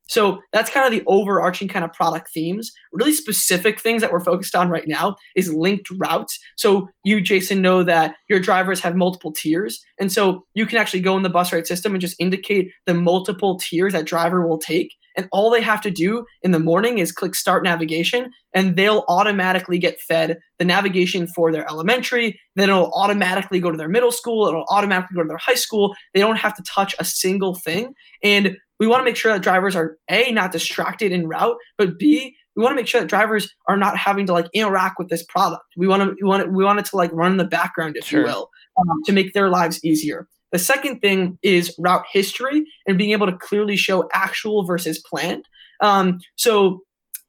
So 0.10 0.42
that's 0.54 0.70
kind 0.70 0.86
of 0.86 0.92
the 0.92 1.06
overarching 1.06 1.68
kind 1.68 1.84
of 1.84 1.94
product 1.94 2.30
themes. 2.34 2.72
Really 2.94 3.12
specific 3.12 3.80
things 3.80 4.02
that 4.02 4.12
we're 4.12 4.24
focused 4.24 4.56
on 4.56 4.70
right 4.70 4.88
now 4.88 5.18
is 5.36 5.54
linked 5.54 5.90
routes. 5.92 6.40
So 6.56 6.88
you, 7.04 7.22
Jason, 7.22 7.62
know 7.62 7.84
that 7.84 8.16
your 8.30 8.40
drivers 8.40 8.80
have 8.82 8.96
multiple 8.96 9.34
tiers. 9.34 9.84
And 10.00 10.12
so 10.12 10.46
you 10.54 10.66
can 10.66 10.78
actually 10.78 11.02
go 11.02 11.18
in 11.18 11.24
the 11.24 11.30
BusRight 11.30 11.68
system 11.68 11.94
and 11.94 12.02
just 12.02 12.16
indicate 12.20 12.72
the 12.86 12.94
multiple 12.94 13.60
tiers 13.60 13.94
that 13.94 14.06
driver 14.06 14.48
will 14.48 14.58
take. 14.58 14.94
And 15.18 15.28
all 15.32 15.50
they 15.50 15.62
have 15.62 15.82
to 15.82 15.92
do 15.92 16.26
in 16.44 16.52
the 16.52 16.60
morning 16.60 17.00
is 17.00 17.12
click 17.12 17.36
start 17.36 17.64
navigation, 17.64 18.32
and 18.54 18.76
they'll 18.76 19.04
automatically 19.08 19.80
get 19.80 20.00
fed 20.00 20.38
the 20.60 20.66
navigation 20.66 21.28
for 21.28 21.52
their 21.52 21.68
elementary. 21.68 22.40
Then 22.56 22.70
it'll 22.70 22.92
automatically 22.92 23.60
go 23.60 23.72
to 23.72 23.78
their 23.78 23.90
middle 23.90 24.12
school. 24.12 24.48
It'll 24.48 24.66
automatically 24.70 25.16
go 25.16 25.24
to 25.24 25.28
their 25.28 25.38
high 25.38 25.56
school. 25.56 25.96
They 26.14 26.20
don't 26.20 26.38
have 26.38 26.56
to 26.56 26.64
touch 26.64 26.96
a 27.00 27.06
single 27.06 27.56
thing. 27.56 27.94
And 28.24 28.58
we 28.80 28.88
want 28.88 29.02
to 29.02 29.06
make 29.06 29.16
sure 29.16 29.34
that 29.34 29.42
drivers 29.42 29.76
are 29.76 29.98
A, 30.10 30.32
not 30.32 30.52
distracted 30.52 31.12
in 31.12 31.28
route, 31.28 31.58
but 31.78 31.98
B, 31.98 32.36
we 32.56 32.64
want 32.64 32.74
to 32.74 32.76
make 32.76 32.88
sure 32.88 33.02
that 33.02 33.08
drivers 33.08 33.54
are 33.68 33.78
not 33.78 33.98
having 33.98 34.26
to 34.28 34.34
like 34.34 34.48
interact 34.54 34.98
with 34.98 35.10
this 35.10 35.24
product. 35.24 35.64
We 35.78 35.88
want 35.88 36.04
to 36.04 36.16
we 36.22 36.28
want 36.28 36.44
it, 36.44 36.52
we 36.52 36.64
want 36.64 36.80
it 36.80 36.86
to 36.86 36.96
like 36.96 37.12
run 37.14 37.32
in 37.32 37.38
the 37.38 37.46
background, 37.46 37.98
if 37.98 38.06
sure. 38.06 38.22
you 38.22 38.26
will, 38.26 38.50
um, 38.80 39.04
to 39.06 39.12
make 39.12 39.34
their 39.34 39.50
lives 39.50 39.84
easier. 39.84 40.28
The 40.52 40.60
second 40.60 41.00
thing 41.00 41.38
is 41.42 41.76
route 41.78 42.06
history 42.12 42.66
and 42.88 42.98
being 42.98 43.12
able 43.12 43.28
to 43.28 43.38
clearly 43.38 43.76
show 43.76 44.10
actual 44.14 44.64
versus 44.64 45.00
planned. 45.00 45.46
Um, 45.82 46.20
so 46.36 46.82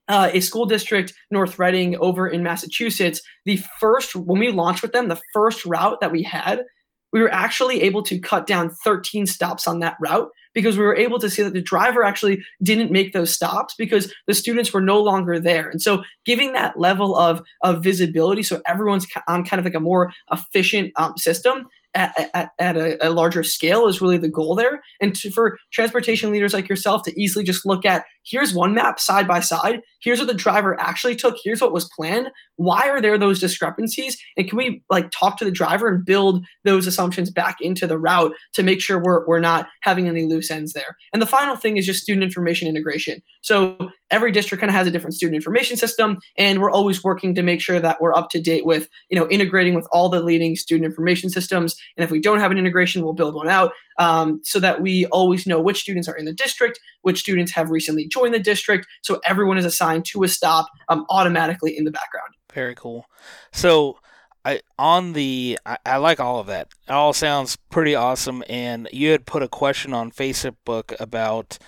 uh, 0.08 0.30
a 0.32 0.40
school 0.40 0.66
district, 0.66 1.12
North 1.30 1.58
Reading, 1.58 1.96
over 1.96 2.26
in 2.26 2.42
Massachusetts, 2.42 3.20
the 3.44 3.58
first, 3.78 4.16
when 4.16 4.40
we 4.40 4.50
launched 4.50 4.82
with 4.82 4.92
them, 4.92 5.08
the 5.08 5.20
first 5.34 5.64
route 5.66 6.00
that 6.00 6.12
we 6.12 6.22
had, 6.22 6.64
we 7.12 7.20
were 7.20 7.32
actually 7.32 7.82
able 7.82 8.02
to 8.02 8.18
cut 8.18 8.46
down 8.46 8.70
13 8.84 9.26
stops 9.26 9.66
on 9.66 9.80
that 9.80 9.96
route 10.00 10.30
because 10.54 10.76
we 10.76 10.84
were 10.84 10.96
able 10.96 11.18
to 11.18 11.30
see 11.30 11.42
that 11.42 11.52
the 11.52 11.60
driver 11.60 12.04
actually 12.04 12.42
didn't 12.62 12.90
make 12.90 13.12
those 13.12 13.32
stops 13.32 13.74
because 13.78 14.12
the 14.26 14.34
students 14.34 14.72
were 14.72 14.80
no 14.80 15.00
longer 15.00 15.38
there. 15.38 15.68
And 15.68 15.80
so 15.80 16.02
giving 16.24 16.52
that 16.52 16.78
level 16.78 17.16
of, 17.16 17.42
of 17.62 17.82
visibility 17.82 18.42
so 18.42 18.60
everyone's 18.66 19.06
on 19.26 19.44
kind 19.44 19.60
of 19.60 19.64
like 19.64 19.74
a 19.74 19.80
more 19.80 20.12
efficient 20.32 20.92
um, 20.96 21.16
system 21.16 21.66
at, 21.98 22.30
at, 22.32 22.50
at 22.60 22.76
a, 22.76 23.08
a, 23.08 23.10
larger 23.10 23.42
scale 23.42 23.88
is 23.88 24.00
really 24.00 24.18
the 24.18 24.28
goal 24.28 24.54
there. 24.54 24.80
And 25.00 25.14
to, 25.16 25.30
for 25.30 25.58
transportation 25.72 26.30
leaders 26.30 26.54
like 26.54 26.68
yourself 26.68 27.02
to 27.02 27.20
easily 27.20 27.44
just 27.44 27.66
look 27.66 27.84
at 27.84 28.04
here's 28.24 28.54
one 28.54 28.72
map 28.72 29.00
side 29.00 29.26
by 29.26 29.40
side, 29.40 29.80
here's 30.00 30.20
what 30.20 30.28
the 30.28 30.34
driver 30.34 30.80
actually 30.80 31.16
took, 31.16 31.36
here's 31.42 31.60
what 31.60 31.72
was 31.72 31.90
planned. 31.96 32.28
Why 32.54 32.88
are 32.88 33.00
there 33.00 33.18
those 33.18 33.40
discrepancies? 33.40 34.16
And 34.36 34.48
can 34.48 34.56
we 34.56 34.82
like 34.88 35.10
talk 35.10 35.38
to 35.38 35.44
the 35.44 35.50
driver 35.50 35.88
and 35.88 36.04
build 36.04 36.44
those 36.64 36.86
assumptions 36.86 37.30
back 37.30 37.56
into 37.60 37.88
the 37.88 37.98
route 37.98 38.32
to 38.54 38.62
make 38.62 38.80
sure 38.80 39.02
we're, 39.02 39.26
we're 39.26 39.40
not 39.40 39.66
having 39.82 40.06
any 40.06 40.24
loose 40.24 40.52
ends 40.52 40.74
there? 40.74 40.96
And 41.12 41.20
the 41.20 41.26
final 41.26 41.56
thing 41.56 41.78
is 41.78 41.86
just 41.86 42.02
student 42.02 42.22
information 42.22 42.68
integration. 42.68 43.22
So 43.42 43.90
every 44.10 44.32
district 44.32 44.60
kind 44.60 44.70
of 44.70 44.74
has 44.74 44.86
a 44.86 44.90
different 44.90 45.14
student 45.14 45.36
information 45.36 45.76
system, 45.76 46.18
and 46.36 46.60
we're 46.60 46.70
always 46.70 47.04
working 47.04 47.34
to 47.34 47.42
make 47.42 47.60
sure 47.60 47.80
that 47.80 48.00
we're 48.00 48.14
up 48.14 48.30
to 48.30 48.40
date 48.40 48.64
with, 48.64 48.88
you 49.10 49.18
know, 49.18 49.28
integrating 49.28 49.74
with 49.74 49.86
all 49.92 50.08
the 50.08 50.20
leading 50.20 50.56
student 50.56 50.84
information 50.84 51.30
systems. 51.30 51.76
And 51.96 52.04
if 52.04 52.10
we 52.10 52.20
don't 52.20 52.40
have 52.40 52.50
an 52.50 52.58
integration, 52.58 53.02
we'll 53.02 53.12
build 53.12 53.34
one 53.34 53.48
out 53.48 53.72
um, 53.98 54.40
so 54.44 54.60
that 54.60 54.80
we 54.80 55.06
always 55.06 55.46
know 55.46 55.60
which 55.60 55.80
students 55.80 56.08
are 56.08 56.16
in 56.16 56.24
the 56.24 56.32
district, 56.32 56.80
which 57.02 57.20
students 57.20 57.52
have 57.52 57.70
recently 57.70 58.06
joined 58.08 58.34
the 58.34 58.38
district. 58.38 58.86
So 59.02 59.20
everyone 59.24 59.58
is 59.58 59.64
assigned 59.64 60.04
to 60.06 60.22
a 60.22 60.28
stop 60.28 60.68
um, 60.88 61.04
automatically 61.10 61.76
in 61.76 61.84
the 61.84 61.90
background. 61.90 62.34
Very 62.52 62.74
cool. 62.74 63.06
So. 63.52 63.98
I, 64.44 64.60
on 64.78 65.12
the 65.12 65.58
I, 65.66 65.76
I, 65.84 65.96
like 65.98 66.20
all 66.20 66.38
of 66.38 66.46
that. 66.46 66.68
It 66.88 66.92
all 66.92 67.12
sounds 67.12 67.56
pretty 67.70 67.94
awesome. 67.94 68.42
And 68.48 68.88
you 68.92 69.10
had 69.10 69.26
put 69.26 69.42
a 69.42 69.48
question 69.48 69.92
on 69.92 70.10
Facebook 70.10 70.94
about 70.98 71.58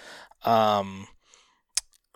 um, 0.45 1.07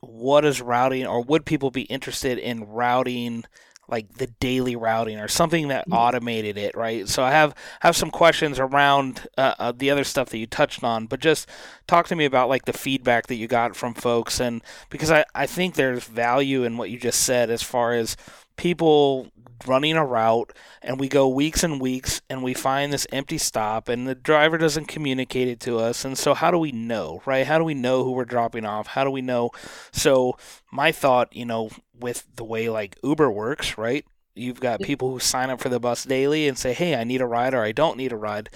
what 0.05 0.45
is 0.45 0.61
routing, 0.61 1.07
or 1.07 1.23
would 1.23 1.45
people 1.45 1.71
be 1.71 1.83
interested 1.83 2.39
in 2.39 2.65
routing 2.65 3.45
like 3.89 4.15
the 4.15 4.27
daily 4.27 4.77
routing 4.77 5.19
or 5.19 5.29
something 5.29 5.69
that 5.69 5.85
mm-hmm. 5.85 5.95
automated 5.95 6.57
it, 6.57 6.77
right? 6.77 7.09
So 7.09 7.23
I 7.23 7.31
have 7.31 7.55
have 7.81 7.97
some 7.97 8.11
questions 8.11 8.59
around 8.59 9.27
uh, 9.37 9.55
uh, 9.59 9.73
the 9.77 9.91
other 9.91 10.05
stuff 10.05 10.31
that 10.31 10.39
you 10.39 10.47
touched 10.47 10.83
on, 10.83 11.07
but 11.07 11.21
just 11.21 11.49
talk 11.87 12.07
to 12.09 12.17
me 12.17 12.25
about 12.25 12.49
like 12.49 12.65
the 12.65 12.73
feedback 12.73 13.27
that 13.27 13.37
you 13.37 13.47
got 13.47 13.77
from 13.77 13.95
folks, 13.95 14.41
and 14.41 14.63
because 14.91 15.11
I 15.11 15.25
I 15.35 15.47
think 15.47 15.75
there's 15.75 16.05
value 16.05 16.65
in 16.65 16.77
what 16.77 16.91
you 16.91 16.99
just 16.99 17.21
said 17.21 17.51
as 17.51 17.63
far 17.63 17.93
as 17.93 18.17
people 18.57 19.31
running 19.67 19.97
a 19.97 20.05
route 20.05 20.53
and 20.83 21.01
we 21.01 21.09
go 21.09 21.29
weeks 21.29 21.63
and 21.63 21.81
weeks 21.81 22.21
and 22.29 22.43
we 22.43 22.55
find 22.55 22.93
this 22.93 23.07
empty 23.13 23.39
stop 23.39 23.89
and 23.89 24.07
the 24.07 24.15
driver 24.15 24.59
doesn't 24.59 24.87
communicate 24.87 25.49
it 25.49 25.61
to 25.61 25.79
us 25.79 26.05
and 26.05 26.19
so 26.19 26.35
how 26.35 26.51
do 26.51 26.59
we 26.59 26.73
know 26.73 27.23
right? 27.25 27.47
How 27.47 27.59
do 27.59 27.65
we 27.65 27.75
know 27.75 28.05
who 28.05 28.13
we're 28.13 28.25
dropping 28.25 28.65
off? 28.65 28.89
How 28.89 29.05
do 29.05 29.11
we 29.11 29.23
know? 29.23 29.51
So 29.93 30.37
my 30.71 30.93
thought 30.93 31.35
you 31.35 31.45
know 31.45 31.71
with 31.99 32.27
the 32.37 32.45
way 32.45 32.69
like 32.69 32.99
uber 33.03 33.31
works 33.31 33.79
right? 33.79 34.05
You've 34.35 34.61
got 34.61 34.81
people 34.81 35.11
who 35.11 35.21
sign 35.21 35.51
up 35.51 35.61
for 35.61 35.69
the 35.69 35.81
bus 35.81 36.05
daily 36.05 36.49
and 36.49 36.59
say 36.59 36.73
hey 36.73 36.95
i 36.95 37.05
need 37.05 37.21
a 37.21 37.27
ride 37.27 37.55
or 37.55 37.63
i 37.63 37.73
don't 37.73 37.97
need 37.97 38.13
a 38.13 38.17
ride. 38.17 38.51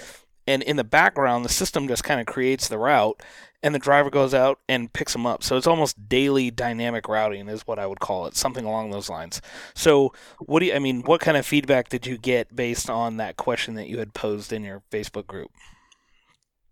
And 0.47 0.63
in 0.63 0.77
the 0.77 0.85
background 0.85 1.45
the 1.45 1.51
system 1.51 1.89
just 1.89 2.05
kind 2.05 2.21
of 2.21 2.27
creates 2.27 2.69
the 2.69 2.79
route 2.79 3.23
and 3.63 3.75
the 3.75 3.79
driver 3.79 4.11
goes 4.11 4.35
out 4.35 4.61
and 4.69 4.93
picks 4.93 5.13
them 5.13 5.27
up. 5.27 5.43
So 5.43 5.57
it's 5.57 5.67
almost 5.67 6.09
daily 6.09 6.51
dynamic 6.51 7.09
routing 7.09 7.49
is 7.49 7.67
what 7.67 7.79
I 7.79 7.87
would 7.87 8.01
call 8.01 8.27
it, 8.27 8.37
something 8.37 8.65
along 8.65 8.91
those 8.91 9.11
lines. 9.11 9.41
So 9.75 10.13
what 10.39 10.61
do 10.61 10.67
you, 10.67 10.75
I 10.75 10.79
mean, 10.79 11.03
what 11.03 11.21
kind 11.21 11.37
of 11.37 11.45
feedback 11.45 11.89
did 11.89 12.07
you 12.07 12.19
get 12.19 12.55
based 12.55 12.89
on 12.89 13.17
that 13.17 13.37
question 13.37 13.75
that 13.75 13.89
you 13.89 13.99
had 13.99 14.15
posed 14.15 14.53
in 14.53 14.63
your 14.63 14.83
Facebook 14.91 15.27
group? 15.27 15.51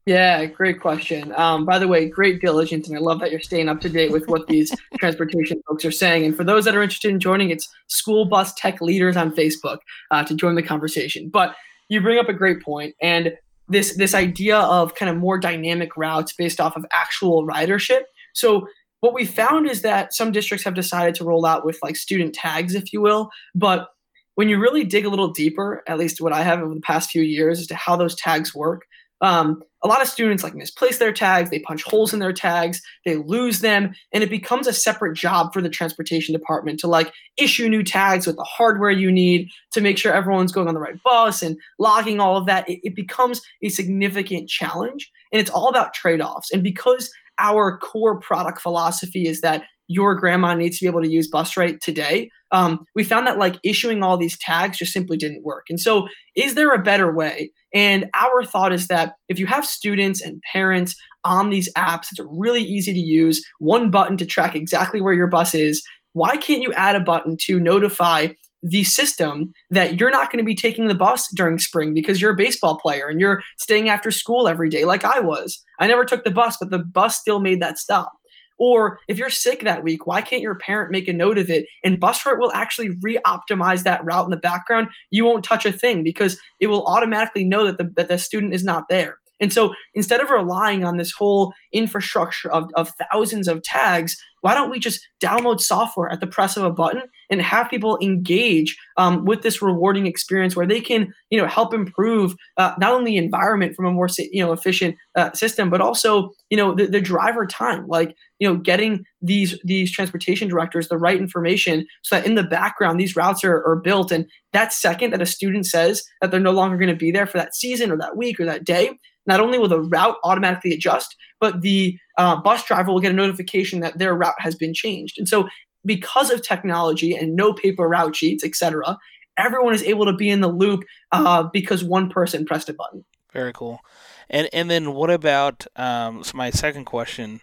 Yeah, 0.06 0.44
great 0.44 0.80
question. 0.80 1.34
Um, 1.36 1.64
by 1.64 1.80
the 1.80 1.88
way, 1.88 2.08
great 2.08 2.40
diligence, 2.40 2.86
and 2.86 2.96
I 2.96 3.00
love 3.00 3.18
that 3.18 3.32
you're 3.32 3.40
staying 3.40 3.68
up 3.68 3.80
to 3.80 3.88
date 3.88 4.12
with 4.12 4.28
what 4.28 4.46
these 4.46 4.72
transportation 5.00 5.60
folks 5.66 5.84
are 5.84 5.90
saying. 5.90 6.24
And 6.24 6.36
for 6.36 6.44
those 6.44 6.64
that 6.64 6.76
are 6.76 6.82
interested 6.82 7.10
in 7.10 7.18
joining, 7.18 7.50
it's 7.50 7.68
School 7.88 8.24
Bus 8.24 8.54
Tech 8.54 8.80
Leaders 8.80 9.16
on 9.16 9.34
Facebook 9.34 9.78
uh, 10.12 10.22
to 10.22 10.34
join 10.36 10.54
the 10.54 10.62
conversation. 10.62 11.28
But 11.28 11.56
you 11.88 12.00
bring 12.00 12.20
up 12.20 12.28
a 12.28 12.32
great 12.32 12.62
point, 12.62 12.94
and 13.02 13.32
this 13.68 13.96
this 13.96 14.14
idea 14.14 14.58
of 14.58 14.94
kind 14.94 15.10
of 15.10 15.16
more 15.16 15.38
dynamic 15.38 15.96
routes 15.96 16.32
based 16.32 16.60
off 16.60 16.76
of 16.76 16.86
actual 16.92 17.46
ridership. 17.46 18.02
So 18.34 18.68
what 19.00 19.14
we 19.14 19.24
found 19.24 19.68
is 19.68 19.82
that 19.82 20.14
some 20.14 20.32
districts 20.32 20.64
have 20.64 20.74
decided 20.74 21.14
to 21.16 21.24
roll 21.24 21.46
out 21.46 21.64
with 21.64 21.78
like 21.82 21.96
student 21.96 22.34
tags, 22.34 22.74
if 22.74 22.92
you 22.92 23.00
will, 23.00 23.30
but 23.54 23.88
when 24.36 24.48
you 24.50 24.58
really 24.58 24.84
dig 24.84 25.06
a 25.06 25.08
little 25.08 25.30
deeper, 25.30 25.82
at 25.88 25.98
least 25.98 26.20
what 26.20 26.32
I 26.32 26.42
have 26.42 26.60
over 26.60 26.74
the 26.74 26.80
past 26.80 27.10
few 27.10 27.22
years, 27.22 27.58
as 27.58 27.66
to 27.68 27.74
how 27.74 27.96
those 27.96 28.14
tags 28.14 28.54
work, 28.54 28.82
um, 29.20 29.62
a 29.82 29.88
lot 29.88 30.02
of 30.02 30.08
students 30.08 30.42
like 30.42 30.54
misplace 30.54 30.98
their 30.98 31.12
tags, 31.12 31.50
they 31.50 31.60
punch 31.60 31.82
holes 31.84 32.12
in 32.12 32.18
their 32.18 32.32
tags, 32.32 32.82
they 33.04 33.16
lose 33.16 33.60
them, 33.60 33.94
and 34.12 34.22
it 34.22 34.30
becomes 34.30 34.66
a 34.66 34.72
separate 34.72 35.14
job 35.14 35.52
for 35.52 35.62
the 35.62 35.68
transportation 35.68 36.32
department 36.32 36.80
to 36.80 36.86
like 36.86 37.12
issue 37.36 37.68
new 37.68 37.82
tags 37.82 38.26
with 38.26 38.36
the 38.36 38.44
hardware 38.44 38.90
you 38.90 39.10
need 39.12 39.48
to 39.72 39.80
make 39.80 39.96
sure 39.96 40.12
everyone's 40.12 40.52
going 40.52 40.68
on 40.68 40.74
the 40.74 40.80
right 40.80 41.02
bus 41.02 41.42
and 41.42 41.56
logging 41.78 42.20
all 42.20 42.36
of 42.36 42.46
that. 42.46 42.68
It, 42.68 42.80
it 42.82 42.96
becomes 42.96 43.40
a 43.62 43.68
significant 43.68 44.48
challenge, 44.48 45.10
and 45.32 45.40
it's 45.40 45.50
all 45.50 45.68
about 45.68 45.94
trade 45.94 46.20
offs. 46.20 46.50
And 46.52 46.62
because 46.62 47.10
our 47.38 47.78
core 47.78 48.18
product 48.18 48.60
philosophy 48.60 49.26
is 49.26 49.40
that 49.42 49.64
your 49.88 50.14
grandma 50.14 50.54
needs 50.54 50.78
to 50.78 50.84
be 50.84 50.88
able 50.88 51.02
to 51.02 51.10
use 51.10 51.30
BusRight 51.30 51.80
today. 51.80 52.30
Um, 52.52 52.84
we 52.94 53.04
found 53.04 53.26
that 53.26 53.38
like 53.38 53.58
issuing 53.64 54.02
all 54.02 54.16
these 54.16 54.38
tags 54.38 54.78
just 54.78 54.92
simply 54.92 55.16
didn't 55.16 55.44
work. 55.44 55.66
And 55.68 55.80
so, 55.80 56.08
is 56.34 56.54
there 56.54 56.72
a 56.72 56.82
better 56.82 57.12
way? 57.12 57.50
And 57.74 58.06
our 58.14 58.44
thought 58.44 58.72
is 58.72 58.88
that 58.88 59.14
if 59.28 59.38
you 59.38 59.46
have 59.46 59.66
students 59.66 60.22
and 60.22 60.42
parents 60.52 60.94
on 61.24 61.50
these 61.50 61.72
apps, 61.74 62.06
it's 62.10 62.20
really 62.30 62.62
easy 62.62 62.92
to 62.92 62.98
use, 62.98 63.44
one 63.58 63.90
button 63.90 64.16
to 64.18 64.26
track 64.26 64.54
exactly 64.54 65.00
where 65.00 65.14
your 65.14 65.26
bus 65.26 65.54
is. 65.54 65.82
Why 66.12 66.36
can't 66.36 66.62
you 66.62 66.72
add 66.72 66.96
a 66.96 67.00
button 67.00 67.36
to 67.42 67.60
notify 67.60 68.28
the 68.62 68.84
system 68.84 69.52
that 69.70 70.00
you're 70.00 70.10
not 70.10 70.30
going 70.30 70.38
to 70.38 70.44
be 70.44 70.54
taking 70.54 70.88
the 70.88 70.94
bus 70.94 71.28
during 71.34 71.58
spring 71.58 71.94
because 71.94 72.20
you're 72.20 72.32
a 72.32 72.36
baseball 72.36 72.78
player 72.78 73.06
and 73.06 73.20
you're 73.20 73.42
staying 73.58 73.88
after 73.88 74.10
school 74.10 74.48
every 74.48 74.68
day 74.68 74.84
like 74.84 75.04
I 75.04 75.20
was. 75.20 75.62
I 75.78 75.86
never 75.86 76.04
took 76.04 76.24
the 76.24 76.30
bus, 76.30 76.56
but 76.58 76.70
the 76.70 76.78
bus 76.78 77.16
still 77.16 77.40
made 77.40 77.60
that 77.60 77.78
stop. 77.78 78.12
Or 78.58 78.98
if 79.08 79.18
you're 79.18 79.30
sick 79.30 79.60
that 79.60 79.82
week, 79.82 80.06
why 80.06 80.22
can't 80.22 80.42
your 80.42 80.54
parent 80.54 80.90
make 80.90 81.08
a 81.08 81.12
note 81.12 81.38
of 81.38 81.50
it? 81.50 81.66
And 81.84 82.00
BusRight 82.00 82.38
will 82.38 82.52
actually 82.52 82.90
re-optimize 83.02 83.82
that 83.82 84.04
route 84.04 84.24
in 84.24 84.30
the 84.30 84.36
background. 84.36 84.88
You 85.10 85.24
won't 85.24 85.44
touch 85.44 85.66
a 85.66 85.72
thing 85.72 86.02
because 86.02 86.38
it 86.60 86.68
will 86.68 86.86
automatically 86.86 87.44
know 87.44 87.64
that 87.66 87.78
the, 87.78 87.92
that 87.96 88.08
the 88.08 88.18
student 88.18 88.54
is 88.54 88.64
not 88.64 88.88
there. 88.88 89.18
And 89.40 89.52
so 89.52 89.74
instead 89.94 90.20
of 90.20 90.30
relying 90.30 90.84
on 90.84 90.96
this 90.96 91.12
whole 91.12 91.52
infrastructure 91.72 92.50
of, 92.50 92.70
of 92.74 92.92
thousands 93.12 93.48
of 93.48 93.62
tags, 93.62 94.16
why 94.46 94.54
don't 94.54 94.70
we 94.70 94.78
just 94.78 95.04
download 95.20 95.60
software 95.60 96.08
at 96.08 96.20
the 96.20 96.26
press 96.28 96.56
of 96.56 96.62
a 96.62 96.70
button 96.70 97.02
and 97.30 97.42
have 97.42 97.68
people 97.68 97.98
engage 98.00 98.76
um, 98.96 99.24
with 99.24 99.42
this 99.42 99.60
rewarding 99.60 100.06
experience 100.06 100.54
where 100.54 100.68
they 100.68 100.80
can, 100.80 101.12
you 101.30 101.36
know, 101.36 101.48
help 101.48 101.74
improve 101.74 102.36
uh, 102.56 102.72
not 102.78 102.92
only 102.92 103.10
the 103.10 103.16
environment 103.16 103.74
from 103.74 103.86
a 103.86 103.90
more, 103.90 104.06
you 104.16 104.40
know, 104.40 104.52
efficient 104.52 104.94
uh, 105.16 105.32
system, 105.32 105.68
but 105.68 105.80
also, 105.80 106.30
you 106.48 106.56
know, 106.56 106.76
the, 106.76 106.86
the 106.86 107.00
driver 107.00 107.44
time, 107.44 107.88
like, 107.88 108.14
you 108.38 108.48
know, 108.48 108.56
getting 108.56 109.04
these 109.20 109.58
these 109.64 109.90
transportation 109.90 110.46
directors 110.46 110.86
the 110.86 110.96
right 110.96 111.18
information 111.18 111.84
so 112.02 112.14
that 112.14 112.24
in 112.24 112.36
the 112.36 112.44
background 112.44 113.00
these 113.00 113.16
routes 113.16 113.42
are, 113.42 113.66
are 113.66 113.80
built. 113.82 114.12
And 114.12 114.26
that 114.52 114.72
second 114.72 115.10
that 115.12 115.20
a 115.20 115.26
student 115.26 115.66
says 115.66 116.04
that 116.20 116.30
they're 116.30 116.38
no 116.38 116.52
longer 116.52 116.76
going 116.76 116.88
to 116.88 116.94
be 116.94 117.10
there 117.10 117.26
for 117.26 117.38
that 117.38 117.56
season 117.56 117.90
or 117.90 117.96
that 117.96 118.16
week 118.16 118.38
or 118.38 118.44
that 118.44 118.62
day, 118.62 118.96
not 119.26 119.40
only 119.40 119.58
will 119.58 119.66
the 119.66 119.80
route 119.80 120.18
automatically 120.22 120.72
adjust, 120.72 121.16
but 121.40 121.62
the 121.62 121.98
uh, 122.16 122.36
bus 122.36 122.64
driver 122.64 122.92
will 122.92 123.00
get 123.00 123.12
a 123.12 123.14
notification 123.14 123.80
that 123.80 123.98
their 123.98 124.14
route 124.14 124.34
has 124.38 124.54
been 124.54 124.74
changed. 124.74 125.18
And 125.18 125.28
so, 125.28 125.48
because 125.84 126.30
of 126.30 126.42
technology 126.42 127.14
and 127.14 127.36
no 127.36 127.52
paper 127.52 127.88
route 127.88 128.16
sheets, 128.16 128.42
etc., 128.42 128.98
everyone 129.38 129.74
is 129.74 129.82
able 129.82 130.04
to 130.06 130.12
be 130.12 130.28
in 130.28 130.40
the 130.40 130.48
loop 130.48 130.82
uh, 131.12 131.44
because 131.52 131.84
one 131.84 132.10
person 132.10 132.44
pressed 132.44 132.68
a 132.68 132.74
button. 132.74 133.04
Very 133.32 133.52
cool. 133.52 133.80
And 134.28 134.48
and 134.52 134.70
then 134.70 134.94
what 134.94 135.10
about 135.10 135.66
um, 135.76 136.24
so 136.24 136.36
my 136.36 136.50
second 136.50 136.86
question 136.86 137.40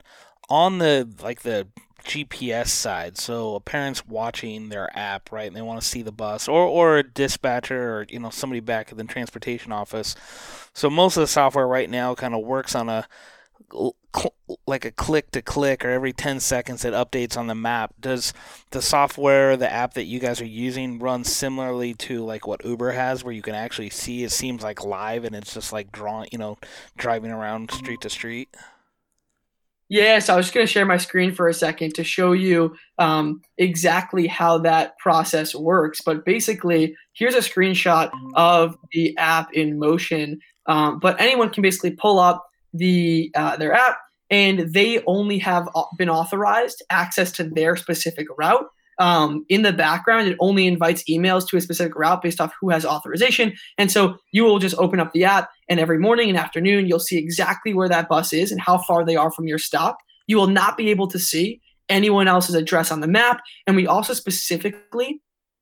on 0.49 0.79
the 0.79 1.07
like 1.21 1.41
the 1.41 1.67
GPS 2.03 2.67
side. 2.67 3.17
So 3.17 3.55
a 3.55 3.59
parent's 3.61 4.05
watching 4.05 4.69
their 4.69 4.89
app, 4.97 5.31
right, 5.31 5.47
and 5.47 5.55
they 5.55 5.61
want 5.61 5.81
to 5.81 5.87
see 5.87 6.01
the 6.01 6.11
bus, 6.11 6.47
or 6.47 6.65
or 6.65 6.97
a 6.97 7.03
dispatcher, 7.03 7.97
or 7.97 8.05
you 8.09 8.19
know 8.19 8.29
somebody 8.29 8.59
back 8.59 8.91
at 8.91 8.97
the 8.97 9.03
transportation 9.05 9.71
office. 9.71 10.15
So 10.73 10.89
most 10.89 11.17
of 11.17 11.21
the 11.21 11.27
software 11.27 11.67
right 11.67 11.89
now 11.89 12.15
kind 12.15 12.33
of 12.33 12.43
works 12.43 12.75
on 12.75 12.89
a 12.89 13.07
like 14.67 14.85
a 14.85 14.91
click 14.91 15.31
to 15.31 15.41
click 15.41 15.83
or 15.83 15.89
every 15.89 16.13
10 16.13 16.39
seconds 16.39 16.85
it 16.85 16.93
updates 16.93 17.35
on 17.35 17.47
the 17.47 17.55
map 17.55 17.93
does 17.99 18.31
the 18.69 18.81
software 18.81 19.57
the 19.57 19.71
app 19.71 19.95
that 19.95 20.03
you 20.03 20.19
guys 20.19 20.39
are 20.39 20.45
using 20.45 20.99
run 20.99 21.23
similarly 21.23 21.93
to 21.93 22.23
like 22.23 22.45
what 22.45 22.63
uber 22.63 22.91
has 22.91 23.23
where 23.23 23.33
you 23.33 23.41
can 23.41 23.55
actually 23.55 23.89
see 23.89 24.23
it 24.23 24.31
seems 24.31 24.61
like 24.61 24.83
live 24.83 25.23
and 25.23 25.35
it's 25.35 25.53
just 25.53 25.73
like 25.73 25.91
drawing 25.91 26.29
you 26.31 26.37
know 26.37 26.57
driving 26.97 27.31
around 27.31 27.71
street 27.71 28.01
to 28.01 28.09
street 28.09 28.55
yeah, 29.89 30.17
so 30.17 30.33
I 30.33 30.37
was 30.37 30.47
just 30.47 30.55
going 30.55 30.65
to 30.65 30.71
share 30.71 30.87
my 30.87 30.97
screen 30.97 31.35
for 31.35 31.47
a 31.47 31.53
second 31.53 31.93
to 31.95 32.03
show 32.03 32.31
you 32.31 32.75
um, 32.97 33.41
exactly 33.59 34.25
how 34.25 34.57
that 34.59 34.97
process 34.97 35.53
works. 35.53 36.01
But 36.01 36.25
basically, 36.25 36.95
here's 37.13 37.35
a 37.35 37.39
screenshot 37.39 38.09
of 38.33 38.75
the 38.91 39.15
app 39.17 39.53
in 39.53 39.77
motion. 39.77 40.39
Um, 40.65 40.97
but 40.97 41.21
anyone 41.21 41.51
can 41.51 41.61
basically 41.61 41.91
pull 41.91 42.17
up 42.17 42.49
the 42.73 43.31
uh, 43.35 43.57
their 43.57 43.73
app, 43.73 43.97
and 44.29 44.73
they 44.73 45.03
only 45.05 45.39
have 45.39 45.67
been 45.97 46.09
authorized 46.09 46.83
access 46.89 47.31
to 47.33 47.43
their 47.43 47.75
specific 47.75 48.27
route 48.37 48.65
um, 48.99 49.45
in 49.49 49.63
the 49.63 49.73
background, 49.73 50.27
it 50.27 50.37
only 50.39 50.67
invites 50.67 51.03
emails 51.09 51.47
to 51.49 51.57
a 51.57 51.61
specific 51.61 51.95
route 51.95 52.21
based 52.21 52.39
off 52.39 52.53
who 52.59 52.69
has 52.69 52.85
authorization. 52.85 53.53
And 53.77 53.91
so 53.91 54.17
you 54.31 54.43
will 54.43 54.59
just 54.59 54.75
open 54.77 54.99
up 54.99 55.13
the 55.13 55.25
app, 55.25 55.49
and 55.69 55.79
every 55.79 55.99
morning 55.99 56.29
and 56.29 56.37
afternoon, 56.37 56.87
you'll 56.87 56.99
see 56.99 57.17
exactly 57.17 57.73
where 57.73 57.89
that 57.89 58.09
bus 58.09 58.33
is 58.33 58.51
and 58.51 58.61
how 58.61 58.77
far 58.77 59.05
they 59.05 59.15
are 59.15 59.31
from 59.31 59.47
your 59.47 59.57
stop. 59.57 59.97
You 60.27 60.37
will 60.37 60.47
not 60.47 60.77
be 60.77 60.89
able 60.89 61.07
to 61.07 61.19
see 61.19 61.61
anyone 61.89 62.27
else's 62.27 62.55
address 62.55 62.91
on 62.91 63.01
the 63.01 63.07
map. 63.07 63.41
And 63.67 63.75
we 63.75 63.87
also 63.87 64.13
specifically 64.13 65.21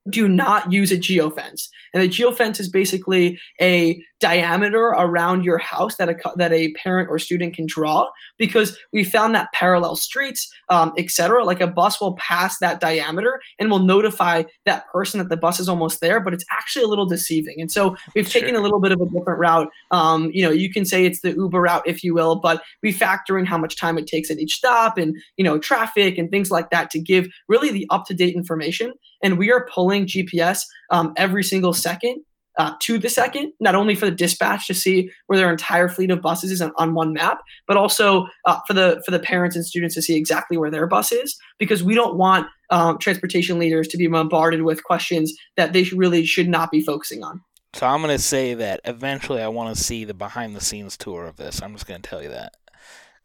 do 0.09 0.28
not 0.28 0.72
use 0.72 0.91
a 0.91 0.97
geofence. 0.97 1.68
And 1.93 2.03
a 2.03 2.07
geofence 2.07 2.59
is 2.59 2.70
basically 2.70 3.39
a 3.59 4.03
diameter 4.22 4.86
around 4.86 5.43
your 5.43 5.57
house 5.57 5.97
that 5.97 6.07
a 6.07 6.15
that 6.36 6.53
a 6.53 6.72
parent 6.74 7.09
or 7.09 7.19
student 7.19 7.55
can 7.55 7.65
draw 7.65 8.07
because 8.38 8.78
we 8.93 9.03
found 9.03 9.36
that 9.36 9.51
parallel 9.53 9.95
streets, 9.95 10.49
um, 10.69 10.93
etc. 10.97 11.43
Like 11.43 11.59
a 11.59 11.67
bus 11.67 11.99
will 11.99 12.15
pass 12.15 12.59
that 12.59 12.80
diameter 12.80 13.41
and 13.59 13.69
will 13.69 13.80
notify 13.80 14.43
that 14.65 14.88
person 14.88 15.17
that 15.17 15.30
the 15.30 15.38
bus 15.38 15.59
is 15.59 15.67
almost 15.67 15.99
there, 15.99 16.19
but 16.19 16.34
it's 16.34 16.45
actually 16.51 16.86
a 16.86 16.88
little 16.88 17.07
deceiving. 17.07 17.59
And 17.59 17.72
so 17.72 17.97
we've 18.15 18.30
sure. 18.30 18.41
taken 18.41 18.55
a 18.55 18.61
little 18.61 18.80
bit 18.80 18.91
of 18.91 19.01
a 19.01 19.05
different 19.05 19.39
route. 19.39 19.69
Um, 19.89 20.30
you 20.34 20.43
know, 20.43 20.51
you 20.51 20.72
can 20.72 20.86
say 20.86 21.05
it's 21.05 21.22
the 21.22 21.32
Uber 21.32 21.61
route, 21.61 21.84
if 21.86 22.03
you 22.03 22.13
will, 22.13 22.36
but 22.36 22.63
we 22.84 22.91
factor 22.91 23.38
in 23.38 23.45
how 23.45 23.57
much 23.57 23.76
time 23.76 23.97
it 23.97 24.07
takes 24.07 24.30
at 24.30 24.39
each 24.39 24.53
stop 24.53 24.97
and 24.97 25.15
you 25.36 25.43
know 25.43 25.57
traffic 25.57 26.17
and 26.17 26.30
things 26.30 26.51
like 26.51 26.69
that 26.69 26.91
to 26.91 26.99
give 26.99 27.28
really 27.47 27.72
the 27.72 27.88
up 27.89 28.05
to 28.05 28.13
date 28.13 28.36
information. 28.36 28.93
And 29.24 29.38
we 29.38 29.51
are 29.51 29.67
pulling 29.74 30.05
GPS 30.05 30.63
um, 30.91 31.13
every 31.17 31.43
single 31.43 31.74
second 31.74 32.24
uh, 32.57 32.73
to 32.81 32.97
the 32.97 33.09
second, 33.09 33.53
not 33.59 33.75
only 33.75 33.95
for 33.95 34.05
the 34.05 34.11
dispatch 34.11 34.67
to 34.67 34.73
see 34.73 35.09
where 35.27 35.37
their 35.37 35.51
entire 35.51 35.87
fleet 35.87 36.11
of 36.11 36.21
buses 36.21 36.51
is 36.51 36.61
on, 36.61 36.71
on 36.77 36.93
one 36.93 37.13
map, 37.13 37.39
but 37.67 37.77
also 37.77 38.27
uh, 38.45 38.59
for 38.67 38.73
the 38.73 39.01
for 39.05 39.11
the 39.11 39.19
parents 39.19 39.55
and 39.55 39.65
students 39.65 39.95
to 39.95 40.01
see 40.01 40.15
exactly 40.15 40.57
where 40.57 40.71
their 40.71 40.87
bus 40.87 41.11
is, 41.11 41.37
because 41.59 41.83
we 41.83 41.95
don't 41.95 42.17
want 42.17 42.47
um, 42.69 42.97
transportation 42.97 43.59
leaders 43.59 43.87
to 43.87 43.97
be 43.97 44.07
bombarded 44.07 44.63
with 44.63 44.83
questions 44.83 45.33
that 45.57 45.73
they 45.73 45.83
really 45.95 46.25
should 46.25 46.47
not 46.47 46.71
be 46.71 46.81
focusing 46.81 47.23
on. 47.23 47.41
So 47.73 47.87
I'm 47.87 48.01
going 48.01 48.15
to 48.15 48.21
say 48.21 48.53
that 48.53 48.81
eventually 48.83 49.41
I 49.41 49.47
want 49.47 49.75
to 49.75 49.81
see 49.81 50.03
the 50.03 50.13
behind 50.13 50.55
the 50.55 50.61
scenes 50.61 50.97
tour 50.97 51.25
of 51.25 51.37
this. 51.37 51.61
I'm 51.61 51.73
just 51.73 51.87
going 51.87 52.01
to 52.01 52.09
tell 52.09 52.21
you 52.21 52.29
that. 52.29 52.55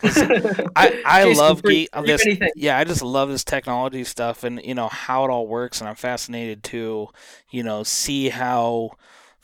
I, 0.77 0.93
I 1.05 1.25
Jason, 1.25 1.37
love 1.37 1.63
geek, 1.65 1.89
this. 1.97 2.27
Yeah, 2.55 2.79
I 2.79 2.85
just 2.85 3.03
love 3.03 3.29
this 3.31 3.45
technology 3.45 4.05
stuff 4.05 4.45
and 4.45 4.63
you 4.65 4.75
know 4.75 4.89
how 4.89 5.25
it 5.25 5.31
all 5.31 5.47
works, 5.47 5.81
and 5.81 5.89
I'm 5.89 5.95
fascinated 5.97 6.63
to 6.65 7.09
you 7.51 7.63
know 7.63 7.83
see 7.83 8.29
how 8.29 8.93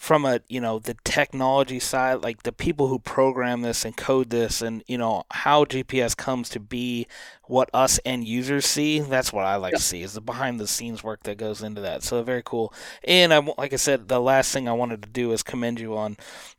from 0.03 0.25
a 0.25 0.41
you 0.49 0.61
know 0.61 0.81
the 0.81 0.97
technology 1.05 1.79
side 1.79 2.25
like 2.25 2.43
the 2.43 2.51
people 2.51 2.89
who 2.89 2.99
program 2.99 3.63
this 3.63 3.85
and 3.85 3.97
code 3.97 4.31
this 4.31 4.61
and 4.61 4.83
you 4.89 4.99
know 4.99 5.23
how 5.31 5.65
gps 5.65 6.17
comes 6.17 6.49
to 6.49 6.59
be 6.59 7.07
what 7.47 7.71
us 7.73 8.01
end 8.05 8.27
users 8.27 8.67
see 8.67 8.99
that's 8.99 9.33
what 9.33 9.45
i 9.45 9.55
like 9.55 9.75
to 9.75 9.79
see 9.79 10.03
is 10.03 10.15
the 10.15 10.21
behind 10.21 10.59
the 10.59 10.67
scenes 10.67 11.05
work 11.05 11.23
that 11.23 11.37
goes 11.39 11.63
into 11.63 11.81
that. 11.81 12.03
So 12.03 12.21
very 12.23 12.43
cool. 12.45 12.75
And 13.05 13.33
i 13.33 13.39
like 13.59 13.73
i 13.73 13.77
said 13.77 14.09
the 14.09 14.21
last 14.21 14.53
thing 14.53 14.69
i 14.69 14.73
wanted 14.73 15.03
to 15.03 15.09
do 15.09 15.31
is 15.31 15.45
commend 15.45 15.79
you 15.79 15.97
on 15.97 16.17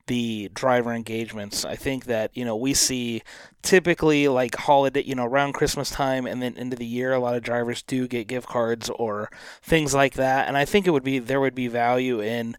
the 0.07 0.49
driver 0.53 0.93
engagements. 0.93 1.65
I 1.65 1.75
think 1.75 2.05
that 2.05 2.31
you 2.33 2.45
know 2.45 2.55
we 2.55 2.73
see 2.73 3.23
typically 3.61 4.27
like 4.27 4.55
holiday 4.55 5.03
you 5.03 5.15
know 5.15 5.25
around 5.25 5.53
christmas 5.53 5.89
time 5.89 6.25
and 6.27 6.41
then 6.41 6.55
into 6.57 6.75
the 6.75 6.85
year 6.85 7.13
a 7.13 7.19
lot 7.19 7.33
of 7.35 7.41
drivers 7.43 7.81
do 7.81 8.07
get 8.07 8.27
gift 8.27 8.47
cards 8.47 8.89
or 8.91 9.29
things 9.61 9.93
like 9.93 10.13
that. 10.13 10.47
And 10.47 10.55
i 10.55 10.63
think 10.63 10.87
it 10.87 10.91
would 10.91 11.03
be 11.03 11.19
there 11.19 11.41
would 11.41 11.55
be 11.55 11.67
value 11.67 12.21
in 12.21 12.55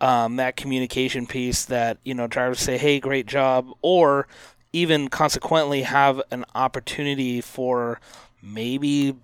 um, 0.00 0.36
that 0.36 0.56
communication 0.56 1.26
piece 1.26 1.64
that 1.66 1.98
you 2.04 2.14
know 2.14 2.26
drivers 2.26 2.60
say, 2.60 2.78
"Hey, 2.78 3.00
great 3.00 3.26
job," 3.26 3.68
or 3.82 4.26
even 4.72 5.08
consequently 5.08 5.82
have 5.82 6.20
an 6.30 6.44
opportunity 6.54 7.40
for 7.40 8.00
maybe 8.42 9.16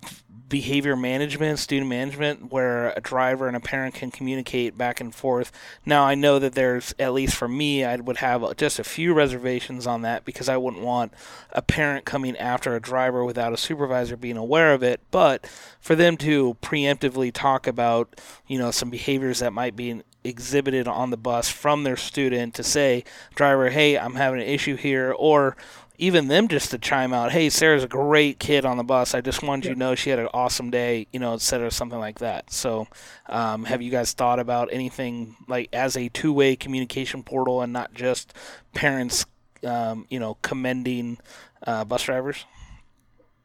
behavior 0.47 0.95
management, 0.95 1.57
student 1.59 1.89
management, 1.89 2.51
where 2.51 2.89
a 2.95 3.01
driver 3.01 3.47
and 3.47 3.57
a 3.57 3.59
parent 3.59 3.95
can 3.95 4.11
communicate 4.11 4.77
back 4.77 5.01
and 5.01 5.13
forth. 5.13 5.51
Now, 5.85 6.03
I 6.03 6.15
know 6.15 6.39
that 6.39 6.53
there's, 6.53 6.93
at 6.99 7.13
least 7.13 7.35
for 7.35 7.47
me, 7.47 7.83
I 7.83 7.95
would 7.95 8.17
have 8.17 8.55
just 8.55 8.77
a 8.77 8.83
few 8.83 9.13
reservations 9.13 9.87
on 9.87 10.03
that 10.03 10.23
because 10.23 10.47
I 10.47 10.57
wouldn't 10.57 10.83
want 10.83 11.13
a 11.51 11.61
parent 11.61 12.05
coming 12.05 12.37
after 12.37 12.75
a 12.75 12.79
driver 12.79 13.23
without 13.25 13.53
a 13.53 13.57
supervisor 13.57 14.17
being 14.17 14.37
aware 14.37 14.73
of 14.73 14.83
it. 14.83 15.01
But 15.09 15.47
for 15.79 15.95
them 15.95 16.15
to 16.17 16.57
preemptively 16.61 17.31
talk 17.33 17.65
about, 17.65 18.19
you 18.45 18.59
know, 18.59 18.71
some 18.71 18.89
behaviors 18.89 19.39
that 19.39 19.53
might 19.53 19.75
be 19.75 20.03
exhibited 20.25 20.87
on 20.87 21.09
the 21.09 21.17
bus 21.17 21.49
from 21.49 21.83
their 21.83 21.97
student 21.97 22.55
to 22.55 22.63
say, 22.63 23.03
driver, 23.35 23.69
hey, 23.69 23.97
I'm 23.97 24.15
having 24.15 24.41
an 24.41 24.47
issue 24.47 24.75
here, 24.75 25.15
or 25.17 25.55
even 25.97 26.27
them 26.27 26.47
just 26.47 26.71
to 26.71 26.77
chime 26.77 27.13
out, 27.13 27.31
hey, 27.31 27.49
Sarah's 27.49 27.83
a 27.83 27.87
great 27.87 28.39
kid 28.39 28.65
on 28.65 28.77
the 28.77 28.83
bus. 28.83 29.13
I 29.13 29.21
just 29.21 29.43
wanted 29.43 29.65
yeah. 29.65 29.69
you 29.69 29.75
to 29.75 29.79
know 29.79 29.95
she 29.95 30.09
had 30.09 30.19
an 30.19 30.27
awesome 30.33 30.69
day, 30.69 31.07
you 31.11 31.19
know, 31.19 31.33
etc. 31.33 31.71
Something 31.71 31.99
like 31.99 32.19
that. 32.19 32.51
So, 32.51 32.87
um, 33.27 33.63
have 33.65 33.81
you 33.81 33.91
guys 33.91 34.13
thought 34.13 34.39
about 34.39 34.69
anything 34.71 35.35
like 35.47 35.69
as 35.73 35.95
a 35.95 36.09
two-way 36.09 36.55
communication 36.55 37.23
portal 37.23 37.61
and 37.61 37.71
not 37.71 37.93
just 37.93 38.33
parents, 38.73 39.25
um, 39.63 40.05
you 40.09 40.19
know, 40.19 40.37
commending 40.41 41.17
uh, 41.65 41.85
bus 41.85 42.03
drivers? 42.03 42.45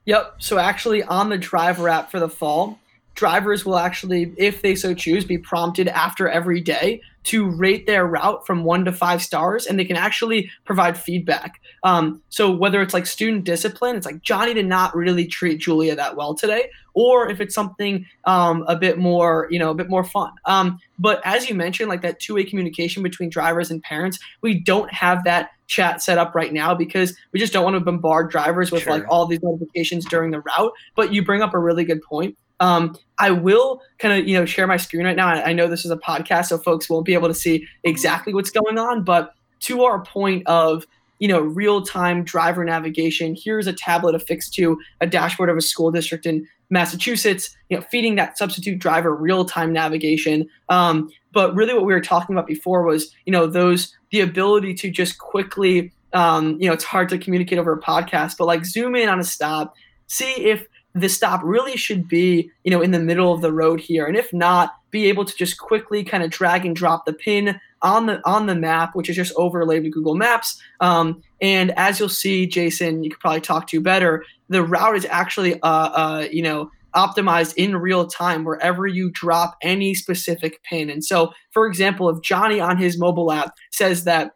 Yep. 0.07 0.37
So 0.39 0.59
actually, 0.59 1.03
on 1.03 1.29
the 1.29 1.39
driver 1.39 1.89
app 1.89 2.11
for 2.11 2.19
the 2.19 2.29
fall, 2.29 2.79
drivers 3.15 3.65
will 3.65 3.77
actually, 3.77 4.33
if 4.37 4.63
they 4.63 4.75
so 4.75 4.95
choose, 4.95 5.25
be 5.25 5.39
prompted 5.39 5.89
after 5.89 6.29
every 6.29 6.61
day 6.61 7.01
to 7.23 7.51
rate 7.51 7.87
their 7.87 8.07
route 8.07 8.47
from 8.47 8.65
one 8.65 8.85
to 8.87 8.93
five 8.93 9.23
stars, 9.23 9.67
and 9.67 9.79
they 9.79 9.85
can 9.85 9.97
actually 9.97 10.51
provide 10.65 10.97
feedback. 10.97 11.61
Um, 11.83 12.23
so 12.31 12.51
whether 12.51 12.81
it's 12.81 12.95
like 12.95 13.07
student 13.07 13.45
discipline, 13.45 13.95
it's 13.95 14.07
like 14.07 14.23
Johnny 14.23 14.55
did 14.55 14.67
not 14.67 14.97
really 14.97 15.27
treat 15.27 15.61
Julia 15.61 15.95
that 15.97 16.17
well 16.17 16.35
today, 16.35 16.71
or 16.95 17.29
if 17.31 17.41
it's 17.41 17.55
something 17.55 18.07
um, 18.25 18.65
a 18.69 18.77
bit 18.77 18.97
more, 18.97 19.49
you 19.51 19.59
know, 19.59 19.71
a 19.71 19.75
bit 19.75 19.91
more 19.91 20.03
fun. 20.05 20.33
Um, 20.47 20.79
but 20.99 21.21
as 21.25 21.49
you 21.49 21.55
mentioned, 21.55 21.91
like 21.91 22.03
that 22.03 22.21
two-way 22.21 22.45
communication 22.45 23.03
between 23.03 23.29
drivers 23.29 23.71
and 23.71 23.83
parents, 23.83 24.19
we 24.41 24.59
don't 24.59 24.91
have 24.93 25.25
that 25.25 25.51
chat 25.67 26.03
set 26.03 26.17
up 26.17 26.35
right 26.35 26.53
now 26.53 26.75
because 26.75 27.15
we 27.33 27.39
just 27.39 27.53
don't 27.53 27.65
want 27.65 27.75
to 27.75 27.81
bombard 27.81 28.31
drivers 28.31 28.73
with 28.73 28.85
sure. 28.85 28.93
like 28.93 29.05
all 29.09 29.27
these 29.27 29.43
notifications 29.43 30.05
during 30.07 30.31
the 30.31 30.41
route. 30.41 30.73
But 30.97 31.13
you 31.13 31.23
bring 31.23 31.43
up 31.43 31.53
a 31.53 31.59
really 31.59 31.85
good 31.85 32.03
point. 32.03 32.37
Um, 32.61 32.97
I 33.19 33.31
will 33.31 33.83
kind 33.99 34.19
of 34.19 34.29
you 34.29 34.35
know 34.35 34.45
share 34.45 34.67
my 34.67 34.77
screen 34.77 35.05
right 35.05 35.17
now. 35.17 35.29
I 35.29 35.53
know 35.53 35.67
this 35.67 35.85
is 35.85 35.91
a 35.91 35.97
podcast, 35.97 36.47
so 36.47 36.59
folks 36.59 36.89
won't 36.89 37.07
be 37.07 37.15
able 37.15 37.29
to 37.29 37.35
see 37.35 37.67
exactly 37.85 38.33
what's 38.35 38.51
going 38.51 38.79
on. 38.79 39.03
But 39.03 39.35
to 39.61 39.83
our 39.85 40.05
point 40.05 40.47
of 40.47 40.87
you 41.19 41.29
know 41.29 41.41
real 41.41 41.83
time 41.83 42.25
driver 42.25 42.65
navigation, 42.65 43.37
here's 43.39 43.67
a 43.67 43.73
tablet 43.73 44.15
affixed 44.15 44.55
to 44.55 44.79
a 45.01 45.07
dashboard 45.07 45.51
of 45.51 45.57
a 45.57 45.61
school 45.61 45.91
district 45.91 46.27
in 46.27 46.47
Massachusetts. 46.71 47.57
You 47.69 47.79
know, 47.79 47.83
feeding 47.91 48.17
that 48.17 48.39
substitute 48.39 48.79
driver 48.79 49.15
real 49.15 49.45
time 49.45 49.73
navigation. 49.73 50.49
Um, 50.69 51.11
but 51.33 51.55
really, 51.55 51.75
what 51.75 51.85
we 51.85 51.93
were 51.93 52.01
talking 52.01 52.35
about 52.35 52.47
before 52.47 52.85
was 52.85 53.15
you 53.27 53.33
know 53.33 53.47
those 53.47 53.95
the 54.11 54.21
ability 54.21 54.75
to 54.75 54.91
just 54.91 55.19
quickly 55.19 55.93
um, 56.13 56.61
you 56.61 56.69
know 56.69 56.73
it's 56.73 56.85
hard 56.85 57.09
to 57.11 57.19
communicate 57.19 57.59
over 57.59 57.73
a 57.73 57.81
podcast, 57.81 58.37
but 58.39 58.47
like 58.47 58.65
zoom 58.65 58.97
in 58.97 59.09
on 59.09 59.21
a 59.21 59.25
stop, 59.25 59.75
see 60.07 60.31
if 60.37 60.67
the 60.95 61.09
stop 61.09 61.41
really 61.45 61.77
should 61.77 62.09
be, 62.09 62.51
you 62.65 62.71
know, 62.71 62.81
in 62.81 62.91
the 62.91 62.99
middle 62.99 63.33
of 63.33 63.43
the 63.43 63.53
road 63.53 63.81
here. 63.81 64.07
And 64.07 64.17
if 64.17 64.33
not, 64.33 64.75
be 64.91 65.09
able 65.09 65.25
to 65.25 65.37
just 65.37 65.59
quickly 65.59 66.03
kind 66.03 66.23
of 66.23 66.31
drag 66.31 66.67
and 66.67 66.75
drop 66.75 67.07
the 67.07 67.13
pin 67.13 67.61
on 67.83 68.07
the 68.07 68.21
on 68.29 68.47
the 68.47 68.55
map, 68.55 68.95
which 68.95 69.09
is 69.09 69.17
just 69.17 69.33
overlaid 69.37 69.85
with 69.85 69.93
Google 69.93 70.15
Maps. 70.15 70.61
Um, 70.81 71.23
and 71.41 71.73
as 71.77 71.99
you'll 71.99 72.09
see, 72.09 72.47
Jason, 72.47 73.05
you 73.05 73.11
could 73.11 73.21
probably 73.21 73.41
talk 73.41 73.69
to 73.69 73.77
you 73.77 73.81
better. 73.81 74.25
The 74.49 74.65
route 74.65 74.97
is 74.97 75.07
actually, 75.09 75.61
uh, 75.63 75.67
uh, 75.67 76.27
you 76.31 76.43
know, 76.43 76.71
optimized 76.95 77.55
in 77.57 77.77
real 77.77 78.07
time 78.07 78.45
wherever 78.45 78.87
you 78.87 79.11
drop 79.11 79.57
any 79.63 79.95
specific 79.95 80.63
pin. 80.65 80.91
And 80.91 81.05
so, 81.05 81.33
for 81.53 81.67
example, 81.67 82.09
if 82.11 82.21
Johnny 82.23 82.61
on 82.61 82.77
his 82.77 82.99
mobile 82.99 83.31
app 83.31 83.55
says 83.71 84.05
that 84.05 84.33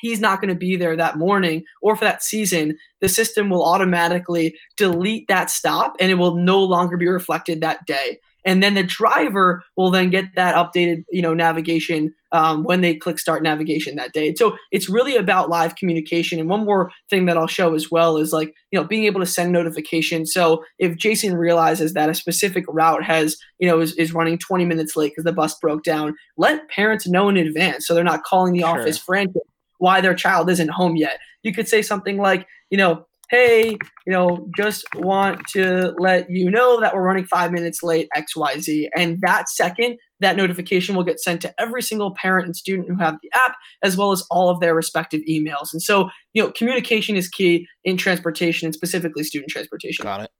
he's 0.00 0.20
not 0.20 0.40
going 0.40 0.48
to 0.48 0.58
be 0.58 0.76
there 0.76 0.96
that 0.96 1.18
morning 1.18 1.64
or 1.82 1.96
for 1.96 2.04
that 2.04 2.22
season, 2.22 2.76
the 3.00 3.08
system 3.08 3.50
will 3.50 3.64
automatically 3.64 4.54
delete 4.76 5.28
that 5.28 5.50
stop 5.50 5.96
and 6.00 6.10
it 6.10 6.16
will 6.16 6.36
no 6.36 6.62
longer 6.62 6.96
be 6.96 7.08
reflected 7.08 7.60
that 7.60 7.86
day. 7.86 8.18
And 8.44 8.62
then 8.62 8.74
the 8.74 8.82
driver 8.82 9.62
will 9.76 9.90
then 9.90 10.10
get 10.10 10.34
that 10.34 10.54
updated, 10.54 11.04
you 11.10 11.22
know, 11.22 11.34
navigation 11.34 12.14
um, 12.32 12.62
when 12.62 12.80
they 12.80 12.94
click 12.94 13.18
start 13.18 13.42
navigation 13.42 13.96
that 13.96 14.12
day. 14.12 14.34
So 14.34 14.56
it's 14.70 14.88
really 14.88 15.16
about 15.16 15.50
live 15.50 15.76
communication. 15.76 16.38
And 16.38 16.48
one 16.48 16.64
more 16.64 16.90
thing 17.08 17.26
that 17.26 17.36
I'll 17.36 17.46
show 17.46 17.74
as 17.74 17.90
well 17.90 18.16
is 18.16 18.32
like, 18.32 18.54
you 18.70 18.78
know, 18.78 18.86
being 18.86 19.04
able 19.04 19.20
to 19.20 19.26
send 19.26 19.52
notifications. 19.52 20.32
So 20.32 20.64
if 20.78 20.96
Jason 20.96 21.36
realizes 21.36 21.92
that 21.94 22.08
a 22.08 22.14
specific 22.14 22.64
route 22.68 23.02
has, 23.02 23.36
you 23.58 23.68
know, 23.68 23.80
is, 23.80 23.94
is 23.94 24.14
running 24.14 24.38
20 24.38 24.64
minutes 24.64 24.96
late 24.96 25.12
because 25.12 25.24
the 25.24 25.32
bus 25.32 25.58
broke 25.58 25.82
down, 25.82 26.14
let 26.36 26.68
parents 26.68 27.06
know 27.06 27.28
in 27.28 27.36
advance 27.36 27.86
so 27.86 27.94
they're 27.94 28.04
not 28.04 28.24
calling 28.24 28.52
the 28.52 28.60
sure. 28.60 28.80
office 28.80 28.98
frantic 28.98 29.42
why 29.80 30.00
their 30.00 30.14
child 30.14 30.48
isn't 30.48 30.70
home 30.70 30.94
yet. 30.94 31.18
You 31.42 31.52
could 31.52 31.68
say 31.68 31.82
something 31.82 32.18
like, 32.18 32.46
you 32.70 32.78
know, 32.78 33.06
hey, 33.30 33.70
you 34.06 34.12
know, 34.12 34.48
just 34.56 34.84
want 34.96 35.46
to 35.48 35.94
let 35.98 36.28
you 36.28 36.50
know 36.50 36.80
that 36.80 36.94
we're 36.94 37.02
running 37.02 37.24
five 37.24 37.52
minutes 37.52 37.82
late, 37.82 38.08
XYZ. 38.16 38.88
And 38.96 39.20
that 39.22 39.48
second, 39.48 39.98
that 40.18 40.36
notification 40.36 40.96
will 40.96 41.04
get 41.04 41.20
sent 41.20 41.40
to 41.42 41.54
every 41.58 41.80
single 41.80 42.14
parent 42.14 42.46
and 42.46 42.56
student 42.56 42.88
who 42.88 42.96
have 42.96 43.18
the 43.22 43.30
app, 43.32 43.56
as 43.82 43.96
well 43.96 44.10
as 44.10 44.22
all 44.30 44.50
of 44.50 44.60
their 44.60 44.74
respective 44.74 45.22
emails. 45.28 45.72
And 45.72 45.80
so, 45.80 46.10
you 46.34 46.42
know, 46.42 46.50
communication 46.50 47.16
is 47.16 47.28
key 47.28 47.66
in 47.84 47.96
transportation 47.96 48.66
and 48.66 48.74
specifically 48.74 49.22
student 49.22 49.50
transportation. 49.50 50.02
Got 50.02 50.22
it. 50.22 50.30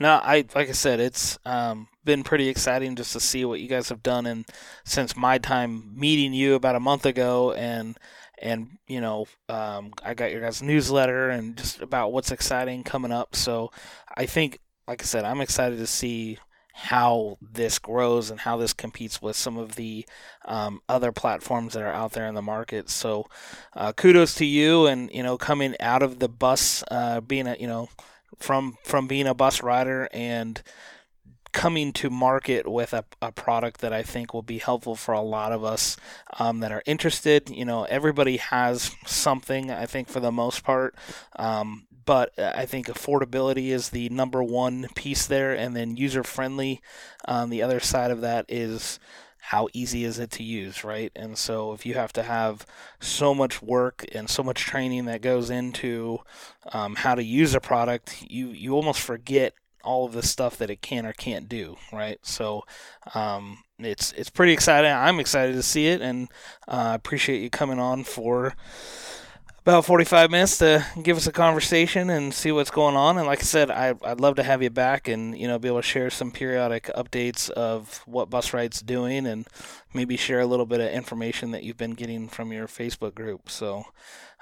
No, 0.00 0.20
I 0.22 0.44
like 0.54 0.68
I 0.68 0.72
said, 0.72 0.98
it's 0.98 1.38
um, 1.44 1.86
been 2.04 2.24
pretty 2.24 2.48
exciting 2.48 2.96
just 2.96 3.12
to 3.12 3.20
see 3.20 3.44
what 3.44 3.60
you 3.60 3.68
guys 3.68 3.90
have 3.90 4.02
done, 4.02 4.26
and 4.26 4.44
since 4.84 5.16
my 5.16 5.38
time 5.38 5.92
meeting 5.96 6.32
you 6.32 6.54
about 6.54 6.74
a 6.74 6.80
month 6.80 7.06
ago, 7.06 7.52
and 7.52 7.96
and 8.44 8.78
you 8.86 9.00
know 9.00 9.26
um, 9.48 9.92
I 10.04 10.14
got 10.14 10.30
your 10.30 10.42
guys' 10.42 10.62
newsletter 10.62 11.30
and 11.30 11.56
just 11.56 11.80
about 11.80 12.12
what's 12.12 12.30
exciting 12.30 12.84
coming 12.84 13.10
up. 13.10 13.34
So 13.34 13.72
I 14.16 14.26
think, 14.26 14.60
like 14.86 15.02
I 15.02 15.06
said, 15.06 15.24
I'm 15.24 15.40
excited 15.40 15.78
to 15.78 15.86
see 15.86 16.38
how 16.76 17.38
this 17.40 17.78
grows 17.78 18.30
and 18.30 18.40
how 18.40 18.56
this 18.56 18.72
competes 18.72 19.22
with 19.22 19.36
some 19.36 19.56
of 19.56 19.76
the 19.76 20.04
um, 20.44 20.80
other 20.88 21.12
platforms 21.12 21.72
that 21.72 21.82
are 21.82 21.92
out 21.92 22.12
there 22.12 22.26
in 22.26 22.34
the 22.34 22.42
market. 22.42 22.90
So 22.90 23.26
uh, 23.74 23.92
kudos 23.92 24.34
to 24.36 24.44
you, 24.44 24.86
and 24.86 25.10
you 25.10 25.22
know 25.22 25.38
coming 25.38 25.74
out 25.80 26.02
of 26.02 26.18
the 26.18 26.28
bus, 26.28 26.84
uh, 26.90 27.20
being 27.20 27.46
a 27.46 27.56
you 27.58 27.66
know 27.66 27.88
from 28.38 28.76
from 28.84 29.06
being 29.06 29.26
a 29.26 29.34
bus 29.34 29.62
rider 29.62 30.08
and 30.12 30.62
coming 31.54 31.92
to 31.92 32.10
market 32.10 32.68
with 32.68 32.92
a, 32.92 33.04
a 33.22 33.32
product 33.32 33.80
that 33.80 33.92
I 33.92 34.02
think 34.02 34.34
will 34.34 34.42
be 34.42 34.58
helpful 34.58 34.96
for 34.96 35.14
a 35.14 35.22
lot 35.22 35.52
of 35.52 35.64
us 35.64 35.96
um, 36.38 36.60
that 36.60 36.72
are 36.72 36.82
interested. 36.84 37.48
You 37.48 37.64
know, 37.64 37.84
everybody 37.84 38.36
has 38.36 38.94
something, 39.06 39.70
I 39.70 39.86
think, 39.86 40.08
for 40.08 40.20
the 40.20 40.32
most 40.32 40.64
part. 40.64 40.94
Um, 41.36 41.86
but 42.04 42.38
I 42.38 42.66
think 42.66 42.88
affordability 42.88 43.68
is 43.68 43.90
the 43.90 44.10
number 44.10 44.42
one 44.42 44.88
piece 44.94 45.26
there, 45.26 45.54
and 45.54 45.74
then 45.74 45.96
user 45.96 46.22
friendly. 46.22 46.82
Um, 47.26 47.48
the 47.48 47.62
other 47.62 47.80
side 47.80 48.10
of 48.10 48.20
that 48.20 48.44
is 48.48 48.98
how 49.38 49.68
easy 49.72 50.04
is 50.04 50.18
it 50.18 50.30
to 50.32 50.42
use, 50.42 50.84
right? 50.84 51.12
And 51.14 51.38
so 51.38 51.72
if 51.72 51.86
you 51.86 51.94
have 51.94 52.12
to 52.14 52.22
have 52.22 52.66
so 53.00 53.34
much 53.34 53.62
work 53.62 54.04
and 54.12 54.28
so 54.28 54.42
much 54.42 54.60
training 54.60 55.04
that 55.04 55.22
goes 55.22 55.50
into 55.50 56.18
um, 56.72 56.96
how 56.96 57.14
to 57.14 57.22
use 57.22 57.54
a 57.54 57.60
product, 57.60 58.24
you 58.28 58.48
you 58.48 58.74
almost 58.74 59.00
forget 59.00 59.54
all 59.84 60.06
of 60.06 60.12
the 60.12 60.22
stuff 60.22 60.56
that 60.58 60.70
it 60.70 60.82
can 60.82 61.06
or 61.06 61.12
can't 61.12 61.48
do, 61.48 61.76
right? 61.92 62.18
So 62.22 62.64
um, 63.14 63.58
it's 63.78 64.12
it's 64.12 64.30
pretty 64.30 64.52
exciting. 64.52 64.90
I'm 64.90 65.20
excited 65.20 65.54
to 65.54 65.62
see 65.62 65.86
it, 65.88 66.00
and 66.00 66.28
uh, 66.68 66.92
appreciate 66.94 67.42
you 67.42 67.50
coming 67.50 67.78
on 67.78 68.04
for 68.04 68.54
about 69.66 69.86
45 69.86 70.30
minutes 70.30 70.58
to 70.58 70.84
give 71.02 71.16
us 71.16 71.26
a 71.26 71.32
conversation 71.32 72.10
and 72.10 72.34
see 72.34 72.52
what's 72.52 72.70
going 72.70 72.96
on. 72.96 73.16
And 73.16 73.26
like 73.26 73.38
I 73.38 73.44
said, 73.44 73.70
I, 73.70 73.92
would 73.92 74.20
love 74.20 74.36
to 74.36 74.42
have 74.42 74.62
you 74.62 74.68
back 74.68 75.08
and 75.08 75.36
you 75.38 75.48
know 75.48 75.58
be 75.58 75.68
able 75.68 75.78
to 75.78 75.82
share 75.82 76.10
some 76.10 76.30
periodic 76.30 76.90
updates 76.94 77.48
of 77.50 78.02
what 78.06 78.28
BusRight's 78.28 78.82
doing 78.82 79.26
and 79.26 79.46
maybe 79.94 80.18
share 80.18 80.40
a 80.40 80.46
little 80.46 80.66
bit 80.66 80.80
of 80.80 80.90
information 80.90 81.50
that 81.52 81.62
you've 81.62 81.78
been 81.78 81.94
getting 81.94 82.28
from 82.28 82.52
your 82.52 82.66
Facebook 82.66 83.14
group. 83.14 83.48
So 83.48 83.84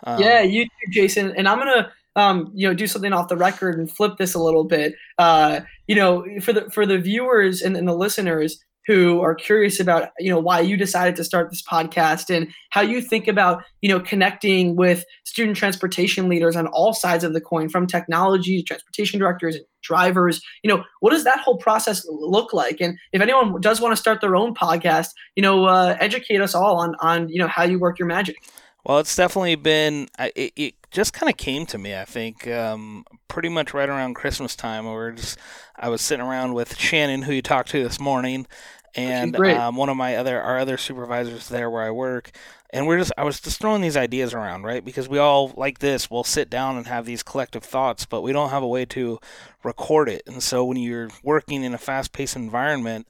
um, 0.04 0.20
yeah, 0.20 0.42
you 0.42 0.64
too, 0.64 0.90
Jason. 0.90 1.34
And 1.36 1.48
I'm 1.48 1.58
gonna 1.58 1.92
um, 2.16 2.50
you 2.54 2.68
know 2.68 2.74
do 2.74 2.86
something 2.86 3.12
off 3.12 3.28
the 3.28 3.36
record 3.36 3.78
and 3.78 3.90
flip 3.90 4.16
this 4.18 4.34
a 4.34 4.42
little 4.42 4.64
bit. 4.64 4.94
Uh, 5.18 5.60
you 5.86 5.94
know, 5.94 6.24
for 6.40 6.52
the 6.52 6.70
for 6.70 6.86
the 6.86 6.98
viewers 6.98 7.62
and, 7.62 7.76
and 7.76 7.88
the 7.88 7.94
listeners 7.94 8.58
who 8.86 9.20
are 9.20 9.34
curious 9.34 9.78
about 9.78 10.10
you 10.18 10.30
know 10.30 10.40
why 10.40 10.60
you 10.60 10.76
decided 10.76 11.14
to 11.16 11.24
start 11.24 11.50
this 11.50 11.62
podcast 11.62 12.34
and 12.34 12.48
how 12.70 12.80
you 12.80 13.00
think 13.00 13.28
about 13.28 13.62
you 13.80 13.88
know 13.88 14.00
connecting 14.00 14.76
with 14.76 15.04
student 15.24 15.56
transportation 15.56 16.28
leaders 16.28 16.56
on 16.56 16.66
all 16.68 16.92
sides 16.92 17.24
of 17.24 17.32
the 17.32 17.40
coin 17.40 17.68
from 17.68 17.86
technology 17.86 18.58
to 18.58 18.64
transportation 18.64 19.20
directors 19.20 19.54
and 19.54 19.64
drivers 19.82 20.40
you 20.62 20.68
know 20.68 20.82
what 21.00 21.10
does 21.10 21.24
that 21.24 21.38
whole 21.40 21.58
process 21.58 22.04
look 22.08 22.52
like 22.52 22.80
and 22.80 22.98
if 23.12 23.20
anyone 23.20 23.60
does 23.60 23.80
want 23.80 23.92
to 23.92 24.00
start 24.00 24.20
their 24.20 24.36
own 24.36 24.54
podcast 24.54 25.08
you 25.36 25.42
know 25.42 25.64
uh, 25.66 25.96
educate 26.00 26.40
us 26.40 26.54
all 26.54 26.78
on 26.78 26.94
on 27.00 27.28
you 27.28 27.38
know 27.38 27.48
how 27.48 27.62
you 27.62 27.78
work 27.78 27.98
your 27.98 28.08
magic 28.08 28.36
well 28.84 28.98
it's 28.98 29.14
definitely 29.16 29.54
been 29.54 30.08
it, 30.18 30.52
it 30.56 30.74
just 30.90 31.12
kind 31.12 31.30
of 31.30 31.36
came 31.36 31.66
to 31.66 31.78
me 31.78 31.96
i 31.96 32.04
think 32.04 32.46
um, 32.48 33.04
pretty 33.28 33.48
much 33.48 33.72
right 33.72 33.88
around 33.88 34.14
christmas 34.14 34.54
time 34.54 34.84
where 34.86 35.12
just 35.12 35.38
I 35.82 35.88
was 35.88 36.00
sitting 36.00 36.24
around 36.24 36.54
with 36.54 36.76
Shannon, 36.78 37.22
who 37.22 37.32
you 37.32 37.42
talked 37.42 37.70
to 37.70 37.82
this 37.82 37.98
morning, 37.98 38.46
and 38.94 39.34
um, 39.56 39.74
one 39.76 39.88
of 39.88 39.96
my 39.96 40.16
other 40.16 40.40
our 40.40 40.58
other 40.58 40.76
supervisors 40.76 41.48
there 41.48 41.68
where 41.68 41.82
I 41.82 41.90
work, 41.90 42.30
and 42.70 42.86
we're 42.86 42.98
just 42.98 43.12
I 43.18 43.24
was 43.24 43.40
just 43.40 43.60
throwing 43.60 43.80
these 43.82 43.96
ideas 43.96 44.32
around, 44.32 44.62
right? 44.62 44.84
Because 44.84 45.08
we 45.08 45.18
all 45.18 45.52
like 45.56 45.80
this, 45.80 46.10
we'll 46.10 46.24
sit 46.24 46.48
down 46.50 46.76
and 46.76 46.86
have 46.86 47.04
these 47.04 47.24
collective 47.24 47.64
thoughts, 47.64 48.06
but 48.06 48.22
we 48.22 48.32
don't 48.32 48.50
have 48.50 48.62
a 48.62 48.68
way 48.68 48.84
to 48.86 49.18
record 49.64 50.08
it. 50.08 50.22
And 50.26 50.42
so 50.42 50.64
when 50.64 50.76
you're 50.76 51.08
working 51.22 51.64
in 51.64 51.74
a 51.74 51.78
fast-paced 51.78 52.36
environment, 52.36 53.08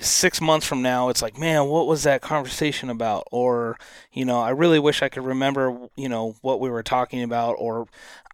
six 0.00 0.40
months 0.40 0.66
from 0.66 0.82
now, 0.82 1.08
it's 1.08 1.22
like, 1.22 1.38
man, 1.38 1.66
what 1.66 1.86
was 1.86 2.02
that 2.02 2.20
conversation 2.20 2.90
about? 2.90 3.26
Or, 3.30 3.78
you 4.12 4.24
know, 4.24 4.40
I 4.40 4.50
really 4.50 4.78
wish 4.78 5.02
I 5.02 5.08
could 5.08 5.24
remember, 5.24 5.88
you 5.96 6.08
know, 6.08 6.36
what 6.40 6.60
we 6.60 6.68
were 6.68 6.82
talking 6.82 7.22
about. 7.22 7.54
Or 7.58 7.86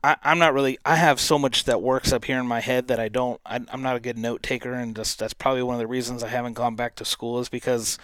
I, 0.03 0.17
am 0.25 0.39
not 0.39 0.55
really, 0.55 0.79
I 0.85 0.97
have 0.97 1.21
so 1.21 1.39
much 1.39 1.65
that 1.65 1.83
works 1.83 2.13
up 2.13 2.25
here 2.25 2.39
in 2.39 2.47
my 2.47 2.61
head 2.61 2.89
that 2.89 2.99
I 2.99 3.09
don't, 3.09 3.41
I, 3.45 3.57
am 3.57 3.83
not 3.83 3.97
a 3.97 4.01
good 4.01 4.17
note 4.17 4.43
taker. 4.43 4.73
And 4.73 4.97
just, 4.97 5.19
that's 5.19 5.35
probably 5.35 5.63
one 5.63 5.75
of 5.75 5.81
the 5.81 5.87
reasons 5.87 6.23
I 6.23 6.29
haven't 6.29 6.55
gone 6.55 6.77
back 6.77 6.97
to 6.97 7.05
school 7.05 7.39
is 7.41 7.49
because 7.49 7.99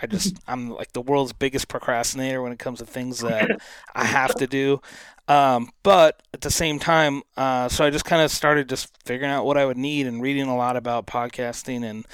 I 0.00 0.06
just, 0.06 0.36
I'm 0.48 0.70
like 0.70 0.92
the 0.92 1.02
world's 1.02 1.32
biggest 1.32 1.68
procrastinator 1.68 2.42
when 2.42 2.52
it 2.52 2.58
comes 2.58 2.78
to 2.78 2.86
things 2.86 3.20
that 3.20 3.50
I 3.94 4.04
have 4.04 4.34
to 4.36 4.46
do. 4.46 4.80
Um, 5.26 5.70
but 5.82 6.22
at 6.34 6.42
the 6.42 6.50
same 6.50 6.78
time, 6.78 7.22
uh, 7.36 7.68
so 7.68 7.84
I 7.84 7.90
just 7.90 8.04
kind 8.04 8.20
of 8.20 8.30
started 8.30 8.68
just 8.68 8.90
figuring 9.04 9.30
out 9.30 9.46
what 9.46 9.56
I 9.56 9.64
would 9.64 9.78
need 9.78 10.06
and 10.06 10.20
reading 10.20 10.46
a 10.46 10.56
lot 10.56 10.76
about 10.76 11.06
podcasting. 11.06 11.82
And 11.82 12.06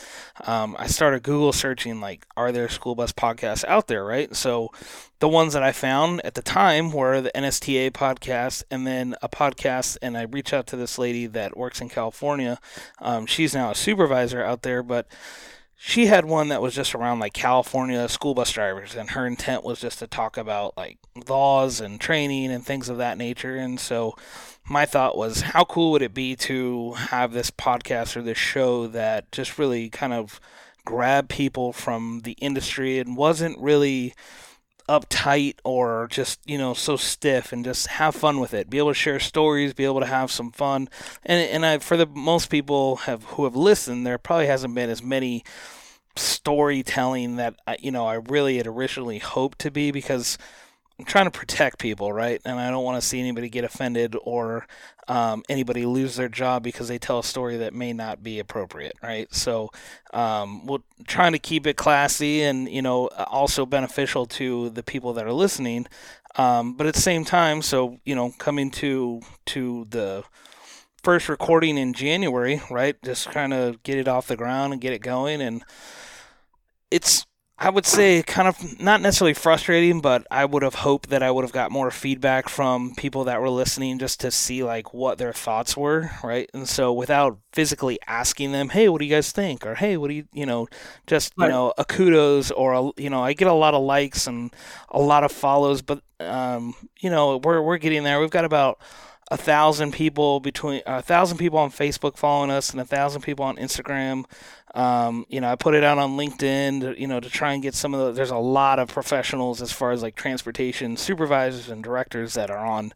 um, 0.47 0.77
I 0.79 0.87
started 0.87 1.23
Google 1.25 1.53
searching, 1.53 2.01
like, 2.01 2.25
are 2.37 2.53
there 2.53 2.69
school 2.69 2.95
bus 2.95 3.13
podcasts 3.13 3.65
out 3.65 3.89
there, 3.89 4.05
right? 4.05 4.35
So 4.37 4.71
the 5.19 5.29
ones 5.29 5.55
that 5.55 5.63
I 5.63 5.73
found 5.73 6.21
at 6.25 6.35
the 6.35 6.43
time 6.43 6.93
were 6.93 7.21
the 7.21 7.33
NSTA 7.35 7.91
podcast 7.91 8.63
and 8.71 8.87
then 8.87 9.17
a 9.23 9.29
podcast. 9.29 9.99
And 10.01 10.17
I 10.17 10.23
reached 10.23 10.53
out 10.53 10.69
to 10.69 10.77
this 10.77 10.97
lady 10.97 11.27
that 11.27 11.57
works 11.57 11.81
in 11.81 11.89
California. 11.89 12.61
Um, 13.01 13.27
she's 13.27 13.55
now 13.55 13.73
a 13.73 13.75
supervisor 13.75 14.43
out 14.43 14.63
there, 14.63 14.85
but 14.85 15.09
she 15.83 16.07
had 16.07 16.26
one 16.26 16.49
that 16.49 16.61
was 16.61 16.74
just 16.74 16.95
around 16.95 17.20
like 17.20 17.33
California 17.33 18.07
school 18.07 18.35
bus 18.35 18.53
drivers, 18.53 18.95
and 18.95 19.09
her 19.11 19.26
intent 19.26 19.64
was 19.64 19.81
just 19.81 19.99
to 20.01 20.07
talk 20.07 20.37
about 20.37 20.76
like 20.76 20.99
laws 21.26 21.81
and 21.81 21.99
training 21.99 22.53
and 22.53 22.66
things 22.66 22.91
of 22.91 22.99
that 22.99 23.16
nature. 23.16 23.57
And 23.57 23.81
so 23.81 24.14
my 24.68 24.85
thought 24.85 25.16
was, 25.16 25.41
how 25.41 25.64
cool 25.64 25.93
would 25.93 26.03
it 26.03 26.12
be 26.12 26.37
to 26.37 26.93
have 26.93 27.33
this 27.33 27.51
podcast 27.51 28.14
or 28.14 28.20
this 28.20 28.37
show 28.37 28.89
that 28.89 29.33
just 29.33 29.59
really 29.59 29.89
kind 29.89 30.12
of 30.12 30.39
grabbed 30.85 31.31
people 31.31 31.72
from 31.72 32.20
the 32.24 32.33
industry 32.33 32.99
and 32.99 33.16
wasn't 33.16 33.59
really 33.59 34.12
uptight 34.91 35.55
or 35.64 36.09
just 36.11 36.41
you 36.47 36.59
know 36.59 36.74
so 36.74 36.97
stiff 36.97 37.53
and 37.53 37.64
just 37.64 37.86
have 37.86 38.14
fun 38.14 38.41
with 38.41 38.53
it. 38.53 38.68
Be 38.68 38.78
able 38.78 38.91
to 38.91 38.95
share 38.95 39.20
stories 39.20 39.72
be 39.72 39.84
able 39.84 40.01
to 40.01 40.07
have 40.07 40.30
some 40.30 40.51
fun. 40.51 40.88
And 41.24 41.49
and 41.49 41.64
I 41.64 41.78
for 41.78 41.97
the 41.97 42.07
most 42.07 42.51
people 42.51 42.97
have 42.97 43.22
who 43.24 43.45
have 43.45 43.55
listened 43.55 44.05
there 44.05 44.18
probably 44.18 44.47
hasn't 44.47 44.74
been 44.74 44.91
as 44.91 45.03
many 45.03 45.45
storytelling 46.16 47.36
that 47.36 47.55
you 47.78 47.93
know 47.93 48.07
I 48.07 48.14
really 48.14 48.57
had 48.57 48.66
originally 48.66 49.18
hoped 49.18 49.61
to 49.61 49.70
be 49.70 49.93
because 49.93 50.36
I'm 51.01 51.07
trying 51.07 51.25
to 51.25 51.31
protect 51.31 51.79
people, 51.79 52.13
right? 52.13 52.43
And 52.45 52.61
I 52.61 52.71
don't 52.71 52.85
want 52.85 53.01
to 53.01 53.09
see 53.09 53.19
anybody 53.19 53.49
get 53.49 53.65
offended 53.65 54.15
or 54.23 54.67
um, 55.09 55.43
anybody 55.49 55.87
lose 55.87 56.17
their 56.17 56.29
job 56.29 56.63
because 56.63 56.89
they 56.89 56.99
tell 56.99 57.21
a 57.21 57.25
story 57.25 57.57
that 57.57 57.73
may 57.73 57.95
not 57.95 58.23
be 58.23 58.39
appropriate, 58.39 58.93
right? 59.03 59.33
So 59.35 59.71
um, 60.13 60.67
we're 60.67 60.81
trying 61.07 61.33
to 61.33 61.39
keep 61.39 61.67
it 61.67 61.79
classy 61.79 62.43
and 62.43 62.69
you 62.69 62.83
know 62.83 63.07
also 63.07 63.65
beneficial 63.65 64.27
to 64.27 64.69
the 64.69 64.83
people 64.83 65.15
that 65.15 65.27
are 65.27 65.33
listening. 65.33 65.87
Um, 66.37 66.75
but 66.75 66.87
at 66.87 66.93
the 66.93 67.01
same 67.01 67.25
time, 67.25 67.63
so 67.63 67.99
you 68.05 68.15
know, 68.15 68.35
coming 68.37 68.71
to 68.73 69.23
to 69.47 69.87
the 69.89 70.23
first 71.03 71.31
recording 71.31 71.79
in 71.79 71.95
January, 71.95 72.61
right? 72.71 73.03
Just 73.03 73.31
kind 73.31 73.55
of 73.55 73.83
get 73.85 73.97
it 73.97 74.07
off 74.07 74.27
the 74.27 74.37
ground 74.37 74.75
and 74.75 74.83
get 74.83 74.93
it 74.93 75.01
going, 75.01 75.41
and 75.41 75.65
it's 76.91 77.25
I 77.63 77.69
would 77.69 77.85
say 77.85 78.23
kind 78.23 78.49
of 78.49 78.81
not 78.81 79.03
necessarily 79.03 79.35
frustrating, 79.35 80.01
but 80.01 80.27
I 80.31 80.47
would 80.47 80.63
have 80.63 80.77
hoped 80.77 81.11
that 81.11 81.23
I 81.23 81.31
would 81.31 81.45
have 81.45 81.53
got 81.53 81.71
more 81.71 81.91
feedback 81.91 82.49
from 82.49 82.95
people 82.95 83.25
that 83.25 83.39
were 83.39 83.51
listening 83.51 83.99
just 83.99 84.19
to 84.21 84.31
see 84.31 84.63
like 84.65 84.95
what 84.95 85.19
their 85.19 85.35
thoughts 85.35 85.77
were, 85.77 86.11
right? 86.25 86.49
And 86.55 86.67
so 86.67 86.91
without 86.91 87.39
physically 87.53 87.99
asking 88.07 88.53
them, 88.53 88.71
"Hey, 88.71 88.89
what 88.89 88.99
do 89.01 89.05
you 89.05 89.15
guys 89.15 89.31
think?" 89.31 89.67
or 89.67 89.75
"Hey, 89.75 89.99
what 89.99 90.09
do 90.09 90.15
you, 90.15 90.25
you 90.33 90.47
know, 90.47 90.69
just, 91.07 91.35
you 91.37 91.49
know, 91.49 91.75
a 91.77 91.85
kudos 91.85 92.51
or 92.51 92.73
a, 92.73 92.91
you 92.97 93.11
know, 93.11 93.23
I 93.23 93.35
get 93.35 93.47
a 93.49 93.53
lot 93.53 93.75
of 93.75 93.83
likes 93.83 94.27
and 94.27 94.51
a 94.89 94.99
lot 95.01 95.23
of 95.23 95.31
follows, 95.31 95.83
but 95.83 96.01
um, 96.19 96.75
you 97.01 97.11
know, 97.11 97.37
we're 97.45 97.61
we're 97.61 97.77
getting 97.79 98.05
there. 98.05 98.21
We've 98.21 98.31
got 98.31 98.47
about 98.47 98.81
a 99.31 99.37
thousand 99.37 99.93
people 99.93 100.41
between 100.41 100.83
a 100.87 101.03
thousand 101.03 101.39
people 101.39 101.59
on 101.59 101.71
Facebook 101.71 102.17
following 102.17 102.51
us 102.51 102.71
and 102.71 102.81
a 102.81 102.85
thousand 102.85 103.23
people 103.23 103.45
on 103.45 103.57
Instagram. 103.57 104.25
Um, 104.75 105.27
you 105.29 105.41
know, 105.41 105.51
I 105.51 105.57
put 105.57 105.75
it 105.75 105.83
out 105.83 105.99
on 105.99 106.16
LinkedIn, 106.16 106.81
to, 106.81 107.01
you 107.01 107.07
know, 107.07 107.21
to 107.21 107.29
try 107.29 107.53
and 107.53 107.62
get 107.62 107.75
some 107.75 107.95
of 107.95 108.07
the. 108.07 108.12
There's 108.12 108.31
a 108.31 108.39
lot 108.39 108.79
of 108.79 108.89
professionals 108.89 109.61
as 109.62 109.73
far 109.73 109.93
as 109.93 110.03
like 110.03 110.14
transportation 110.14 110.97
supervisors 110.97 111.68
and 111.68 111.83
directors 111.83 112.35
that 112.35 112.51
are 112.51 112.64
on 112.64 112.93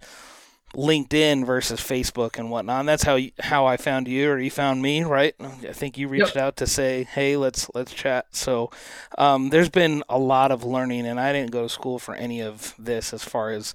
LinkedIn 0.75 1.47
versus 1.47 1.81
Facebook 1.81 2.39
and 2.39 2.51
whatnot. 2.51 2.81
And 2.81 2.89
that's 2.89 3.05
how 3.05 3.19
how 3.41 3.67
I 3.67 3.77
found 3.77 4.09
you 4.09 4.31
or 4.31 4.39
you 4.39 4.51
found 4.51 4.83
me, 4.83 5.03
right? 5.03 5.35
I 5.41 5.73
think 5.73 5.97
you 5.99 6.09
reached 6.09 6.37
yep. 6.37 6.45
out 6.45 6.57
to 6.59 6.67
say, 6.67 7.05
"Hey, 7.05 7.37
let's 7.37 7.71
let's 7.75 7.93
chat." 7.93 8.27
So 8.33 8.71
um, 9.19 9.51
there's 9.51 9.71
been 9.71 10.03
a 10.09 10.19
lot 10.19 10.51
of 10.51 10.65
learning, 10.65 11.07
and 11.07 11.19
I 11.19 11.33
didn't 11.33 11.51
go 11.51 11.63
to 11.63 11.69
school 11.69 11.99
for 11.99 12.15
any 12.15 12.41
of 12.41 12.75
this 12.79 13.13
as 13.13 13.25
far 13.25 13.51
as 13.51 13.75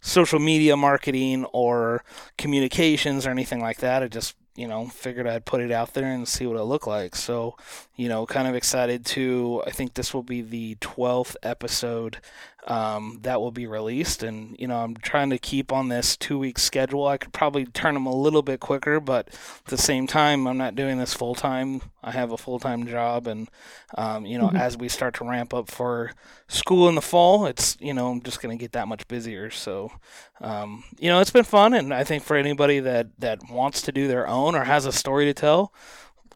social 0.00 0.38
media 0.38 0.76
marketing 0.76 1.44
or 1.46 2.04
communications 2.38 3.26
or 3.26 3.30
anything 3.30 3.60
like 3.60 3.78
that. 3.78 4.02
I 4.02 4.08
just 4.08 4.34
you 4.60 4.68
know, 4.68 4.86
figured 4.86 5.26
I'd 5.26 5.46
put 5.46 5.62
it 5.62 5.72
out 5.72 5.94
there 5.94 6.04
and 6.04 6.28
see 6.28 6.46
what 6.46 6.58
it 6.58 6.64
looked 6.64 6.86
like. 6.86 7.16
So, 7.16 7.56
you 7.96 8.10
know, 8.10 8.26
kind 8.26 8.46
of 8.46 8.54
excited 8.54 9.06
to. 9.06 9.62
I 9.66 9.70
think 9.70 9.94
this 9.94 10.12
will 10.12 10.22
be 10.22 10.42
the 10.42 10.74
12th 10.82 11.34
episode 11.42 12.18
um, 12.66 13.18
that 13.22 13.40
will 13.40 13.50
be 13.50 13.66
released. 13.66 14.22
And, 14.22 14.56
you 14.58 14.66
know, 14.66 14.78
I'm 14.78 14.94
trying 14.96 15.30
to 15.30 15.38
keep 15.38 15.72
on 15.72 15.88
this 15.88 16.16
two 16.16 16.38
week 16.38 16.58
schedule. 16.58 17.06
I 17.06 17.16
could 17.16 17.32
probably 17.32 17.66
turn 17.66 17.94
them 17.94 18.06
a 18.06 18.14
little 18.14 18.42
bit 18.42 18.60
quicker, 18.60 19.00
but 19.00 19.28
at 19.28 19.64
the 19.66 19.78
same 19.78 20.06
time, 20.06 20.46
I'm 20.46 20.58
not 20.58 20.74
doing 20.74 20.98
this 20.98 21.14
full 21.14 21.34
time. 21.34 21.82
I 22.02 22.12
have 22.12 22.32
a 22.32 22.36
full 22.36 22.58
time 22.58 22.86
job. 22.86 23.26
And, 23.26 23.48
um, 23.96 24.26
you 24.26 24.38
know, 24.38 24.48
mm-hmm. 24.48 24.56
as 24.56 24.76
we 24.76 24.88
start 24.88 25.14
to 25.14 25.24
ramp 25.24 25.54
up 25.54 25.70
for 25.70 26.12
school 26.48 26.88
in 26.88 26.94
the 26.94 27.02
fall, 27.02 27.46
it's, 27.46 27.76
you 27.80 27.94
know, 27.94 28.10
I'm 28.10 28.22
just 28.22 28.42
going 28.42 28.56
to 28.56 28.62
get 28.62 28.72
that 28.72 28.88
much 28.88 29.08
busier. 29.08 29.50
So, 29.50 29.92
um, 30.40 30.84
you 30.98 31.08
know, 31.08 31.20
it's 31.20 31.30
been 31.30 31.44
fun. 31.44 31.74
And 31.74 31.92
I 31.94 32.04
think 32.04 32.22
for 32.22 32.36
anybody 32.36 32.80
that, 32.80 33.08
that 33.18 33.50
wants 33.50 33.82
to 33.82 33.92
do 33.92 34.06
their 34.06 34.28
own 34.28 34.54
or 34.54 34.64
has 34.64 34.86
a 34.86 34.92
story 34.92 35.26
to 35.26 35.34
tell, 35.34 35.72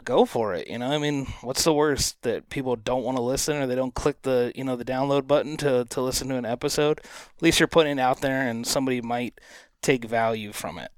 go 0.04 0.24
for 0.24 0.54
it. 0.54 0.68
You 0.68 0.78
know, 0.78 0.90
I 0.90 0.98
mean, 0.98 1.26
what's 1.42 1.64
the 1.64 1.72
worst 1.72 2.22
that 2.22 2.48
people 2.50 2.76
don't 2.76 3.04
want 3.04 3.16
to 3.16 3.22
listen 3.22 3.56
or 3.56 3.66
they 3.66 3.74
don't 3.74 3.94
click 3.94 4.22
the 4.22 4.52
you 4.54 4.64
know 4.64 4.76
the 4.76 4.84
download 4.84 5.26
button 5.26 5.56
to 5.58 5.84
to 5.86 6.00
listen 6.00 6.28
to 6.28 6.36
an 6.36 6.44
episode? 6.44 7.00
At 7.00 7.42
least 7.42 7.60
you're 7.60 7.66
putting 7.66 7.98
it 7.98 8.02
out 8.02 8.20
there, 8.20 8.46
and 8.48 8.66
somebody 8.66 9.00
might 9.00 9.40
take 9.82 10.04
value 10.04 10.52
from 10.52 10.78
it. 10.78 10.90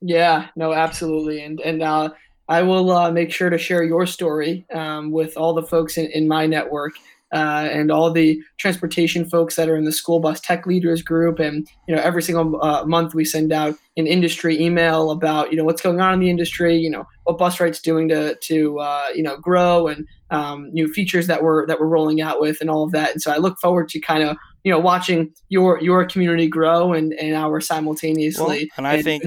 Yeah, 0.00 0.48
no, 0.56 0.72
absolutely, 0.72 1.42
and 1.42 1.60
and 1.60 1.82
uh, 1.82 2.10
I 2.48 2.62
will 2.62 2.90
uh, 2.90 3.10
make 3.10 3.32
sure 3.32 3.50
to 3.50 3.58
share 3.58 3.82
your 3.82 4.06
story 4.06 4.66
um, 4.72 5.10
with 5.10 5.36
all 5.36 5.54
the 5.54 5.62
folks 5.62 5.98
in, 5.98 6.06
in 6.06 6.28
my 6.28 6.46
network 6.46 6.94
uh, 7.32 7.68
and 7.70 7.90
all 7.90 8.10
the 8.10 8.40
transportation 8.58 9.28
folks 9.28 9.56
that 9.56 9.68
are 9.68 9.76
in 9.76 9.84
the 9.84 9.92
school 9.92 10.20
bus 10.20 10.40
tech 10.40 10.66
leaders 10.66 11.02
group. 11.02 11.38
And 11.38 11.68
you 11.88 11.94
know, 11.94 12.00
every 12.00 12.22
single 12.22 12.62
uh, 12.62 12.84
month 12.84 13.14
we 13.14 13.24
send 13.24 13.52
out 13.52 13.74
an 13.96 14.06
industry 14.06 14.60
email 14.60 15.10
about 15.10 15.50
you 15.50 15.56
know 15.56 15.64
what's 15.64 15.82
going 15.82 16.00
on 16.00 16.14
in 16.14 16.20
the 16.20 16.30
industry, 16.30 16.76
you 16.76 16.90
know 16.90 17.06
what 17.24 17.38
BusRight's 17.38 17.80
doing 17.80 18.08
to 18.08 18.36
to 18.36 18.78
uh, 18.78 19.06
you 19.14 19.22
know 19.22 19.36
grow 19.38 19.88
and 19.88 20.06
um, 20.30 20.72
new 20.72 20.92
features 20.92 21.26
that 21.26 21.42
we're 21.42 21.66
that 21.66 21.80
we're 21.80 21.86
rolling 21.86 22.20
out 22.20 22.40
with 22.40 22.60
and 22.60 22.70
all 22.70 22.84
of 22.84 22.92
that. 22.92 23.12
And 23.12 23.22
so 23.22 23.32
I 23.32 23.38
look 23.38 23.58
forward 23.58 23.88
to 23.90 24.00
kind 24.00 24.22
of 24.22 24.36
you 24.64 24.70
know 24.70 24.78
watching 24.78 25.32
your 25.48 25.80
your 25.82 26.04
community 26.04 26.48
grow 26.48 26.92
and 26.92 27.12
and 27.14 27.34
our 27.34 27.60
simultaneously. 27.60 28.46
Well, 28.46 28.66
and 28.78 28.86
I 28.86 28.94
and 28.94 29.04
think 29.04 29.24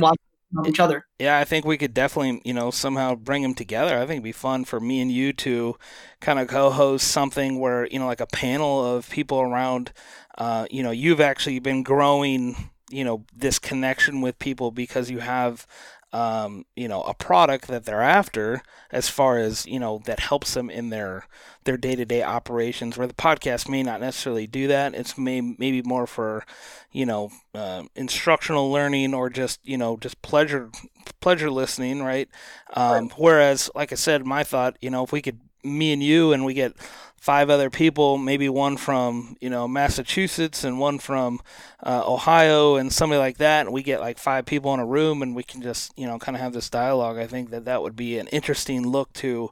each 0.66 0.80
other. 0.80 1.06
Yeah, 1.20 1.38
I 1.38 1.46
think 1.46 1.66
we 1.66 1.78
could 1.78 1.94
definitely, 1.94 2.42
you 2.46 2.54
know, 2.54 2.72
somehow 2.72 3.16
bring 3.16 3.44
them 3.44 3.54
together. 3.54 3.96
I 3.96 4.02
think 4.02 4.12
it'd 4.12 4.24
be 4.24 4.32
fun 4.32 4.66
for 4.66 4.80
me 4.80 5.02
and 5.02 5.12
you 5.12 5.34
to 5.34 5.76
kind 6.22 6.40
of 6.40 6.48
co-host 6.48 7.08
something 7.08 7.60
where, 7.60 7.88
you 7.88 8.00
know, 8.00 8.08
like 8.08 8.22
a 8.22 8.28
panel 8.28 8.84
of 8.84 9.10
people 9.10 9.40
around. 9.40 9.92
Uh, 10.38 10.66
you 10.72 10.82
know, 10.82 10.92
you've 10.92 11.20
actually 11.22 11.60
been 11.60 11.84
growing, 11.84 12.72
you 12.90 13.04
know, 13.04 13.26
this 13.36 13.60
connection 13.60 14.22
with 14.22 14.40
people 14.40 14.72
because 14.72 15.12
you 15.12 15.20
have 15.20 15.68
um, 16.12 16.66
you 16.76 16.88
know, 16.88 17.02
a 17.04 17.14
product 17.14 17.68
that 17.68 17.86
they're 17.86 18.02
after 18.02 18.62
as 18.92 19.10
far 19.10 19.38
as, 19.38 19.66
you 19.66 19.80
know, 19.80 20.02
that 20.06 20.20
helps 20.20 20.54
them 20.54 20.70
in 20.70 20.90
their 20.90 21.28
their 21.66 21.78
day-to-day 21.78 22.24
operations 22.24 22.98
where 22.98 23.08
the 23.08 23.14
podcast 23.14 23.70
may 23.70 23.84
not 23.84 24.00
necessarily 24.02 24.48
do 24.48 24.68
that. 24.68 24.96
It's 24.96 25.18
may, 25.18 25.42
maybe 25.42 25.84
more 25.84 26.08
for, 26.08 26.44
you 26.92 27.06
know, 27.06 27.30
uh, 27.54 27.84
instructional 27.96 28.72
learning 28.72 29.14
or 29.14 29.30
just, 29.30 29.60
you 29.64 29.78
know, 29.78 29.98
just 29.98 30.22
pleasure 30.22 30.72
pleasure 31.20 31.52
listening, 31.52 32.02
right? 32.02 32.30
Um, 32.74 33.08
right? 33.08 33.14
Whereas, 33.18 33.70
like 33.76 33.92
I 33.92 33.96
said, 33.96 34.26
my 34.26 34.44
thought, 34.44 34.78
you 34.82 34.90
know, 34.90 35.04
if 35.04 35.12
we 35.12 35.22
could 35.22 35.40
me 35.64 35.94
and 35.94 36.04
you 36.04 36.34
and 36.34 36.46
we 36.46 36.54
get 36.54 36.76
five 37.20 37.50
other 37.50 37.70
people, 37.70 38.18
maybe 38.18 38.50
one 38.50 38.78
from 38.78 39.36
you 39.42 39.50
know 39.50 39.68
Massachusetts 39.68 40.64
and 40.64 40.80
one 40.80 41.00
from 41.00 41.42
uh, 41.84 42.04
Ohio 42.06 42.76
and 42.76 42.92
somebody 42.92 43.20
like 43.20 43.38
that, 43.38 43.66
and 43.66 43.74
we 43.74 43.84
get 43.84 44.00
like 44.00 44.18
five 44.18 44.46
people 44.46 44.74
in 44.74 44.80
a 44.80 44.86
room 44.86 45.22
and 45.22 45.36
we 45.36 45.44
can 45.44 45.62
just 45.62 45.92
you 45.98 46.08
know 46.08 46.18
kind 46.18 46.36
of 46.36 46.42
have 46.42 46.54
this 46.54 46.70
dialogue. 46.70 47.18
I 47.18 47.28
think 47.28 47.50
that 47.52 47.66
that 47.66 47.82
would 47.82 47.96
be 47.96 48.18
an 48.18 48.28
interesting 48.28 48.88
look 48.88 49.12
to 49.14 49.50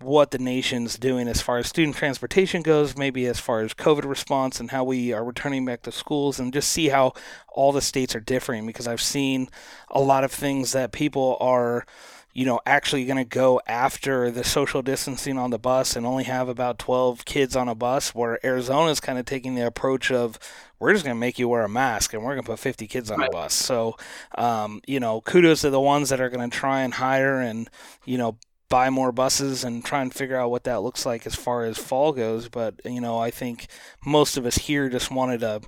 what 0.00 0.32
the 0.32 0.38
nation's 0.38 0.98
doing 0.98 1.28
as 1.28 1.40
far 1.40 1.58
as 1.58 1.68
student 1.68 1.96
transportation 1.96 2.62
goes, 2.62 2.96
maybe 2.96 3.26
as 3.26 3.38
far 3.38 3.60
as 3.60 3.72
COVID 3.72 4.04
response 4.04 4.58
and 4.58 4.72
how 4.72 4.82
we 4.82 5.12
are 5.12 5.24
returning 5.24 5.64
back 5.64 5.82
to 5.82 5.92
schools, 5.92 6.40
and 6.40 6.52
just 6.52 6.70
see 6.70 6.88
how 6.88 7.12
all 7.52 7.72
the 7.72 7.80
states 7.80 8.14
are 8.14 8.20
differing. 8.20 8.66
Because 8.66 8.86
I've 8.86 9.02
seen 9.02 9.48
a 9.90 10.00
lot 10.00 10.24
of 10.24 10.32
things 10.32 10.72
that 10.72 10.92
people 10.92 11.36
are 11.40 11.86
you 12.32 12.46
know, 12.46 12.60
actually 12.64 13.04
going 13.04 13.18
to 13.18 13.24
go 13.24 13.60
after 13.66 14.30
the 14.30 14.44
social 14.44 14.80
distancing 14.80 15.36
on 15.38 15.50
the 15.50 15.58
bus 15.58 15.96
and 15.96 16.06
only 16.06 16.24
have 16.24 16.48
about 16.48 16.78
12 16.78 17.24
kids 17.24 17.54
on 17.54 17.68
a 17.68 17.74
bus, 17.74 18.14
where 18.14 18.44
Arizona 18.44 18.90
is 18.90 19.00
kind 19.00 19.18
of 19.18 19.26
taking 19.26 19.54
the 19.54 19.66
approach 19.66 20.10
of 20.10 20.38
we're 20.78 20.92
just 20.92 21.04
going 21.04 21.14
to 21.14 21.20
make 21.20 21.38
you 21.38 21.48
wear 21.48 21.62
a 21.62 21.68
mask 21.68 22.12
and 22.12 22.24
we're 22.24 22.32
going 22.32 22.42
to 22.42 22.50
put 22.50 22.58
50 22.58 22.86
kids 22.86 23.10
on 23.10 23.22
a 23.22 23.30
bus. 23.30 23.54
So, 23.54 23.96
um, 24.36 24.80
you 24.86 24.98
know, 24.98 25.20
kudos 25.20 25.60
to 25.60 25.70
the 25.70 25.80
ones 25.80 26.08
that 26.08 26.20
are 26.20 26.30
going 26.30 26.48
to 26.48 26.56
try 26.56 26.82
and 26.82 26.94
hire 26.94 27.40
and, 27.40 27.68
you 28.04 28.18
know, 28.18 28.38
buy 28.68 28.88
more 28.88 29.12
buses 29.12 29.64
and 29.64 29.84
try 29.84 30.00
and 30.00 30.14
figure 30.14 30.36
out 30.36 30.50
what 30.50 30.64
that 30.64 30.80
looks 30.82 31.04
like 31.04 31.26
as 31.26 31.34
far 31.34 31.64
as 31.64 31.76
fall 31.76 32.12
goes. 32.12 32.48
But, 32.48 32.80
you 32.86 33.02
know, 33.02 33.18
I 33.18 33.30
think 33.30 33.66
most 34.04 34.38
of 34.38 34.46
us 34.46 34.56
here 34.56 34.88
just 34.88 35.10
wanted 35.10 35.40
to 35.40 35.60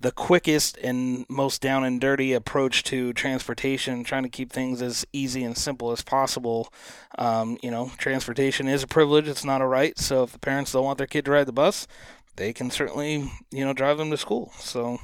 the 0.00 0.12
quickest 0.12 0.76
and 0.78 1.24
most 1.28 1.62
down 1.62 1.84
and 1.84 2.00
dirty 2.00 2.32
approach 2.32 2.82
to 2.84 3.12
transportation, 3.12 4.04
trying 4.04 4.22
to 4.22 4.28
keep 4.28 4.52
things 4.52 4.82
as 4.82 5.06
easy 5.12 5.44
and 5.44 5.56
simple 5.56 5.92
as 5.92 6.02
possible. 6.02 6.72
Um, 7.18 7.58
you 7.62 7.70
know, 7.70 7.92
transportation 7.96 8.68
is 8.68 8.82
a 8.82 8.86
privilege; 8.86 9.28
it's 9.28 9.44
not 9.44 9.60
a 9.60 9.66
right. 9.66 9.98
So 9.98 10.24
if 10.24 10.32
the 10.32 10.38
parents 10.38 10.72
don't 10.72 10.84
want 10.84 10.98
their 10.98 11.06
kid 11.06 11.24
to 11.26 11.30
ride 11.30 11.46
the 11.46 11.52
bus, 11.52 11.86
they 12.36 12.52
can 12.52 12.70
certainly, 12.70 13.30
you 13.50 13.64
know, 13.64 13.72
drive 13.72 13.98
them 13.98 14.10
to 14.10 14.16
school. 14.16 14.52
So. 14.58 14.98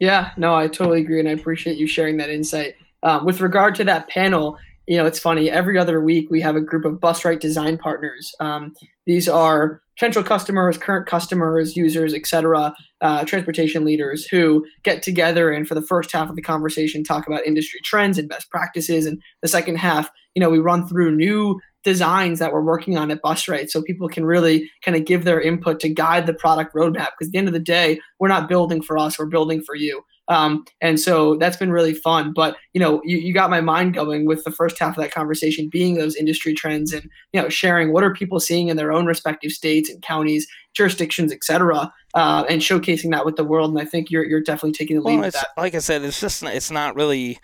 Yeah, 0.00 0.30
no, 0.36 0.54
I 0.54 0.68
totally 0.68 1.00
agree, 1.00 1.18
and 1.18 1.28
I 1.28 1.32
appreciate 1.32 1.76
you 1.76 1.88
sharing 1.88 2.18
that 2.18 2.30
insight. 2.30 2.76
Um, 3.02 3.24
with 3.24 3.40
regard 3.40 3.74
to 3.76 3.84
that 3.84 4.08
panel, 4.08 4.56
you 4.86 4.96
know, 4.96 5.06
it's 5.06 5.18
funny. 5.18 5.50
Every 5.50 5.76
other 5.76 6.00
week, 6.00 6.30
we 6.30 6.40
have 6.40 6.56
a 6.56 6.60
group 6.60 6.84
of 6.84 6.94
BusRight 6.94 7.40
design 7.40 7.78
partners. 7.78 8.34
Um, 8.40 8.74
these 9.06 9.28
are 9.28 9.82
potential 9.98 10.22
customers, 10.22 10.78
current 10.78 11.06
customers, 11.06 11.76
users, 11.76 12.14
etc., 12.14 12.74
uh, 13.00 13.24
transportation 13.24 13.84
leaders 13.84 14.26
who 14.26 14.64
get 14.84 15.02
together 15.02 15.50
and 15.50 15.66
for 15.66 15.74
the 15.74 15.82
first 15.82 16.12
half 16.12 16.30
of 16.30 16.36
the 16.36 16.42
conversation 16.42 17.02
talk 17.02 17.26
about 17.26 17.44
industry 17.44 17.80
trends 17.82 18.16
and 18.16 18.28
best 18.28 18.48
practices, 18.50 19.06
and 19.06 19.20
the 19.42 19.48
second 19.48 19.76
half, 19.76 20.08
you 20.34 20.40
know, 20.40 20.50
we 20.50 20.58
run 20.58 20.86
through 20.86 21.16
new 21.16 21.60
designs 21.84 22.38
that 22.38 22.52
we're 22.52 22.62
working 22.62 22.96
on 22.96 23.10
at 23.10 23.22
BusRight 23.22 23.70
so 23.70 23.82
people 23.82 24.08
can 24.08 24.24
really 24.24 24.70
kind 24.84 24.96
of 24.96 25.04
give 25.04 25.24
their 25.24 25.40
input 25.40 25.80
to 25.80 25.88
guide 25.88 26.26
the 26.26 26.34
product 26.34 26.74
roadmap. 26.74 27.08
Because 27.18 27.28
at 27.28 27.32
the 27.32 27.38
end 27.38 27.48
of 27.48 27.54
the 27.54 27.60
day, 27.60 27.98
we're 28.20 28.28
not 28.28 28.48
building 28.48 28.82
for 28.82 28.98
us, 28.98 29.18
we're 29.18 29.26
building 29.26 29.62
for 29.62 29.74
you. 29.74 30.02
Um, 30.28 30.64
and 30.80 31.00
so 31.00 31.36
that's 31.36 31.56
been 31.56 31.72
really 31.72 31.94
fun. 31.94 32.32
But 32.32 32.56
you 32.72 32.80
know, 32.80 33.00
you, 33.04 33.18
you 33.18 33.32
got 33.32 33.50
my 33.50 33.60
mind 33.60 33.94
going 33.94 34.26
with 34.26 34.44
the 34.44 34.50
first 34.50 34.78
half 34.78 34.96
of 34.96 35.02
that 35.02 35.12
conversation 35.12 35.68
being 35.70 35.94
those 35.94 36.16
industry 36.16 36.54
trends 36.54 36.92
and 36.92 37.08
you 37.32 37.40
know 37.40 37.48
sharing 37.48 37.92
what 37.92 38.04
are 38.04 38.12
people 38.12 38.40
seeing 38.40 38.68
in 38.68 38.76
their 38.76 38.92
own 38.92 39.06
respective 39.06 39.52
states 39.52 39.90
and 39.90 40.02
counties, 40.02 40.46
jurisdictions, 40.74 41.32
etc., 41.32 41.92
uh, 42.14 42.44
and 42.48 42.60
showcasing 42.60 43.10
that 43.10 43.24
with 43.24 43.36
the 43.36 43.44
world. 43.44 43.70
And 43.70 43.80
I 43.80 43.84
think 43.84 44.10
you're 44.10 44.24
you're 44.24 44.42
definitely 44.42 44.72
taking 44.72 44.96
the 44.96 45.02
lead 45.02 45.14
well, 45.14 45.24
with 45.24 45.34
that. 45.34 45.48
Like 45.56 45.74
I 45.74 45.78
said, 45.78 46.02
it's 46.02 46.20
just 46.20 46.42
it's 46.42 46.70
not 46.70 46.94
really 46.94 47.38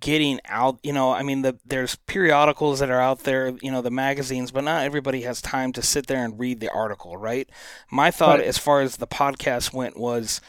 getting 0.00 0.40
out 0.46 0.80
you 0.82 0.92
know 0.92 1.12
i 1.12 1.22
mean 1.22 1.42
the, 1.42 1.56
there's 1.64 1.94
periodicals 2.06 2.80
that 2.80 2.90
are 2.90 3.00
out 3.00 3.20
there 3.20 3.56
you 3.62 3.70
know 3.70 3.80
the 3.80 3.90
magazines 3.90 4.50
but 4.50 4.64
not 4.64 4.82
everybody 4.82 5.20
has 5.20 5.40
time 5.40 5.72
to 5.72 5.80
sit 5.80 6.08
there 6.08 6.24
and 6.24 6.40
read 6.40 6.58
the 6.58 6.68
article 6.70 7.16
right 7.16 7.48
my 7.88 8.10
thought 8.10 8.40
right. 8.40 8.48
as 8.48 8.58
far 8.58 8.80
as 8.80 8.96
the 8.96 9.06
podcast 9.06 9.72
went 9.72 9.96
was 9.96 10.40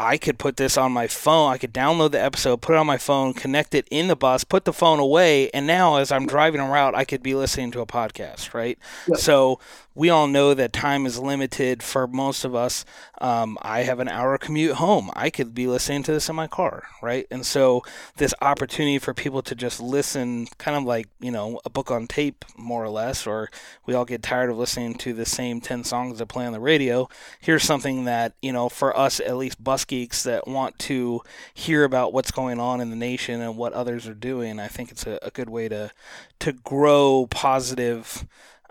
I 0.00 0.16
could 0.16 0.38
put 0.38 0.56
this 0.56 0.78
on 0.78 0.92
my 0.92 1.08
phone. 1.08 1.52
I 1.52 1.58
could 1.58 1.74
download 1.74 2.12
the 2.12 2.22
episode, 2.22 2.62
put 2.62 2.76
it 2.76 2.78
on 2.78 2.86
my 2.86 2.98
phone, 2.98 3.34
connect 3.34 3.74
it 3.74 3.88
in 3.90 4.06
the 4.06 4.14
bus, 4.14 4.44
put 4.44 4.64
the 4.64 4.72
phone 4.72 5.00
away, 5.00 5.50
and 5.50 5.66
now 5.66 5.96
as 5.96 6.12
I'm 6.12 6.24
driving 6.26 6.60
around, 6.60 6.94
I 6.94 7.04
could 7.04 7.22
be 7.22 7.34
listening 7.34 7.72
to 7.72 7.80
a 7.80 7.86
podcast, 7.86 8.54
right? 8.54 8.78
Yep. 9.08 9.18
So 9.18 9.58
we 9.98 10.10
all 10.10 10.28
know 10.28 10.54
that 10.54 10.72
time 10.72 11.06
is 11.06 11.18
limited 11.18 11.82
for 11.82 12.06
most 12.06 12.44
of 12.44 12.54
us. 12.54 12.84
Um, 13.20 13.58
I 13.62 13.80
have 13.80 13.98
an 13.98 14.08
hour 14.08 14.38
commute 14.38 14.76
home. 14.76 15.10
I 15.16 15.28
could 15.28 15.54
be 15.54 15.66
listening 15.66 16.04
to 16.04 16.12
this 16.12 16.28
in 16.28 16.36
my 16.36 16.46
car, 16.46 16.84
right? 17.02 17.26
And 17.32 17.44
so 17.44 17.82
this 18.16 18.32
opportunity 18.40 19.00
for 19.00 19.12
people 19.12 19.42
to 19.42 19.56
just 19.56 19.80
listen, 19.80 20.46
kind 20.56 20.76
of 20.76 20.84
like 20.84 21.08
you 21.18 21.32
know 21.32 21.60
a 21.64 21.70
book 21.70 21.90
on 21.90 22.06
tape, 22.06 22.44
more 22.56 22.84
or 22.84 22.90
less, 22.90 23.26
or 23.26 23.50
we 23.86 23.94
all 23.94 24.04
get 24.04 24.22
tired 24.22 24.50
of 24.50 24.56
listening 24.56 24.94
to 24.98 25.12
the 25.12 25.26
same 25.26 25.60
ten 25.60 25.82
songs 25.82 26.18
that 26.18 26.26
play 26.26 26.46
on 26.46 26.52
the 26.52 26.60
radio. 26.60 27.08
Here's 27.40 27.64
something 27.64 28.04
that 28.04 28.34
you 28.40 28.52
know 28.52 28.68
for 28.68 28.96
us 28.96 29.18
at 29.18 29.36
least 29.36 29.64
bus 29.64 29.84
geeks 29.84 30.22
that 30.22 30.46
want 30.46 30.78
to 30.80 31.22
hear 31.52 31.82
about 31.82 32.12
what's 32.12 32.30
going 32.30 32.60
on 32.60 32.80
in 32.80 32.90
the 32.90 32.96
nation 32.96 33.40
and 33.40 33.56
what 33.56 33.72
others 33.72 34.06
are 34.06 34.14
doing. 34.14 34.60
I 34.60 34.68
think 34.68 34.92
it's 34.92 35.08
a, 35.08 35.18
a 35.22 35.30
good 35.32 35.50
way 35.50 35.68
to 35.68 35.90
to 36.38 36.52
grow 36.52 37.26
positive 37.28 38.24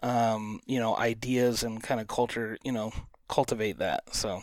um, 0.03 0.59
you 0.65 0.79
know, 0.79 0.95
ideas 0.97 1.63
and 1.63 1.81
kind 1.81 1.99
of 1.99 2.07
culture, 2.07 2.57
you 2.63 2.71
know, 2.71 2.91
cultivate 3.27 3.79
that. 3.79 4.03
So, 4.13 4.41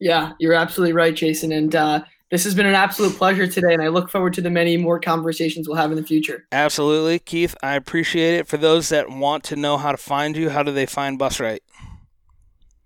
yeah, 0.00 0.32
you're 0.38 0.54
absolutely 0.54 0.92
right, 0.92 1.14
Jason. 1.14 1.52
And 1.52 1.74
uh, 1.74 2.04
this 2.30 2.44
has 2.44 2.54
been 2.54 2.66
an 2.66 2.74
absolute 2.74 3.16
pleasure 3.16 3.46
today, 3.46 3.74
and 3.74 3.82
I 3.82 3.88
look 3.88 4.10
forward 4.10 4.34
to 4.34 4.40
the 4.40 4.50
many 4.50 4.76
more 4.76 4.98
conversations 4.98 5.68
we'll 5.68 5.76
have 5.76 5.90
in 5.90 5.96
the 5.96 6.04
future. 6.04 6.46
Absolutely, 6.52 7.18
Keith. 7.18 7.54
I 7.62 7.74
appreciate 7.74 8.34
it. 8.34 8.46
For 8.46 8.56
those 8.56 8.88
that 8.88 9.08
want 9.08 9.44
to 9.44 9.56
know 9.56 9.76
how 9.76 9.92
to 9.92 9.98
find 9.98 10.36
you, 10.36 10.50
how 10.50 10.62
do 10.62 10.72
they 10.72 10.86
find 10.86 11.18
BusRight? 11.18 11.60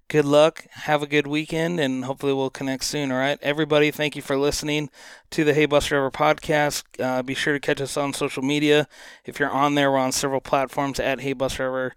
good 0.09 0.24
luck. 0.24 0.66
Have 0.72 1.02
a 1.02 1.07
good 1.07 1.26
weekend, 1.26 1.80
and 1.80 2.05
hopefully 2.05 2.32
we'll 2.32 2.50
connect 2.50 2.84
soon. 2.84 3.11
All 3.11 3.18
right, 3.18 3.38
everybody. 3.42 3.90
Thank 3.90 4.16
you 4.16 4.22
for 4.22 4.36
listening 4.36 4.90
to 5.30 5.44
the 5.44 5.55
Hey 5.55 5.66
Bus 5.66 5.86
Driver 5.86 6.11
podcast. 6.11 6.84
Uh, 6.98 7.22
be 7.22 7.34
sure 7.34 7.55
to 7.55 7.61
catch 7.61 7.80
us 7.80 7.96
on 7.96 8.12
social 8.12 8.42
media. 8.42 8.88
If 9.24 9.38
you're 9.40 9.50
on 9.50 9.74
there, 9.74 9.90
we're 9.90 9.98
on 9.98 10.12
several 10.12 10.40
platforms 10.40 11.00
at 11.00 11.20
Hey 11.20 11.32
Bus 11.32 11.55
Driver 11.55 11.94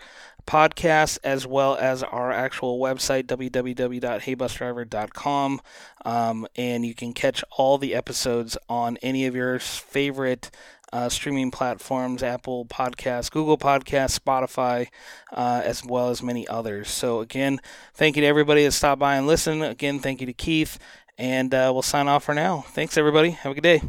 podcast 0.47 1.19
as 1.23 1.45
well 1.45 1.75
as 1.75 2.01
our 2.01 2.31
actual 2.31 2.79
website 2.79 3.25
www.heybusdriver.com 3.25 5.61
um, 6.05 6.47
and 6.55 6.85
you 6.85 6.95
can 6.95 7.13
catch 7.13 7.43
all 7.51 7.77
the 7.77 7.93
episodes 7.93 8.57
on 8.69 8.97
any 9.03 9.25
of 9.25 9.35
your 9.35 9.59
favorite 9.59 10.49
uh, 10.93 11.09
streaming 11.09 11.51
platforms 11.51 12.23
Apple 12.23 12.65
Podcasts, 12.65 13.29
Google 13.29 13.57
Podcasts, 13.57 14.19
Spotify, 14.19 14.87
uh, 15.31 15.61
as 15.63 15.83
well 15.83 16.09
as 16.09 16.23
many 16.23 16.47
others. 16.47 16.89
So, 16.89 17.19
again, 17.19 17.59
thank 17.93 18.15
you 18.15 18.21
to 18.21 18.27
everybody 18.27 18.63
that 18.63 18.71
stopped 18.71 18.99
by 18.99 19.15
and 19.15 19.27
listened. 19.27 19.63
Again, 19.63 19.99
thank 19.99 20.21
you 20.21 20.27
to 20.27 20.33
Keith, 20.33 20.79
and 21.17 21.53
uh, 21.53 21.71
we'll 21.73 21.81
sign 21.81 22.07
off 22.07 22.23
for 22.23 22.33
now. 22.33 22.63
Thanks, 22.69 22.97
everybody. 22.97 23.31
Have 23.31 23.51
a 23.51 23.55
good 23.55 23.63
day. 23.63 23.81